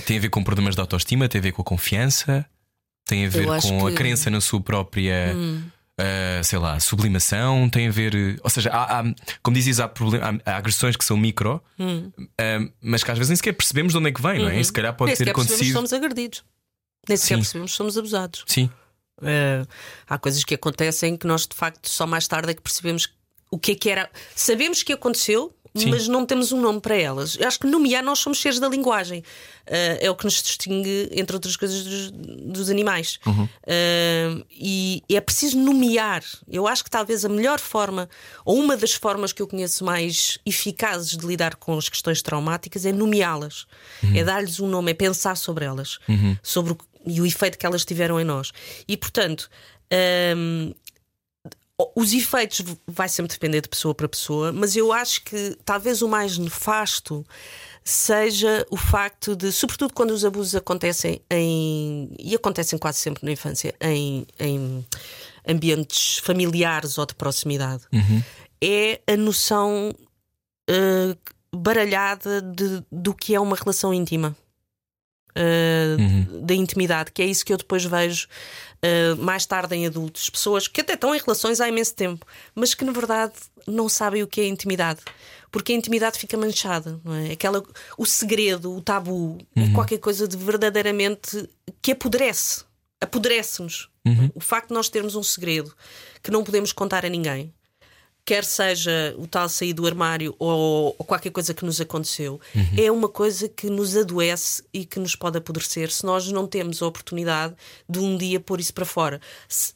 [0.05, 2.45] Tem a ver com problemas de autoestima, tem a ver com a confiança,
[3.05, 3.95] tem a ver com a que- Hum.
[3.95, 5.35] crença na sua própria.
[5.99, 8.39] Ah, sei lá, sublimação, tem a ver.
[8.43, 12.11] Ou seja, há, há- como dizias, há, problem- há- há agressões que são micro, Hum.
[12.39, 14.59] ah, mas que às vezes nem sequer percebemos de onde é que vem, não é?
[14.59, 15.89] E se calhar pode Nem ter sequer percebemos que acontecido.
[15.89, 16.43] somos agredidos.
[17.07, 17.41] Nem sequer Sim.
[17.41, 18.43] percebemos que somos abusados.
[18.47, 18.69] Sim,
[19.21, 19.65] Eh,
[20.07, 23.09] há coisas que acontecem que nós, de facto, só mais tarde é que percebemos
[23.51, 24.09] o que é que era.
[24.33, 25.91] Sabemos que aconteceu, Sim.
[25.91, 27.37] mas não temos um nome para elas.
[27.39, 29.23] Eu acho que nomear nós somos seres da linguagem.
[29.67, 33.19] Eh, é o que nos distingue, entre outras coisas, dos, dos animais.
[33.67, 36.23] Eh, e é preciso nomear.
[36.47, 38.09] Eu acho que talvez a melhor forma,
[38.43, 42.85] ou uma das formas que eu conheço mais eficazes de lidar com as questões traumáticas
[42.85, 43.67] é nomeá-las.
[44.15, 45.99] É dar-lhes um nome, é pensar sobre elas,
[46.41, 48.51] sobre o, e o efeito que elas tiveram em nós.
[48.87, 49.49] E portanto.
[51.95, 56.07] Os efeitos vai sempre depender de pessoa para pessoa, mas eu acho que talvez o
[56.09, 57.25] mais nefasto
[57.83, 62.11] seja o facto de, sobretudo quando os abusos acontecem em.
[62.19, 64.85] e acontecem quase sempre na infância, em, em
[65.47, 68.21] ambientes familiares ou de proximidade, Uhum.
[68.61, 69.95] é a noção
[70.69, 74.35] uh, baralhada de, do que é uma relação íntima.
[75.35, 76.45] Uh, Uhum.
[76.45, 78.27] Da intimidade, que é isso que eu depois vejo
[78.83, 82.25] uh, mais tarde em adultos, pessoas que até estão em relações há imenso tempo,
[82.55, 83.33] mas que na verdade
[83.67, 85.01] não sabem o que é intimidade,
[85.51, 87.31] porque a intimidade fica manchada, não é?
[87.31, 87.63] Aquela,
[87.97, 91.47] o segredo, o tabu, é qualquer coisa de verdadeiramente
[91.81, 92.63] que apodrece,
[92.99, 93.89] apodrece-nos.
[94.33, 95.71] O facto de nós termos um segredo
[96.23, 97.53] que não podemos contar a ninguém,
[98.29, 102.39] quer seja o tal sair do armário ou, ou qualquer coisa que nos aconteceu,
[102.77, 106.81] é uma coisa que nos adoece e que nos pode apodrecer se nós não temos
[106.81, 107.55] a oportunidade
[107.89, 109.19] de um dia pôr isso para fora.
[109.47, 109.73] Se-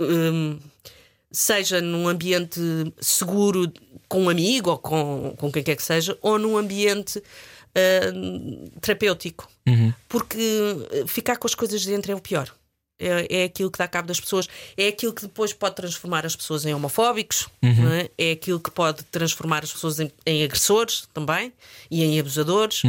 [0.00, 0.58] hum,
[1.30, 2.60] seja num ambiente
[3.00, 3.70] seguro
[4.08, 7.22] com um amigo ou com, com quem quer que seja, ou num ambiente
[8.14, 9.48] hum, terapêutico.
[10.08, 10.38] Porque
[10.90, 12.52] eh, ficar com as coisas dentro é o pior.
[12.98, 16.34] É, é aquilo que dá cabo das pessoas, é aquilo que depois pode transformar as
[16.34, 18.10] pessoas em homofóbicos, não é?
[18.18, 21.52] é aquilo que pode transformar as pessoas em, em agressores também
[21.88, 22.82] e em abusadores.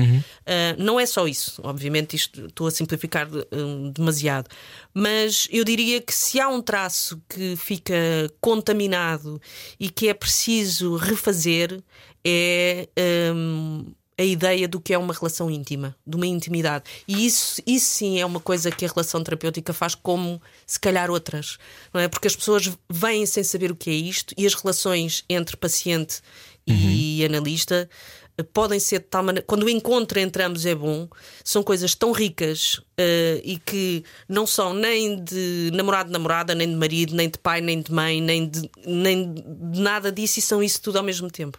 [0.45, 4.49] Ah, não é só isso, obviamente, isto estou a simplificar hum, demasiado,
[4.94, 7.94] mas eu diria que se há um traço que fica
[8.41, 9.40] contaminado
[9.80, 11.84] e que é preciso refazer,
[12.26, 12.88] é.
[13.34, 13.86] hum,
[14.19, 16.83] a ideia do que é uma relação íntima, de uma intimidade.
[17.07, 21.09] E isso, isso sim é uma coisa que a relação terapêutica faz como se calhar
[21.09, 21.57] outras,
[21.93, 22.09] não é?
[22.09, 26.21] Porque as pessoas vêm sem saber o que é isto e as relações entre paciente
[26.67, 27.89] e analista
[28.37, 29.45] eh, podem ser de tal maneira.
[29.47, 31.07] Quando o encontro entre ambos é bom,
[31.43, 36.75] são coisas tão ricas eh, e que não são nem de namorado, namorada, nem de
[36.75, 40.61] marido, nem de pai, nem de mãe, nem de, nem de nada disso e são
[40.61, 41.57] isso tudo ao mesmo tempo.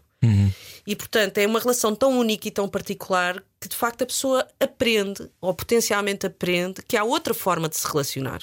[0.87, 4.47] E portanto é uma relação tão única e tão particular que de facto a pessoa
[4.59, 8.41] aprende, ou potencialmente aprende, que há outra forma de se relacionar.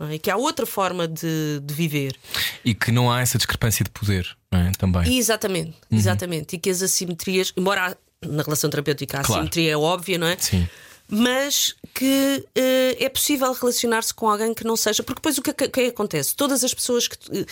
[0.00, 0.14] é?
[0.14, 2.16] E que há outra forma de, de viver.
[2.64, 4.70] E que não há essa discrepância de poder, é?
[4.78, 5.04] Também.
[5.12, 6.56] E exatamente, exatamente.
[6.56, 9.40] E que as assimetrias, embora na relação terapêutica a Claro.
[9.42, 10.36] assimetria é óbvia, não é?
[10.38, 10.66] Sim.
[11.08, 15.02] mas que eh, é possível relacionar-se com alguém que não seja.
[15.02, 16.34] Porque depois o que, que, que acontece?
[16.34, 17.16] Todas as pessoas que.
[17.40, 17.46] eh,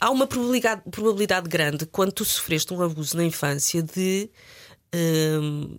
[0.00, 4.30] há uma probabilidade, probabilidade grande, quando tu sofreste um abuso na infância, de.
[4.94, 5.78] hum,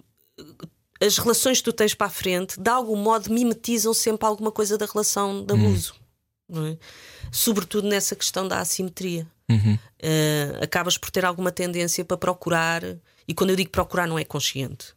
[1.01, 4.77] as relações que tu tens para a frente, de algum modo, mimetizam sempre alguma coisa
[4.77, 5.93] da relação de abuso.
[6.47, 6.77] não é?
[7.31, 9.27] Sobretudo nessa questão da assimetria.
[9.99, 12.83] Eh, acabas por ter alguma tendência para procurar,
[13.27, 14.93] e quando eu digo procurar, não é consciente,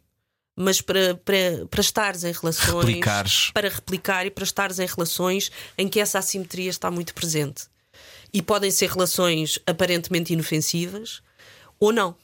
[0.55, 2.85] mas para, para, para estares em relações.
[2.85, 3.51] Replicares.
[3.51, 7.67] Para replicar e para estares em relações em que essa assimetria está muito presente.
[8.33, 11.21] E podem ser relações aparentemente inofensivas
[11.79, 12.15] ou não.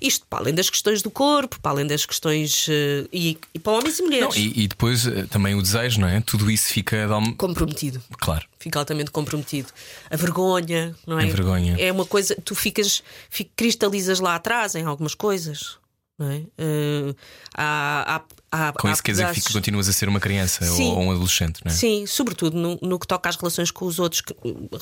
[0.00, 2.66] Isto para além das questões do corpo, para além das questões.
[2.68, 4.28] eh, e, e para homens e mulheres.
[4.28, 6.20] Não, e, e depois eh, também o desejo, não é?
[6.20, 7.04] Tudo isso fica.
[7.04, 8.02] algum- Comprometido.
[8.20, 8.46] Claro.
[8.58, 9.68] fica altamente comprometido.
[10.10, 11.24] A vergonha, não é?
[11.24, 11.76] A vergonha.
[11.78, 15.78] É uma coisa, tu ficas, fi- cristalizas lá atrás em algumas coisas,
[16.20, 16.42] é?
[16.58, 17.14] Eh,
[17.56, 18.22] há,
[18.52, 20.90] há, há, Com isso quer dizer que continuas a ser uma criança ou, Sim.
[20.92, 21.74] ou um adolescente, não é?
[21.74, 24.34] Sim, sobretudo no, no que toca às relações com os outros, que-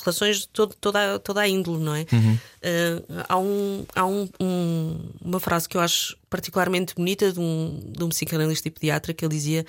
[0.04, 2.04] relações de todo, toda, a- toda a índole, não é?
[2.12, 2.38] Uhum.
[2.62, 7.80] Eh, há um, há um- um- uma frase que eu acho particularmente bonita de um,
[7.96, 9.64] de um psicanalista e pediatra que ele dizia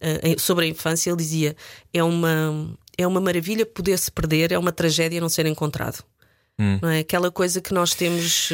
[0.00, 1.56] eh, sobre a infância: ele dizia,
[1.92, 6.02] é uma, é uma maravilha poder se perder, é uma tragédia não ser encontrado.
[6.58, 6.78] Hum.
[6.82, 7.00] Não é?
[7.00, 8.48] Aquela coisa que nós temos.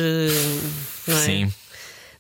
[1.07, 1.25] não é?
[1.25, 1.53] Sim.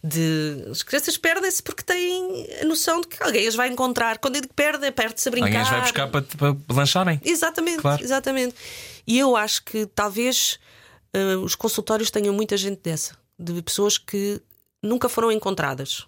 [0.03, 4.17] De as crianças perdem-se porque têm a noção de que alguém as vai encontrar.
[4.19, 5.47] Quando eu digo perde, perde-se a brincar.
[5.49, 7.21] Alguém as vai buscar para, para lancharem.
[7.23, 8.03] Exatamente, Claro.
[8.03, 8.55] exatamente.
[9.07, 10.59] E eu acho que talvez
[11.13, 14.41] eh, os consultórios tenham muita gente dessa, de pessoas que
[14.83, 16.07] nunca foram encontradas.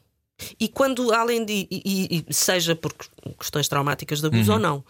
[0.58, 1.68] E quando, além de.
[1.70, 2.92] E, e- seja por
[3.38, 4.82] questões traumáticas de abuso ou não,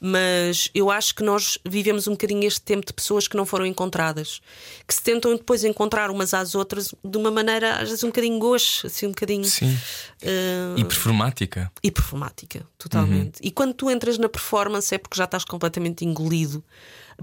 [0.00, 3.66] mas eu acho que nós vivemos um bocadinho este tempo de pessoas que não foram
[3.66, 4.40] encontradas,
[4.88, 8.38] que se tentam depois encontrar umas às outras de uma maneira, às vezes, um bocadinho
[8.38, 9.44] gauche, assim, um bocadinho.
[9.44, 9.76] Sim.
[10.22, 11.70] eh, E performática.
[11.82, 13.38] e performática, totalmente.
[13.42, 16.64] E quando tu entras na performance é porque já estás completamente engolido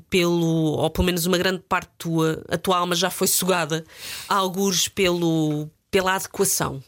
[0.10, 3.84] pelo, ou pelo menos uma grande parte tua, a tua alma já foi sugada
[4.30, 6.84] a algures pelo, pela adequação,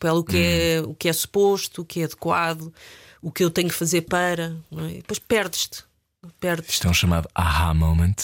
[0.00, 2.72] pelo que, é, o que é suposto, o que é adequado,
[3.22, 4.90] o que eu tenho que fazer para, é?
[4.90, 5.84] E depois perdes-te.
[6.38, 6.74] Perdes.
[6.74, 8.14] Isto é um chamado aha moment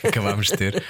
[0.00, 0.82] que acabámos de ter.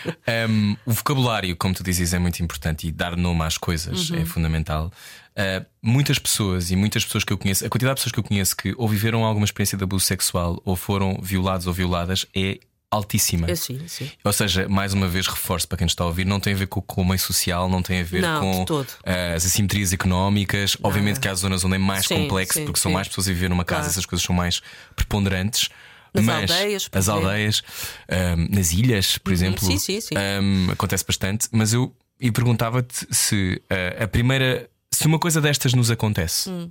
[0.49, 4.20] Um, o vocabulário, como tu dizes, é muito importante e dar nome às coisas Uhum.
[4.20, 4.91] é fundamental.
[5.33, 8.24] Uh, muitas pessoas e muitas pessoas que eu conheço, a quantidade de pessoas que eu
[8.24, 12.59] conheço que ou viveram alguma experiência de abuso sexual ou foram violados ou violadas é
[12.91, 13.51] altíssima.
[13.51, 14.11] É sim, sim.
[14.25, 16.67] Ou seja, mais uma vez reforço para quem está a ouvir, não tem a ver
[16.67, 20.77] com, com o meio social, não tem a ver Não, com eh, as assimetrias económicas.
[20.83, 23.51] Obviamente que há zonas onde é mais Sim, complexo, porque são mais pessoas a viver
[23.51, 23.91] numa casa, Claro.
[23.93, 24.61] essas coisas são mais
[24.95, 25.69] preponderantes.
[26.15, 27.27] Nas Mas aldeias, as exemplo.
[27.27, 27.63] aldeias,
[28.09, 30.15] ahm, nas ilhas, por exemplo, Sim, sim, sim.
[30.17, 31.49] ahm, acontece bastante.
[31.53, 36.71] Mas eu e perguntava-te se ah, a primeira, se uma coisa destas nos acontece, Hum.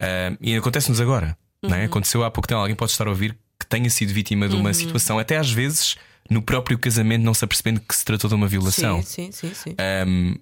[0.00, 1.76] ahm, e acontece-nos agora, não Uhum.
[1.76, 1.84] é?
[1.84, 4.60] aconteceu há pouco tempo, alguém pode estar a ouvir que tenha sido vítima de Uhum.
[4.60, 5.96] uma situação, até às vezes
[6.30, 9.02] no próprio casamento, não se apercebendo que se tratou de uma violação.
[9.02, 9.74] Sim, sim, sim, sim.
[9.78, 10.34] Ahm,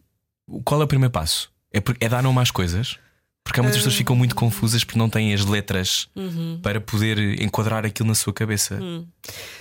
[0.64, 1.50] qual é o primeiro passo?
[1.72, 2.98] É, é dar nome às coisas?
[3.42, 6.58] Porque há muitas pessoas que ficam muito confusas porque não têm as letras Uhum.
[6.62, 8.78] para poder enquadrar aquilo na sua cabeça.
[8.82, 9.06] Hum.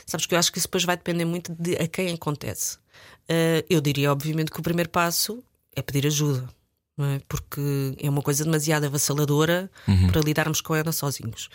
[0.05, 2.77] Sabes que eu acho que isso depois vai depender muito de a quem acontece.
[3.27, 5.43] Eh, eu diria, obviamente, que o primeiro passo
[5.75, 6.47] é pedir ajuda,
[6.97, 7.19] não é?
[7.27, 7.59] porque
[8.01, 9.69] é uma coisa demasiado avassaladora
[10.09, 11.49] para lidarmos com ela sozinhos.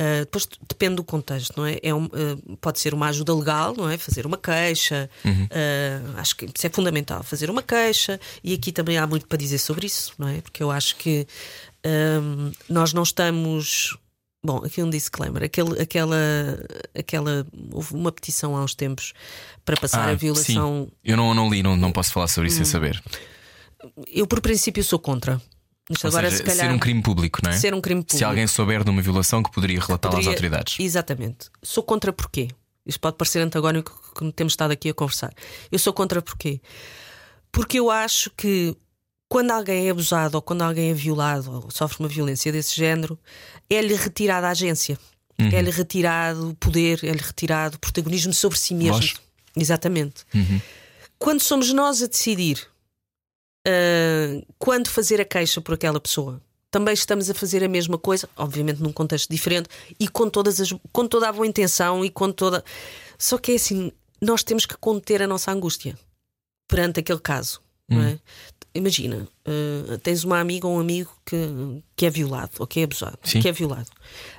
[0.00, 1.76] Eh, depois depende do contexto, não é?
[1.82, 3.98] é um, eh, pode ser uma ajuda legal, não é?
[3.98, 5.10] Fazer uma queixa,
[5.50, 7.24] eh, acho que isso é fundamental.
[7.24, 10.40] Fazer uma queixa, e aqui também há muito para dizer sobre isso, não é?
[10.40, 11.26] Porque eu acho que
[11.82, 13.96] ehm, nós não estamos
[14.40, 15.42] Bom, aqui um disclaimer.
[15.42, 16.16] Aquele, aquela,
[16.96, 17.44] aquela.
[17.72, 19.12] Houve uma petição há uns tempos
[19.64, 20.86] para passar Ah, a violação.
[20.88, 20.92] sim.
[21.04, 22.70] Eu não, não li, não, não posso falar sobre isso sem Hum.
[22.70, 23.02] saber.
[24.06, 25.42] Eu, por princípio, sou contra.
[25.90, 26.66] Isto Ou agora, seja, se calhar.
[26.66, 27.56] ser um crime público, não é?
[27.58, 28.28] ser um crime Se público.
[28.28, 30.76] alguém souber de uma violação que poderia relatá-la às Poderia- autoridades.
[30.78, 31.48] Exatamente.
[31.62, 32.48] Sou contra porquê?
[32.84, 35.32] Isto pode parecer antagónico que temos estado aqui a conversar.
[35.72, 36.60] Eu sou contra porquê?
[37.52, 38.76] Porque eu acho que
[39.28, 43.18] quando alguém é abusado ou quando alguém é violado ou sofre uma violência desse género,
[43.68, 44.98] é-lhe retirada a agência,
[45.40, 45.50] Uhum.
[45.52, 48.94] é-lhe retirado o poder, é-lhe retirado o protagonismo sobre si mesmo.
[48.94, 49.14] Voz.
[49.56, 50.24] Exatamente.
[50.34, 50.60] Uhum.
[51.18, 52.66] Quando somos nós a decidir
[53.68, 56.40] ah, quando fazer a queixa por aquela pessoa,
[56.70, 59.68] também estamos a fazer a mesma coisa, obviamente num contexto diferente
[59.98, 62.64] e com, todas as, com toda a boa intenção e com toda.
[63.18, 63.90] Só que é assim,
[64.20, 65.98] nós temos que conter a nossa angústia
[66.68, 67.60] perante aquele caso.
[67.90, 68.18] Não é?
[68.74, 71.36] Imagina, ah, tens uma amiga ou um amigo que,
[71.96, 73.40] que é violado ou que é abusado, Sim.
[73.40, 73.88] que é violado.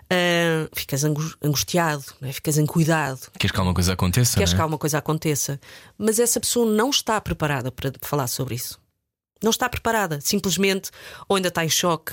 [0.08, 2.32] Ah, ficas angu- angustiado, é?
[2.32, 4.36] ficas em cuidado, Queres que alguma coisa aconteça?
[4.38, 4.64] queres não que é?
[4.64, 5.60] alguma coisa aconteça,
[5.98, 8.80] mas essa pessoa não está preparada para falar sobre isso.
[9.44, 10.92] Não está preparada, simplesmente,
[11.28, 12.12] ou ainda está em choque,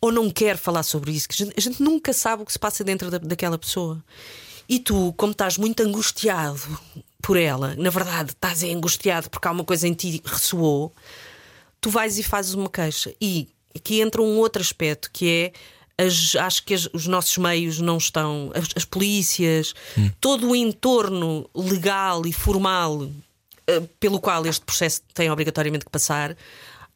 [0.00, 1.26] ou não quer falar sobre isso.
[1.30, 4.02] A gente, a gente nunca sabe o que se passa dentro da, daquela pessoa.
[4.68, 6.60] E tu, como estás muito angustiado
[7.22, 10.94] por ela, na verdade estás angustiado porque há uma coisa em ti que ressoou,
[11.80, 13.12] tu vais e fazes uma queixa.
[13.20, 15.52] E aqui entra um outro aspecto que
[15.98, 16.02] é.
[16.02, 18.50] as- acho que as- os nossos meios não estão.
[18.54, 19.74] As, as polícias,
[20.18, 23.10] todo o entorno legal e formal
[23.98, 26.36] pelo qual este processo tem obrigatoriamente que passar.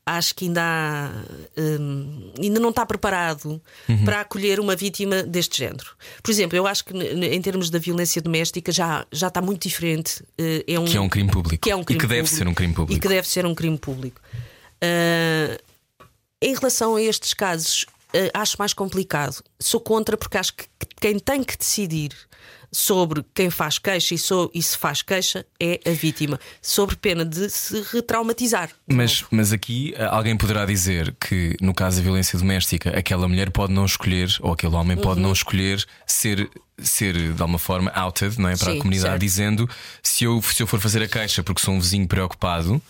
[0.06, 1.10] Acho que ainda, há,
[1.58, 3.58] hum, ainda não está preparado
[4.04, 5.86] para acolher uma vítima deste género.
[6.22, 10.22] Por exemplo, eu acho que em termos da violência doméstica já, já está muito diferente.
[10.36, 11.62] eh, É um, Que é um crime público.
[11.62, 12.36] que é um crime e que deve público.
[12.36, 13.00] ser um crime E público.
[13.00, 14.20] que deve ser um crime público.
[14.82, 15.58] Ah,
[16.42, 19.42] em relação a estes casos, ah, acho mais complicado.
[19.58, 20.66] Sou contra porque acho que
[21.00, 22.10] quem tem que decidir
[22.76, 27.24] sobre quem faz queixa e, so- e se faz queixa é a vítima, sobre pena
[27.24, 28.68] de se retraumatizar.
[28.88, 33.50] Mas, mas aqui ah, alguém poderá dizer que, no caso da violência doméstica, aquela mulher
[33.50, 35.26] pode não escolher, ou aquele homem pode Uhum.
[35.26, 38.56] não escolher ser, ser de alguma forma outed não é?
[38.56, 39.20] para Sim, a comunidade, certo.
[39.20, 39.70] dizendo
[40.02, 42.82] se eu, se eu for fazer a queixa porque sou um vizinho preocupado,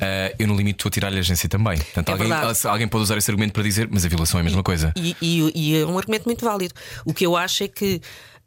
[0.00, 1.78] ah, eu no limite estou a tirar-lhe a agência também.
[1.78, 2.30] Portanto, Uhum.
[2.32, 4.62] É alguém, alguém pode usar esse argumento para dizer, mas a violação é a mesma
[4.62, 4.92] coisa.
[4.96, 6.74] E, e- e é um argumento muito válido.
[7.06, 8.00] O que eu acho é que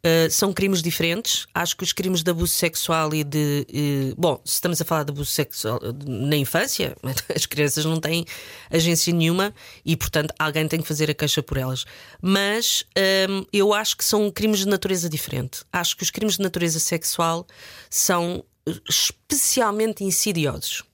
[0.04, 1.46] uh, são crimes diferentes.
[1.54, 3.66] Acho que os crimes de abuso sexual e de.
[3.72, 6.96] eh, bom, se estamos a falar de abuso sexual eh, na infância,
[7.34, 8.24] as crianças não têm
[8.70, 9.54] agência nenhuma
[9.84, 11.84] e, portanto, alguém tem que fazer a queixa por elas.
[12.20, 12.84] Mas
[13.28, 15.64] hum, eu acho que são crimes de natureza diferente.
[15.72, 17.46] Acho que os crimes de natureza sexual
[17.88, 20.84] são eh, especialmente insidiosos.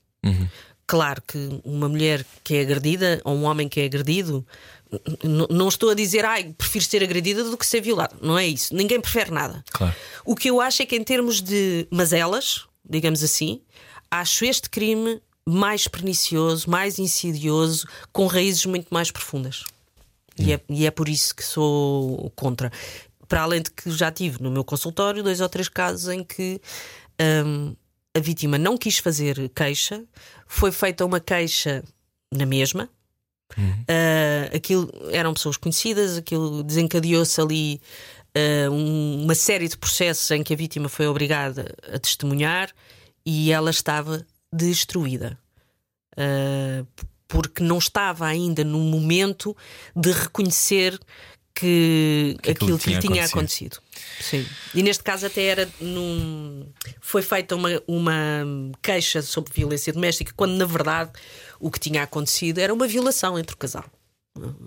[0.91, 4.45] Claro que uma mulher que é agredida ou um homem que é agredido,
[5.23, 8.15] não estou a dizer, ai, prefiro ser agredida do que ser violada.
[8.21, 8.75] Não é isso.
[8.75, 9.63] Ninguém prefere nada.
[9.71, 9.95] Claro.
[10.25, 13.61] O que eu acho é que, em termos de mazelas, digamos assim,
[14.09, 19.63] acho este crime mais pernicioso, mais insidioso, com raízes muito mais profundas.
[20.37, 22.71] E, é, e é por isso que sou contra.
[23.27, 26.59] Para além de que já tive no meu consultório dois ou três casos em que
[27.45, 27.75] hum,
[28.13, 30.03] a vítima não quis fazer queixa,
[30.47, 31.83] foi feita uma queixa
[32.31, 32.89] na mesma.
[33.87, 37.81] Ah, aquilo eram pessoas conhecidas, aquilo desencadeou-se ali
[38.35, 42.69] ah, um- uma série de processos em que a vítima foi obrigada a testemunhar
[43.25, 45.37] e ela estava destruída.
[46.17, 46.85] Ah,
[47.27, 49.55] porque não estava ainda no momento
[49.95, 50.99] de reconhecer
[51.53, 53.77] que, Que aquilo aquilo que lhe tinha acontecido.
[54.19, 54.45] Sim.
[54.73, 56.65] E neste caso até era num.
[56.99, 58.43] Foi feita uma, uma
[58.81, 61.11] queixa sobre violência doméstica, quando na verdade
[61.61, 63.85] o que tinha acontecido era uma violação entre o casal.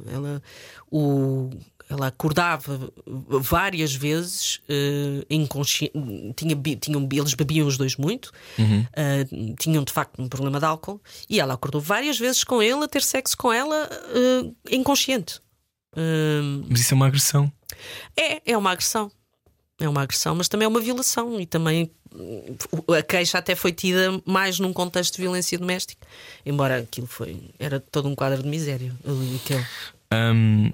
[0.06, 0.42] Ela,
[0.90, 1.50] o,
[1.88, 5.90] ela acordava várias vezes eh, inconsci...
[6.36, 8.30] tinha, tinham, eles bebiam os dois muito,
[8.92, 9.24] eh,
[9.58, 12.88] tinham de facto um problema de álcool, e ela acordou várias vezes com ele a
[12.88, 15.40] ter sexo com ela eh, inconsciente.
[16.68, 17.50] Mas isso é uma agressão.
[18.16, 19.10] é, é uma agressão.
[19.80, 21.40] É uma agressão, mas também é uma violação.
[21.40, 22.56] E também hum,
[22.96, 26.06] a queixa até foi tida mais num contexto de violência doméstica.
[26.46, 27.50] Embora aquilo foi.
[27.58, 28.94] Era todo um quadro de miséria.
[29.42, 29.66] aquele.
[30.12, 30.72] Hum,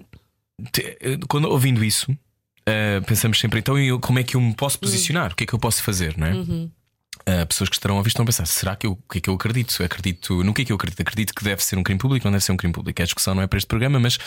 [0.73, 0.99] te-
[1.29, 5.33] quando ouvindo isso, uh, pensamos sempre, então eu, como é que eu me posso posicionar?
[5.33, 6.33] O que é que eu posso fazer, não é?
[6.35, 9.21] Uh, pessoas que estarão a ouvir estão a pensar: será que eu, o que é
[9.23, 9.83] que eu acredito?
[9.83, 11.01] Acredito no que é que eu acredito?
[11.01, 13.01] Acredito que deve ser um crime público, não deve ser um crime público.
[13.01, 14.19] A discussão não é para este programa, mas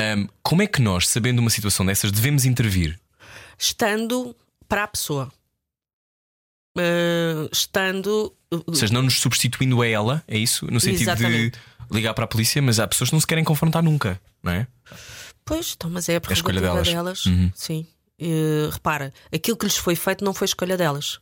[0.00, 2.98] um, como é que nós, sabendo uma situação dessas, devemos intervir?
[3.58, 4.34] Estando
[4.68, 5.32] para a pessoa.
[6.76, 8.34] Uh, estando.
[8.50, 10.70] Ou seja, não nos substituindo a ela, é isso?
[10.70, 11.58] No sentido Exatamente.
[11.58, 14.52] de ligar para a polícia, mas há pessoas que não se querem confrontar nunca, não
[14.52, 14.66] é?
[15.44, 17.24] Pois, então, mas é a escolha prerrogativa delas.
[17.24, 17.26] delas.
[17.26, 17.52] Uhum.
[17.54, 17.86] Sim.
[18.72, 21.20] Repara, aquilo que lhes foi feito não foi escolha delas.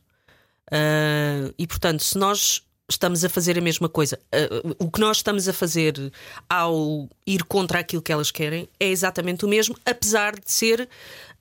[0.71, 5.17] Ah, e portanto, se nós estamos a fazer a mesma coisa, ah, o que nós
[5.17, 6.11] estamos a fazer
[6.49, 10.87] ao ir contra aquilo que elas querem é exatamente o mesmo, apesar de ser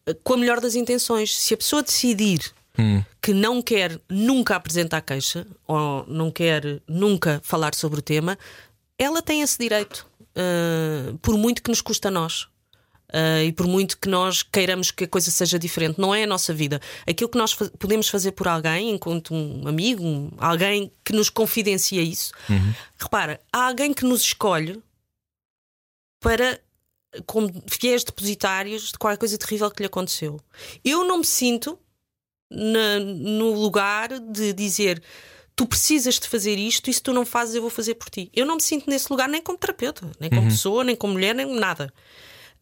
[0.06, 1.36] ah, com a melhor das intenções.
[1.36, 2.40] Se a pessoa decidir
[3.22, 8.36] que não quer nunca apresentar queixa ou não quer nunca falar sobre o tema,
[8.98, 12.48] ela tem esse direito, ah, por muito que nos custa a nós.
[13.16, 16.26] Ah, e por muito que nós queiramos que a coisa seja diferente, não é a
[16.26, 16.80] nossa vida.
[17.06, 21.30] Aquilo que nós fa- podemos fazer por alguém, enquanto um amigo, um- alguém que nos
[21.30, 22.32] confidencia isso,
[22.98, 24.82] repara, há alguém que nos escolhe
[26.20, 26.60] para
[27.26, 30.40] como fiéis depositários de qualquer coisa terrível que lhe aconteceu.
[30.84, 31.78] Eu não me sinto
[32.50, 35.00] na- no lugar de dizer
[35.56, 38.28] tu precisas de fazer isto e se tu não fazes eu vou fazer por ti.
[38.34, 41.32] Eu não me sinto nesse lugar nem como terapeuta, nem como pessoa, nem como mulher,
[41.32, 41.94] nem nada.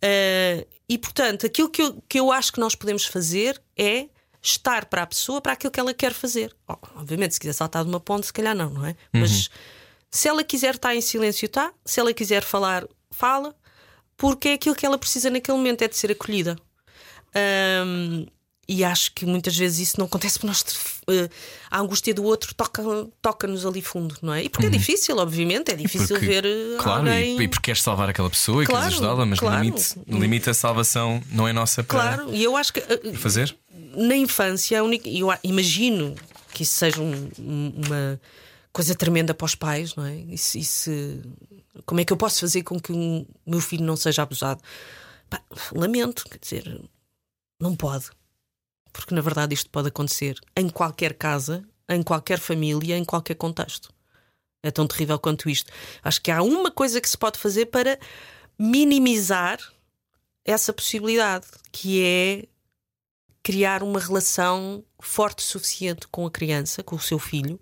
[0.03, 4.09] Uh, e portanto, aquilo que eu, que eu acho que nós podemos fazer é
[4.43, 6.55] estar para a pessoa para aquilo que ela quer fazer.
[6.69, 8.97] Oh, obviamente, se quiser saltar de uma ponte, se calhar não, não é?
[9.13, 9.49] Mas
[10.11, 11.73] se ela quiser estar em silêncio, está.
[11.85, 13.55] Se ela quiser falar, fala,
[14.17, 16.59] porque é aquilo que ela precisa naquele momento é de ser acolhida.
[17.87, 18.27] Um,
[18.69, 20.65] e acho que muitas vezes isso não acontece porque nós,
[21.11, 21.29] eh,
[21.71, 22.83] a angústia do outro toca-
[23.21, 24.45] toca-nos ali fundo, não é?
[24.45, 27.43] E porque é difícil, obviamente, é difícil Porque- ver eh, Claro, e- alguém.
[27.43, 29.57] e, porque queres salvar aquela pessoa e Claro, queres ajudá-la, mas claro.
[29.59, 32.81] no, limite, no limite a salvação não é nossa para Claro, e eu acho que
[32.81, 33.55] eh, fazer.
[33.97, 36.15] na infância, a única, eu imagino
[36.55, 38.21] que isso seja um- um- uma
[38.73, 40.15] coisa tremenda para os pais, não é?
[40.17, 40.91] Isso, isso-
[41.85, 44.63] como é que eu posso fazer com que o meu filho não seja abusado?
[45.29, 45.43] Pá,
[45.75, 46.81] lamento, quer dizer,
[47.61, 48.07] não pode.
[48.93, 53.93] Porque na verdade isto pode acontecer em qualquer casa, em qualquer família, em qualquer contexto.
[54.63, 55.73] É tão terrível quanto isto.
[56.03, 57.99] Acho que há uma coisa que se pode fazer para
[58.59, 59.59] minimizar
[60.45, 62.45] essa possibilidade, que é
[63.43, 67.59] criar uma relação forte o suficiente com a criança, com o seu filho,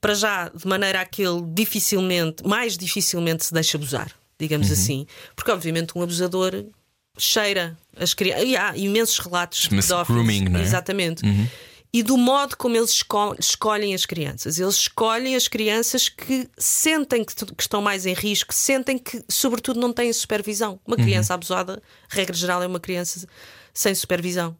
[0.00, 5.06] para já, de maneira a que ele dificilmente, mais dificilmente se deixe abusar, digamos assim.
[5.36, 6.64] Porque, obviamente, um abusador
[7.18, 8.44] cheira as crianças.
[8.48, 9.74] E há imensos relatos de
[10.14, 10.62] grooming, não é?
[10.62, 11.22] Exatamente.
[11.92, 14.58] E do modo como eles esco- escolhem as crianças.
[14.58, 19.80] Eles escolhem as crianças que sentem que, que estão mais em risco, sentem que, sobretudo,
[19.80, 20.78] não têm supervisão.
[20.86, 23.26] Uma criança abusada, regra geral, é uma criança
[23.72, 24.54] sem supervisão.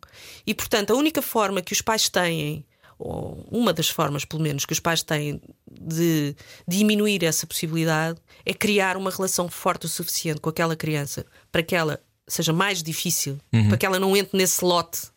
[0.47, 2.65] E, portanto, a única forma que os pais têm,
[2.99, 5.39] ou uma das formas, pelo menos, que os pais têm
[5.71, 6.35] de
[6.67, 11.77] diminuir essa possibilidade é criar uma relação forte o suficiente com aquela criança para que
[11.77, 13.39] ela seja mais difícil,
[13.69, 15.11] para que ela não entre nesse lote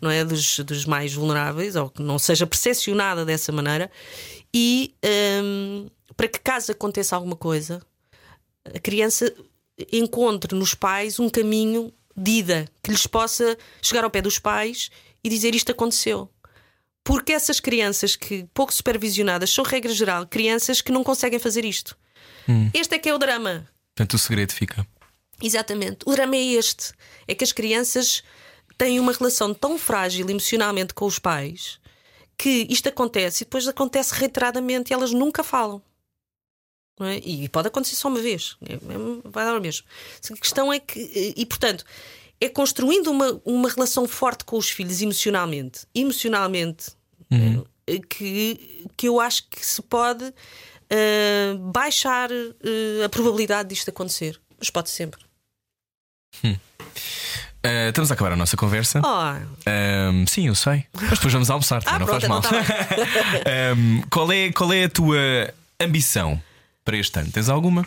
[0.00, 0.24] não é?
[0.24, 3.90] Dos, dos mais vulneráveis, ou que não seja percepcionada dessa maneira,
[4.52, 4.94] e
[5.42, 7.80] hum, para que caso aconteça alguma coisa,
[8.64, 9.32] a criança
[9.92, 14.90] encontre nos pais um caminho de ida que lhes possa chegar ao pé dos pais
[15.22, 16.30] e dizer isto aconteceu.
[17.02, 21.96] Porque essas crianças que pouco supervisionadas são, regra geral, crianças que não conseguem fazer isto.
[22.72, 23.68] Este é que é o drama.
[23.94, 24.86] Portanto, o segredo fica.
[25.42, 25.98] Exatamente.
[26.06, 26.92] O drama é este:
[27.26, 28.22] é que as crianças
[28.78, 31.78] têm uma relação tão frágil emocionalmente com os pais
[32.36, 35.80] que isto acontece e depois acontece reiteradamente e elas nunca falam.
[36.98, 37.18] Não é?
[37.18, 38.78] E pode acontecer só uma vez, É- é-
[39.24, 39.86] vai dar o mesmo.
[40.30, 41.84] A questão é que, e portanto,
[42.40, 46.92] é construindo uma, uma relação forte com os filhos emocionalmente, emocionalmente,
[47.86, 50.32] eh, que, que eu acho que se pode
[50.90, 54.40] eh, baixar eh, a probabilidade disto acontecer.
[54.58, 55.20] Mas pode sempre.
[56.44, 59.00] Uh, estamos a acabar a nossa conversa.
[59.04, 59.70] Oh,
[60.10, 60.84] Um, sim, eu sei.
[60.92, 62.38] Mas depois vamos almoçar, Ah, não pronto, faz mal.
[62.40, 65.16] então Um, qual, é, qual é a tua
[65.80, 66.40] ambição
[66.84, 67.30] para este ano?
[67.30, 67.84] Tens alguma?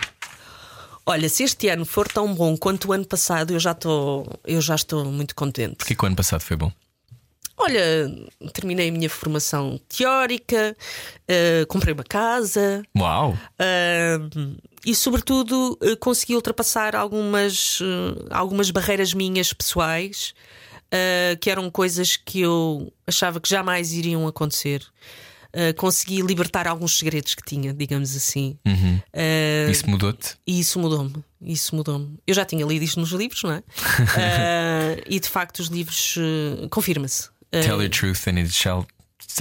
[1.06, 4.60] olha, se este ano for tão bom quanto o ano passado, eu já estou, eu
[4.60, 5.76] já estou muito contente.
[5.78, 6.72] Porque o ano passado foi bom.
[7.60, 7.82] Olha,
[8.54, 10.78] terminei a minha formação teórica,
[11.28, 12.84] eh, comprei uma casa.
[12.96, 13.36] Uau!
[13.58, 14.18] eh,
[14.86, 17.80] e, sobretudo, eh, consegui ultrapassar algumas,
[18.30, 20.34] algumas barreiras minhas pessoais,
[21.42, 24.82] que eram coisas que eu achava que jamais iriam acontecer.
[25.78, 28.58] Consegui libertar alguns segredos que tinha, digamos assim.
[29.12, 30.36] Eh, Isso mudou-te?
[30.46, 31.16] isso mudou-me.
[31.42, 32.18] Isso mudou-me.
[32.28, 33.64] Eu já tinha lido isto nos livros, não é?
[35.10, 36.16] E de facto, os livros
[36.70, 37.30] confirma-se.
[37.52, 38.86] Eh, Tell your truth and it shall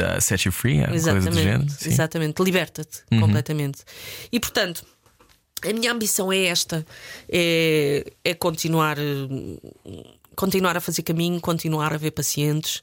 [0.01, 0.79] uh, set you free.
[0.79, 1.71] É coisa do Exatamente, género.
[1.71, 1.87] Sim.
[1.87, 1.93] Uhum.
[1.93, 2.43] exatamente.
[2.43, 3.79] Liberta-te completamente.
[4.31, 4.85] E portanto,
[5.69, 6.87] a minha ambição é esta:
[7.29, 9.03] é, é continuar, eh,
[10.35, 12.83] continuar a fazer caminho, continuar a ver pacientes,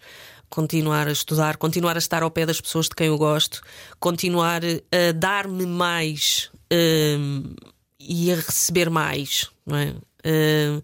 [0.49, 3.61] continuar a estudar, continuar a estar ao pé das pessoas de quem eu gosto,
[3.99, 7.55] continuar a dar-me mais hum,
[7.99, 9.93] e a receber mais, não é?
[10.25, 10.81] Hum,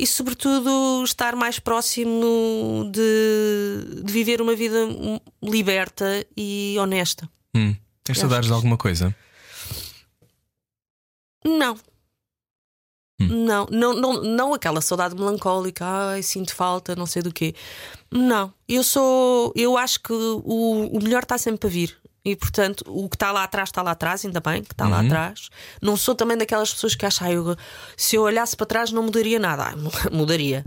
[0.00, 4.88] e sobretudo estar mais próximo de, de viver uma vida
[5.42, 7.28] liberta e honesta.
[7.54, 7.76] Hum.
[8.02, 9.14] Tens saudades de alguma coisa?
[11.44, 11.74] Não.
[13.20, 13.44] Hum.
[13.44, 17.54] Não, não, não, não aquela saudade melancólica, ai, sinto falta, não sei do quê.
[18.10, 19.52] Não, eu sou.
[19.54, 21.96] Eu acho que o, o melhor está sempre para vir.
[22.30, 25.00] E portanto, o que está lá atrás está lá atrás, ainda bem que está lá
[25.00, 25.06] Uhum.
[25.06, 25.48] atrás.
[25.82, 27.56] Não sou também daquelas pessoas que acham, "Ai, eu,
[27.96, 29.64] se eu olhasse para trás não mudaria nada.
[29.64, 30.62] Ah, mu- mudaria.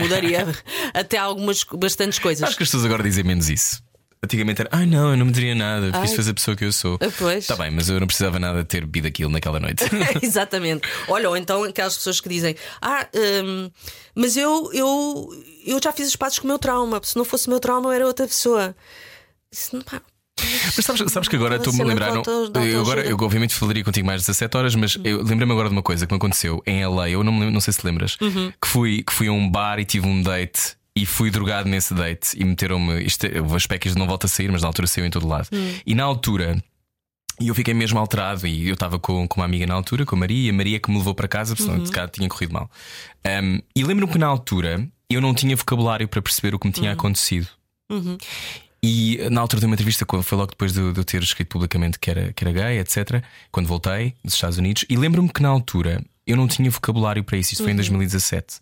[0.00, 0.46] mudaria
[0.94, 2.42] até algumas bastantes coisas.
[2.46, 3.82] Acho que as pessoas agora dizem menos isso.
[4.20, 6.64] Antigamente era, ai não, eu não me diria nada, porque isso fez a pessoa que
[6.64, 6.98] eu sou.
[7.00, 7.46] Ah, pois.
[7.46, 9.84] Tá bem, mas eu não precisava nada de ter bebido aquilo naquela noite.
[10.20, 10.88] Exatamente.
[11.06, 13.70] Olha, ou então aquelas pessoas que dizem: Ah, hum,
[14.16, 15.28] mas eu, eu,
[15.64, 17.00] eu já fiz os passos com o meu trauma.
[17.04, 18.74] Se não fosse o meu trauma, eu era outra pessoa.
[19.52, 20.02] Isso não, pá,
[20.76, 22.12] Mas sabes, sabes que agora estou-me a lembrar.
[22.12, 22.22] não-
[22.64, 25.82] eu, agora, eu obviamente falaria contigo mais 17 horas, mas eu lembrei-me agora de uma
[25.82, 27.10] coisa que me aconteceu em LA.
[27.10, 28.16] Eu não, me lembro, não sei se lembras.
[28.20, 28.52] Uhum.
[28.60, 30.76] Que, fui, que fui a um bar e tive um date.
[30.96, 33.00] E fui drogado nesse date e meteram-me.
[33.04, 35.48] Isto, é- o aspecto não volta a sair, mas na altura saiu em todo lado.
[35.52, 35.74] Hum.
[35.86, 36.62] E na altura.
[37.40, 38.46] E eu fiquei mesmo alterado.
[38.48, 40.80] E eu estava com, com uma amiga na altura, com a Maria, e a Maria
[40.80, 41.84] que me levou para casa, porque senão Uhum.
[41.84, 42.68] de cá tinha corrido mal.
[43.24, 46.72] Um, e lembro-me que na altura eu não tinha vocabulário para perceber o que me
[46.72, 46.94] tinha Uhum.
[46.94, 47.46] acontecido.
[48.82, 52.10] E na altura de uma entrevista, foi logo depois de, eu ter escrito publicamente que
[52.10, 56.02] era, que era gay, etc., quando voltei dos Estados Unidos, e lembro-me que na altura
[56.26, 58.60] eu não tinha vocabulário para isso, isto foi em 2017.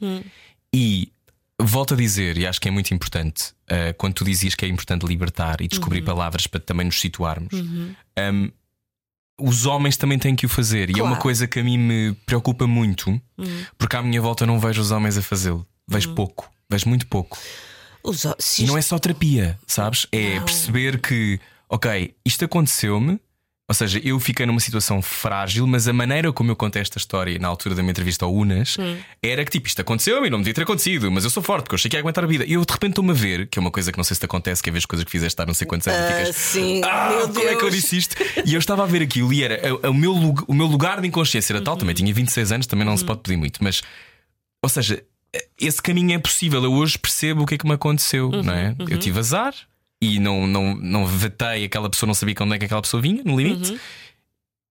[0.74, 1.12] E
[1.60, 4.68] volto a dizer, e acho que é muito importante, eh, quando tu dizias que é
[4.68, 8.50] importante libertar e descobrir palavras para também nos situarmos, um,
[9.38, 11.22] os homens também têm que o fazer, e é uma Claro.
[11.22, 13.20] coisa que a mim me preocupa muito,
[13.76, 17.38] porque à minha volta não vejo os homens a fazê-lo, vejo pouco, vejo muito pouco.
[18.08, 20.06] Os, E não é só terapia, sabes?
[20.12, 20.44] É Não.
[20.44, 23.18] perceber que, ok, isto aconteceu-me,
[23.68, 27.36] ou seja, eu fiquei numa situação frágil, mas a maneira como eu contei esta história
[27.36, 28.98] na altura da minha entrevista ao Unas Hum.
[29.20, 31.64] era que tipo, isto aconteceu-me e não me devia ter acontecido, mas eu sou forte,
[31.64, 32.44] porque eu achei que ia aguentar a vida.
[32.44, 34.20] E eu de repente estou-me a ver, que é uma coisa que não sei se
[34.20, 36.02] te acontece, que é ver as coisas que fizeste há não sei quantos anos e
[36.04, 36.36] Ah, ficas.
[36.36, 37.74] sim, Ah, meu como é que eu Deus.
[37.82, 38.14] disse isto?
[38.44, 39.60] E eu estava a ver aquilo e era
[39.90, 40.14] o, meu,
[40.46, 41.80] o meu lugar de inconsciência era tal, Uhum.
[41.80, 43.82] também tinha 26 anos, também não se pode pedir muito, mas
[44.62, 45.02] ou seja,
[45.58, 46.62] esse caminho é possível.
[46.64, 48.74] Eu hoje percebo o que é que me aconteceu, não é?
[48.78, 49.54] Uhum, Eu tive azar
[50.00, 53.22] e não, não, não vetei aquela pessoa, não sabia onde é que aquela pessoa vinha,
[53.24, 53.72] no limite.
[53.72, 53.78] Uhum.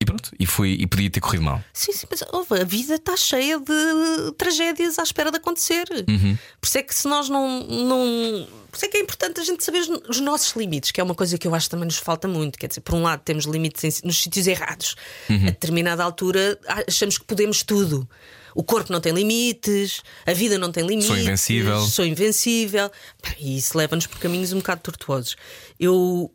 [0.01, 1.63] E pronto, e, fui, e podia ter corrido mal.
[1.71, 5.85] Sim, sim, mas ouve, a vida está cheia de tragédias à espera de acontecer.
[5.87, 8.45] Por isso é que se nós não, não.
[8.69, 11.03] Por isso é que é importante a gente saber os, os nossos limites, que é
[11.03, 12.59] uma coisa que eu acho que também nos falta muito.
[12.59, 14.97] Quer dizer, por um lado, temos limites em- nos sítios errados.
[15.29, 18.07] A determinada altura achamos que podemos tudo.
[18.55, 21.07] O corpo não tem limites, a vida não tem limites.
[21.07, 21.81] Sou invencível.
[21.81, 22.89] Sou invencível.
[23.37, 25.35] E isso leva-nos por caminhos um bocado tortuosos.
[25.77, 26.33] Eu,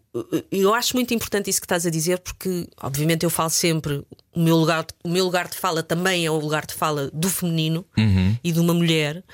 [0.53, 4.05] eu acho muito importante isso que estás a dizer, porque, obviamente, eu falo sempre.
[4.35, 7.31] O meu, lugar, o meu lugar de fala também é o lugar de fala do
[7.31, 7.85] feminino
[8.45, 9.25] e de uma mulher.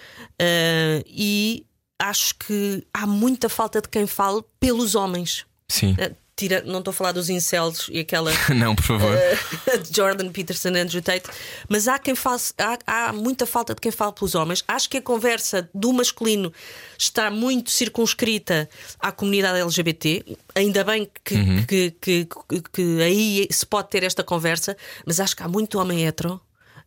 [0.40, 1.66] Ah, e
[1.98, 5.44] acho que há muita falta de quem fale pelos homens.
[5.68, 5.96] Sim.
[5.98, 9.16] Ah, Tira, não estou a falar dos incels e aquela Não, por favor.
[9.90, 11.30] Jordan Peterson Andrew Tate,
[11.66, 14.62] mas há quem faça, há, há muita falta de quem fale pelos homens.
[14.68, 16.52] Acho que a conversa do masculino
[16.98, 18.68] está muito circunscrita
[19.00, 20.36] à comunidade LGBT.
[20.54, 24.76] Ainda bem que, que, que, que- que aí se pode ter esta conversa,
[25.06, 26.38] mas acho que há muito homem hetero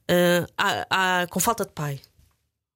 [0.07, 1.99] ah, há- há- com falta de pai.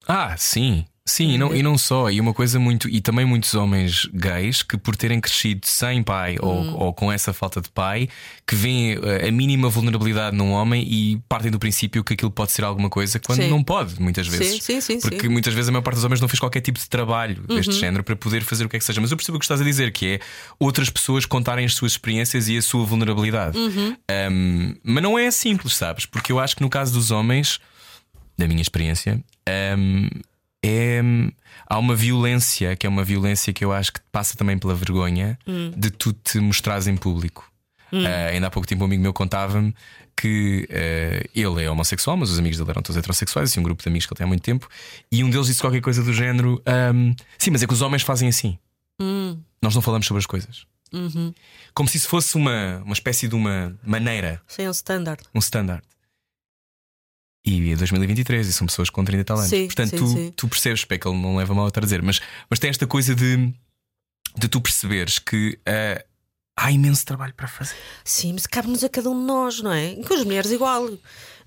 [0.08, 0.86] Ah, sim.
[1.06, 2.88] Sim, e não, e não só, e uma coisa muito.
[2.88, 6.76] E também muitos homens gays que, por terem crescido sem pai ou, Hum.
[6.78, 8.08] ou com essa falta de pai,
[8.48, 12.54] que veem eh, a mínima vulnerabilidade num homem e partem do princípio que aquilo pode
[12.54, 13.50] ser alguma coisa quando Sim.
[13.50, 14.64] não pode, muitas vezes.
[14.64, 15.28] Sim, sim, sim, Porque sim.
[15.28, 15.34] Uhum.
[15.34, 18.02] muitas vezes a maior parte dos homens não fez qualquer tipo de trabalho deste género
[18.02, 19.02] para poder fazer o que é que seja.
[19.02, 20.20] Mas eu percebo o que estás a dizer, que é
[20.58, 23.58] outras pessoas contarem as suas experiências e a sua vulnerabilidade.
[23.58, 23.98] Uhum.
[24.32, 26.06] Um, mas não é simples, sabes?
[26.06, 27.60] Porque eu acho que no caso dos homens,
[28.38, 29.22] da minha experiência,
[29.78, 30.08] um,
[30.64, 31.02] é,
[31.68, 35.38] há uma violência que é uma violência que eu acho que passa também pela vergonha
[35.76, 37.50] de tu te mostrares em público.
[37.92, 39.76] Ah, ainda há pouco tempo um amigo meu contava-me
[40.16, 43.84] que ah, ele é homossexual, mas os amigos dele eram todos heterossexuais, assim, um grupo
[43.84, 44.68] de amigos que ele tem há muito tempo,
[45.12, 48.02] e um deles disse qualquer coisa do género: ahm, Sim, mas é que os homens
[48.02, 48.58] fazem assim.
[49.62, 50.66] Nós não falamos sobre as coisas.
[51.74, 55.24] Como se isso fosse uma, uma espécie de uma maneira Sem um standard.
[55.34, 55.84] um standard.
[57.46, 59.50] E é 2023 e são pessoas com 30 e tal anos.
[59.50, 60.34] Sim, Portanto, sim, tu, sim.
[60.36, 62.88] tu percebes, que ele não leva mal a estar a dizer, mas, mas tem esta
[62.88, 63.54] coisa de,
[64.38, 66.04] de tu perceberes que ah,
[66.56, 67.76] há imenso trabalho para fazer.
[68.06, 69.92] Sim, mas cabe-nos a cada um de nós, não é?
[69.92, 70.90] E Com as mulheres igual.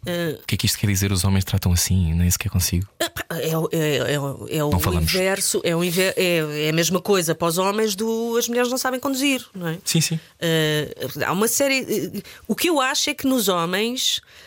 [0.05, 1.11] Eh, O que é que isto quer dizer?
[1.11, 2.87] Os homens tratam assim, nem sequer consigo.
[3.31, 7.35] É, o- é, é, é o inverso, é, o inver, é, é a mesma coisa
[7.35, 9.79] para os homens do as mulheres não sabem conduzir, não é?
[9.85, 10.21] Sim, sim.
[10.39, 10.95] Eh,
[11.27, 11.79] há uma série.
[12.19, 14.46] eh, o que eu acho é que nos homens, oh,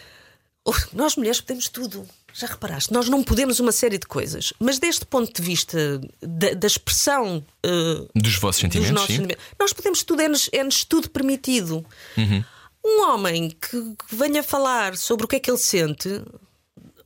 [0.93, 2.07] nós mulheres podemos tudo.
[2.33, 2.93] Já reparaste?
[2.93, 7.43] Nós não podemos uma série de coisas, mas deste ponto de vista da, da expressão
[7.63, 9.15] eh, Dos vossos dos sentimentos, nossos sim.
[9.15, 11.83] sentimentos, nós podemos tudo, é-nos é-nos tudo permitido.
[12.15, 12.43] Uhum.
[12.85, 16.21] Um homem que, que venha falar sobre o que é que ele sente,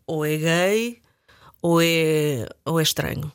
[0.06, 1.02] ou é gay,
[1.62, 3.32] ou é, ou é estranho.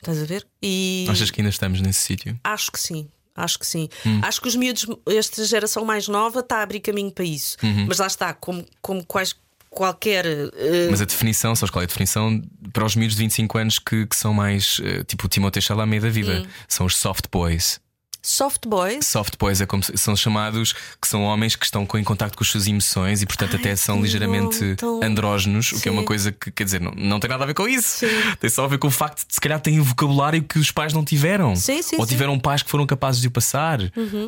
[0.00, 0.46] Estás a ver?
[0.62, 2.38] E Achas que ainda estamos nesse sítio?
[2.44, 3.08] acho que sim.
[3.34, 3.88] Acho que sim.
[4.06, 4.20] Hum.
[4.22, 7.56] Acho que os miúdos, esta geração mais nova, está a abrir caminho para isso.
[7.62, 7.86] Uhum.
[7.88, 9.34] Mas lá está, como, como quais,
[9.74, 10.24] qualquer.
[10.26, 12.40] eh, Mas a definição, sabes qual é a definição
[12.72, 16.00] para os miúdos de 25 anos que, que são mais eh, tipo o Timothée Chalamet
[16.00, 16.40] da vida?
[16.40, 16.46] Hum.
[16.68, 17.80] São os soft boys.
[18.26, 19.06] Soft boys.
[19.06, 22.42] Soft boys é como são chamados, que são homens que estão com- em contacto com
[22.42, 26.00] as suas emoções e, portanto, Ai, até são ligeiramente tão- andrógenos, o que é uma
[26.00, 26.06] Sim.
[26.06, 27.98] coisa que, quer dizer, não, não tem nada a ver com isso.
[27.98, 28.06] Sim.
[28.40, 30.70] Tem só a ver com o facto de se calhar têm o vocabulário que os
[30.70, 31.54] pais não tiveram.
[31.54, 32.12] Sim, sim, ou sim.
[32.14, 33.80] tiveram pais que foram capazes de o passar.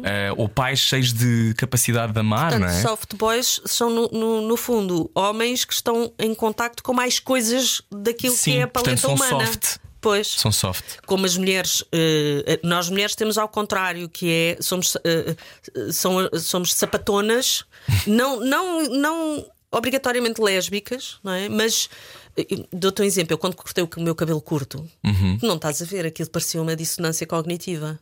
[0.04, 2.82] Eh, ou pais cheios de capacidade de amar, Portanto, não é?
[2.82, 7.80] soft boys são, no, no, no fundo, homens que estão em contacto com mais coisas
[7.90, 9.46] daquilo Sim, que é a portanto, paleta são humana.
[9.46, 9.78] soft.
[10.06, 10.28] Pois.
[10.28, 10.84] São soft.
[11.04, 15.34] Como as mulheres, eh, nós mulheres temos ao contrário, que é somos, eh,
[15.74, 17.64] eh, são- somos sapatonas,
[18.06, 21.48] não, não, não obrigatoriamente lésbicas, não é?
[21.48, 21.90] Mas
[22.36, 25.38] eh, dou-te um exemplo, eu quando cortei o meu cabelo curto, Uhum.
[25.42, 27.98] não estás a ver, aquilo parecia uma dissonância cognitiva.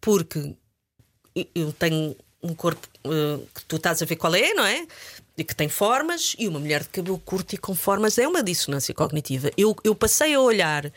[0.00, 0.56] Porque
[1.54, 4.86] eu tenho um corpo eh, que tu estás a ver qual é, não é?
[5.38, 8.42] E que tem formas, e uma mulher de cabelo curto e com formas é uma
[8.42, 9.50] dissonância cognitiva.
[9.56, 10.90] Eu, eu passei a olhar,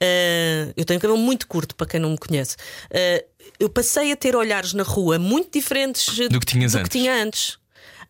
[0.00, 2.56] eh, eu tenho cabelo muito curto, para quem não me conhece,
[2.90, 3.24] eh,
[3.60, 6.88] eu passei a ter olhares na rua muito diferentes Do que tinhas do antes.
[6.90, 7.56] que tinha antes.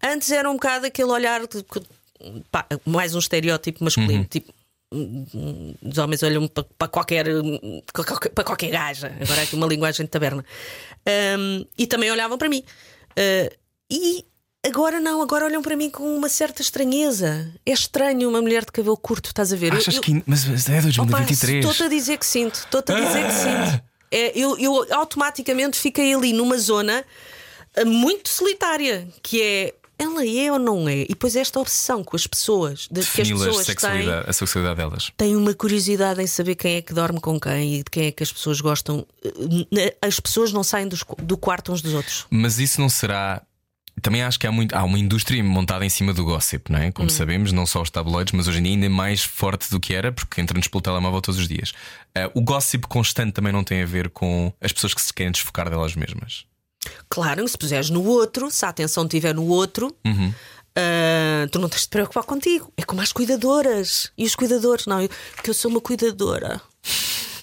[0.03, 1.65] Antes era um bocado aquele olhar, de-
[2.51, 4.25] pá, mais um estereótipo masculino, Uhum.
[4.25, 4.55] tipo.
[5.83, 7.27] Os homens olham para, para qualquer
[8.35, 10.45] para qualquer gaja, agora é aqui uma linguagem de taberna.
[11.39, 12.63] Um, e também olhavam para mim.
[13.11, 13.55] Uh,
[13.91, 14.25] e
[14.67, 17.51] agora não, agora olham para mim com uma certa estranheza.
[17.65, 19.73] É estranho uma mulher de cabelo curto, estás a ver?
[19.73, 20.23] Eu- Achas eu- que.
[20.27, 21.59] Mas, mas é 2023.
[21.65, 23.67] Estou-te a dizer que sinto, estou-te a dizer que Ah!
[23.71, 23.83] sinto.
[24.11, 27.05] É, eu, eu automaticamente fiquei ali numa zona
[27.75, 31.03] eh, muito solitária, que é ela é ou não é?
[31.03, 35.13] E depois esta obsessão com as pessoas, de que as pessoas têm, a sexualidade delas.
[35.17, 38.13] têm uma curiosidade em saber quem é que dorme com quem e de quem é
[38.13, 39.07] que as pessoas gostam.
[39.77, 42.27] Eh, As pessoas não saem do quarto uns dos outros.
[42.31, 43.43] Mas isso não será.
[44.03, 46.89] Também acho que há, muito, há uma indústria montada em cima do gossip, não é?
[46.89, 46.93] Hum.
[46.93, 49.95] Como sabemos, não só os tabloides, mas hoje em dia ainda mais forte do que
[49.95, 51.73] era, porque entra-nos pelo telemóvel todos os dias.
[52.15, 55.33] Ah, o gossip constante também não tem a ver com as pessoas que se querem
[55.33, 56.45] desfocar delas mesmas.
[57.09, 60.35] Claro, se puseres no outro, se a atenção estiver no outro, Uhum.
[60.77, 62.71] ah, tu não tens de te preocupar contigo.
[62.77, 64.11] É como as cuidadoras.
[64.19, 65.09] E os cuidadores, não, eu,
[65.43, 66.61] que eu sou uma cuidadora.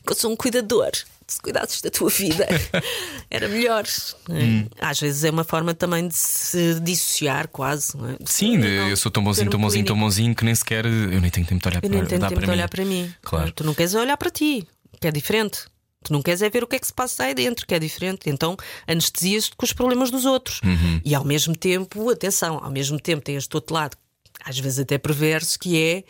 [0.06, 0.92] Que eu sou um cuidador.
[1.32, 2.46] Se cuidasses da tua vida,
[3.32, 3.86] era melhor.
[4.28, 4.40] não é?
[4.44, 4.68] Hum.
[4.82, 7.94] Às vezes é uma forma também de se dissociar, quase.
[7.98, 8.18] é?
[8.26, 10.86] Sim, Não, eu sou tão bonzinho, tão bonzinho, tão bonzinho que nem sequer.
[10.86, 12.54] Eu nem tenho tempo de olhar Eu para, nem tenho tempo para de mim.
[12.54, 13.14] olhar para mim.
[13.22, 13.52] Claro.
[13.54, 14.68] Tu não queres olhar para ti,
[15.00, 15.60] que é diferente.
[16.04, 17.80] Tu não queres é ver o que é que se passa aí dentro, que é
[17.80, 18.30] diferente.
[18.30, 20.60] Então anestesias-te com os problemas dos outros.
[20.66, 21.00] Uhum.
[21.06, 23.96] E ao mesmo tempo, atenção, ao mesmo tempo tem este outro lado,
[24.44, 26.04] às vezes até perverso, que é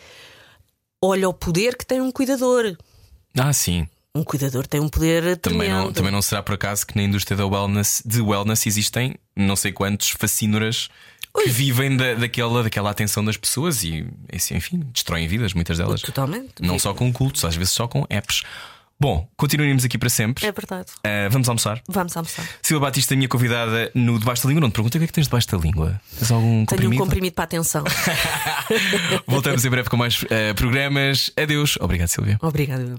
[0.99, 2.75] olha o poder que tem um cuidador.
[3.37, 3.87] Ah, sim.
[4.13, 5.93] Um cuidador tem um poder Também não, tremendo.
[5.93, 9.71] também não será por acaso que na indústria da wellness, de wellness existem não sei
[9.71, 10.89] quantos facínoras
[11.33, 14.05] que vivem da, daquela, daquela atenção das pessoas e,
[14.51, 16.01] enfim, destroem vidas, muitas delas.
[16.01, 16.55] Totalmente.
[16.59, 18.43] Não só com cultos, às vezes só com apps.
[18.99, 20.45] Bom, continuaremos aqui para sempre.
[20.45, 20.91] É verdade.
[20.97, 21.81] Uh, vamos almoçar.
[21.87, 22.45] Vamos almoçar.
[22.61, 24.61] Silva Batista, minha convidada no Debaixo da Língua.
[24.61, 25.99] Não te perguntei o que é que tens debaixo da língua.
[26.19, 26.89] Tens algum comprimido?
[26.91, 27.83] Tenho um comprimido para a atenção.
[29.25, 31.31] Voltamos em breve com mais uh, programas.
[31.35, 31.77] Adeus.
[31.79, 32.37] Obrigado, Silvia.
[32.41, 32.95] Obrigado.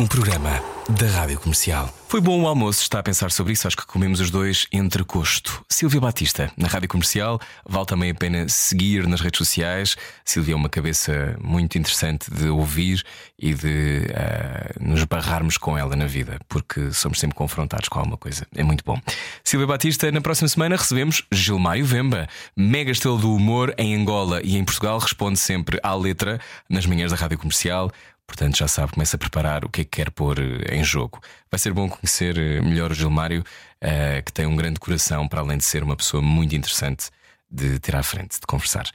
[0.00, 1.88] Um programa da Rádio Comercial.
[2.08, 3.66] Foi bom o almoço, está a pensar sobre isso.
[3.66, 5.64] Acho que comemos os dois entre custo.
[5.68, 9.96] Silvia Batista, na Rádio Comercial, vale também a pena seguir nas redes sociais.
[10.24, 13.04] Silvia é uma cabeça muito interessante de ouvir
[13.38, 18.16] e de uh, nos barrarmos com ela na vida, porque somos sempre confrontados com alguma
[18.16, 18.46] coisa.
[18.54, 19.00] É muito bom.
[19.42, 24.56] Silvia Batista, na próxima semana recebemos Gilmário Vemba, mega estrela do humor em Angola e
[24.56, 27.90] em Portugal, responde sempre à letra nas manhãs da Rádio Comercial.
[28.26, 31.20] Portanto, já sabe, começa a preparar o que é que quer pôr eh, em jogo.
[31.50, 35.40] Vai ser bom conhecer eh, melhor o Gilmário, uh, que tem um grande coração, para
[35.40, 37.10] além de ser uma pessoa muito interessante
[37.50, 38.88] de ter à frente, de conversar.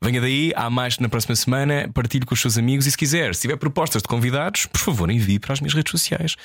[0.00, 3.34] Venha daí, há mais na próxima semana, partilhe com os seus amigos e se quiser,
[3.34, 6.36] se tiver propostas de convidados, por favor envie para as minhas redes sociais.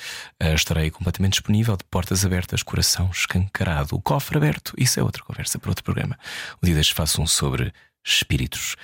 [0.54, 4.74] Estarei completamente disponível, de portas abertas, coração escancarado, o cofre aberto.
[4.76, 6.18] Isso é outra conversa para outro programa.
[6.62, 7.72] Um dia deixo faço um sobre
[8.04, 8.74] espíritos.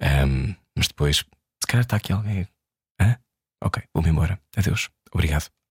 [0.00, 2.46] Um, mas depois, se calhar está aqui alguém
[3.60, 4.40] Ok, vou-me embora.
[4.56, 4.90] Adeus.
[5.12, 5.57] Obrigado.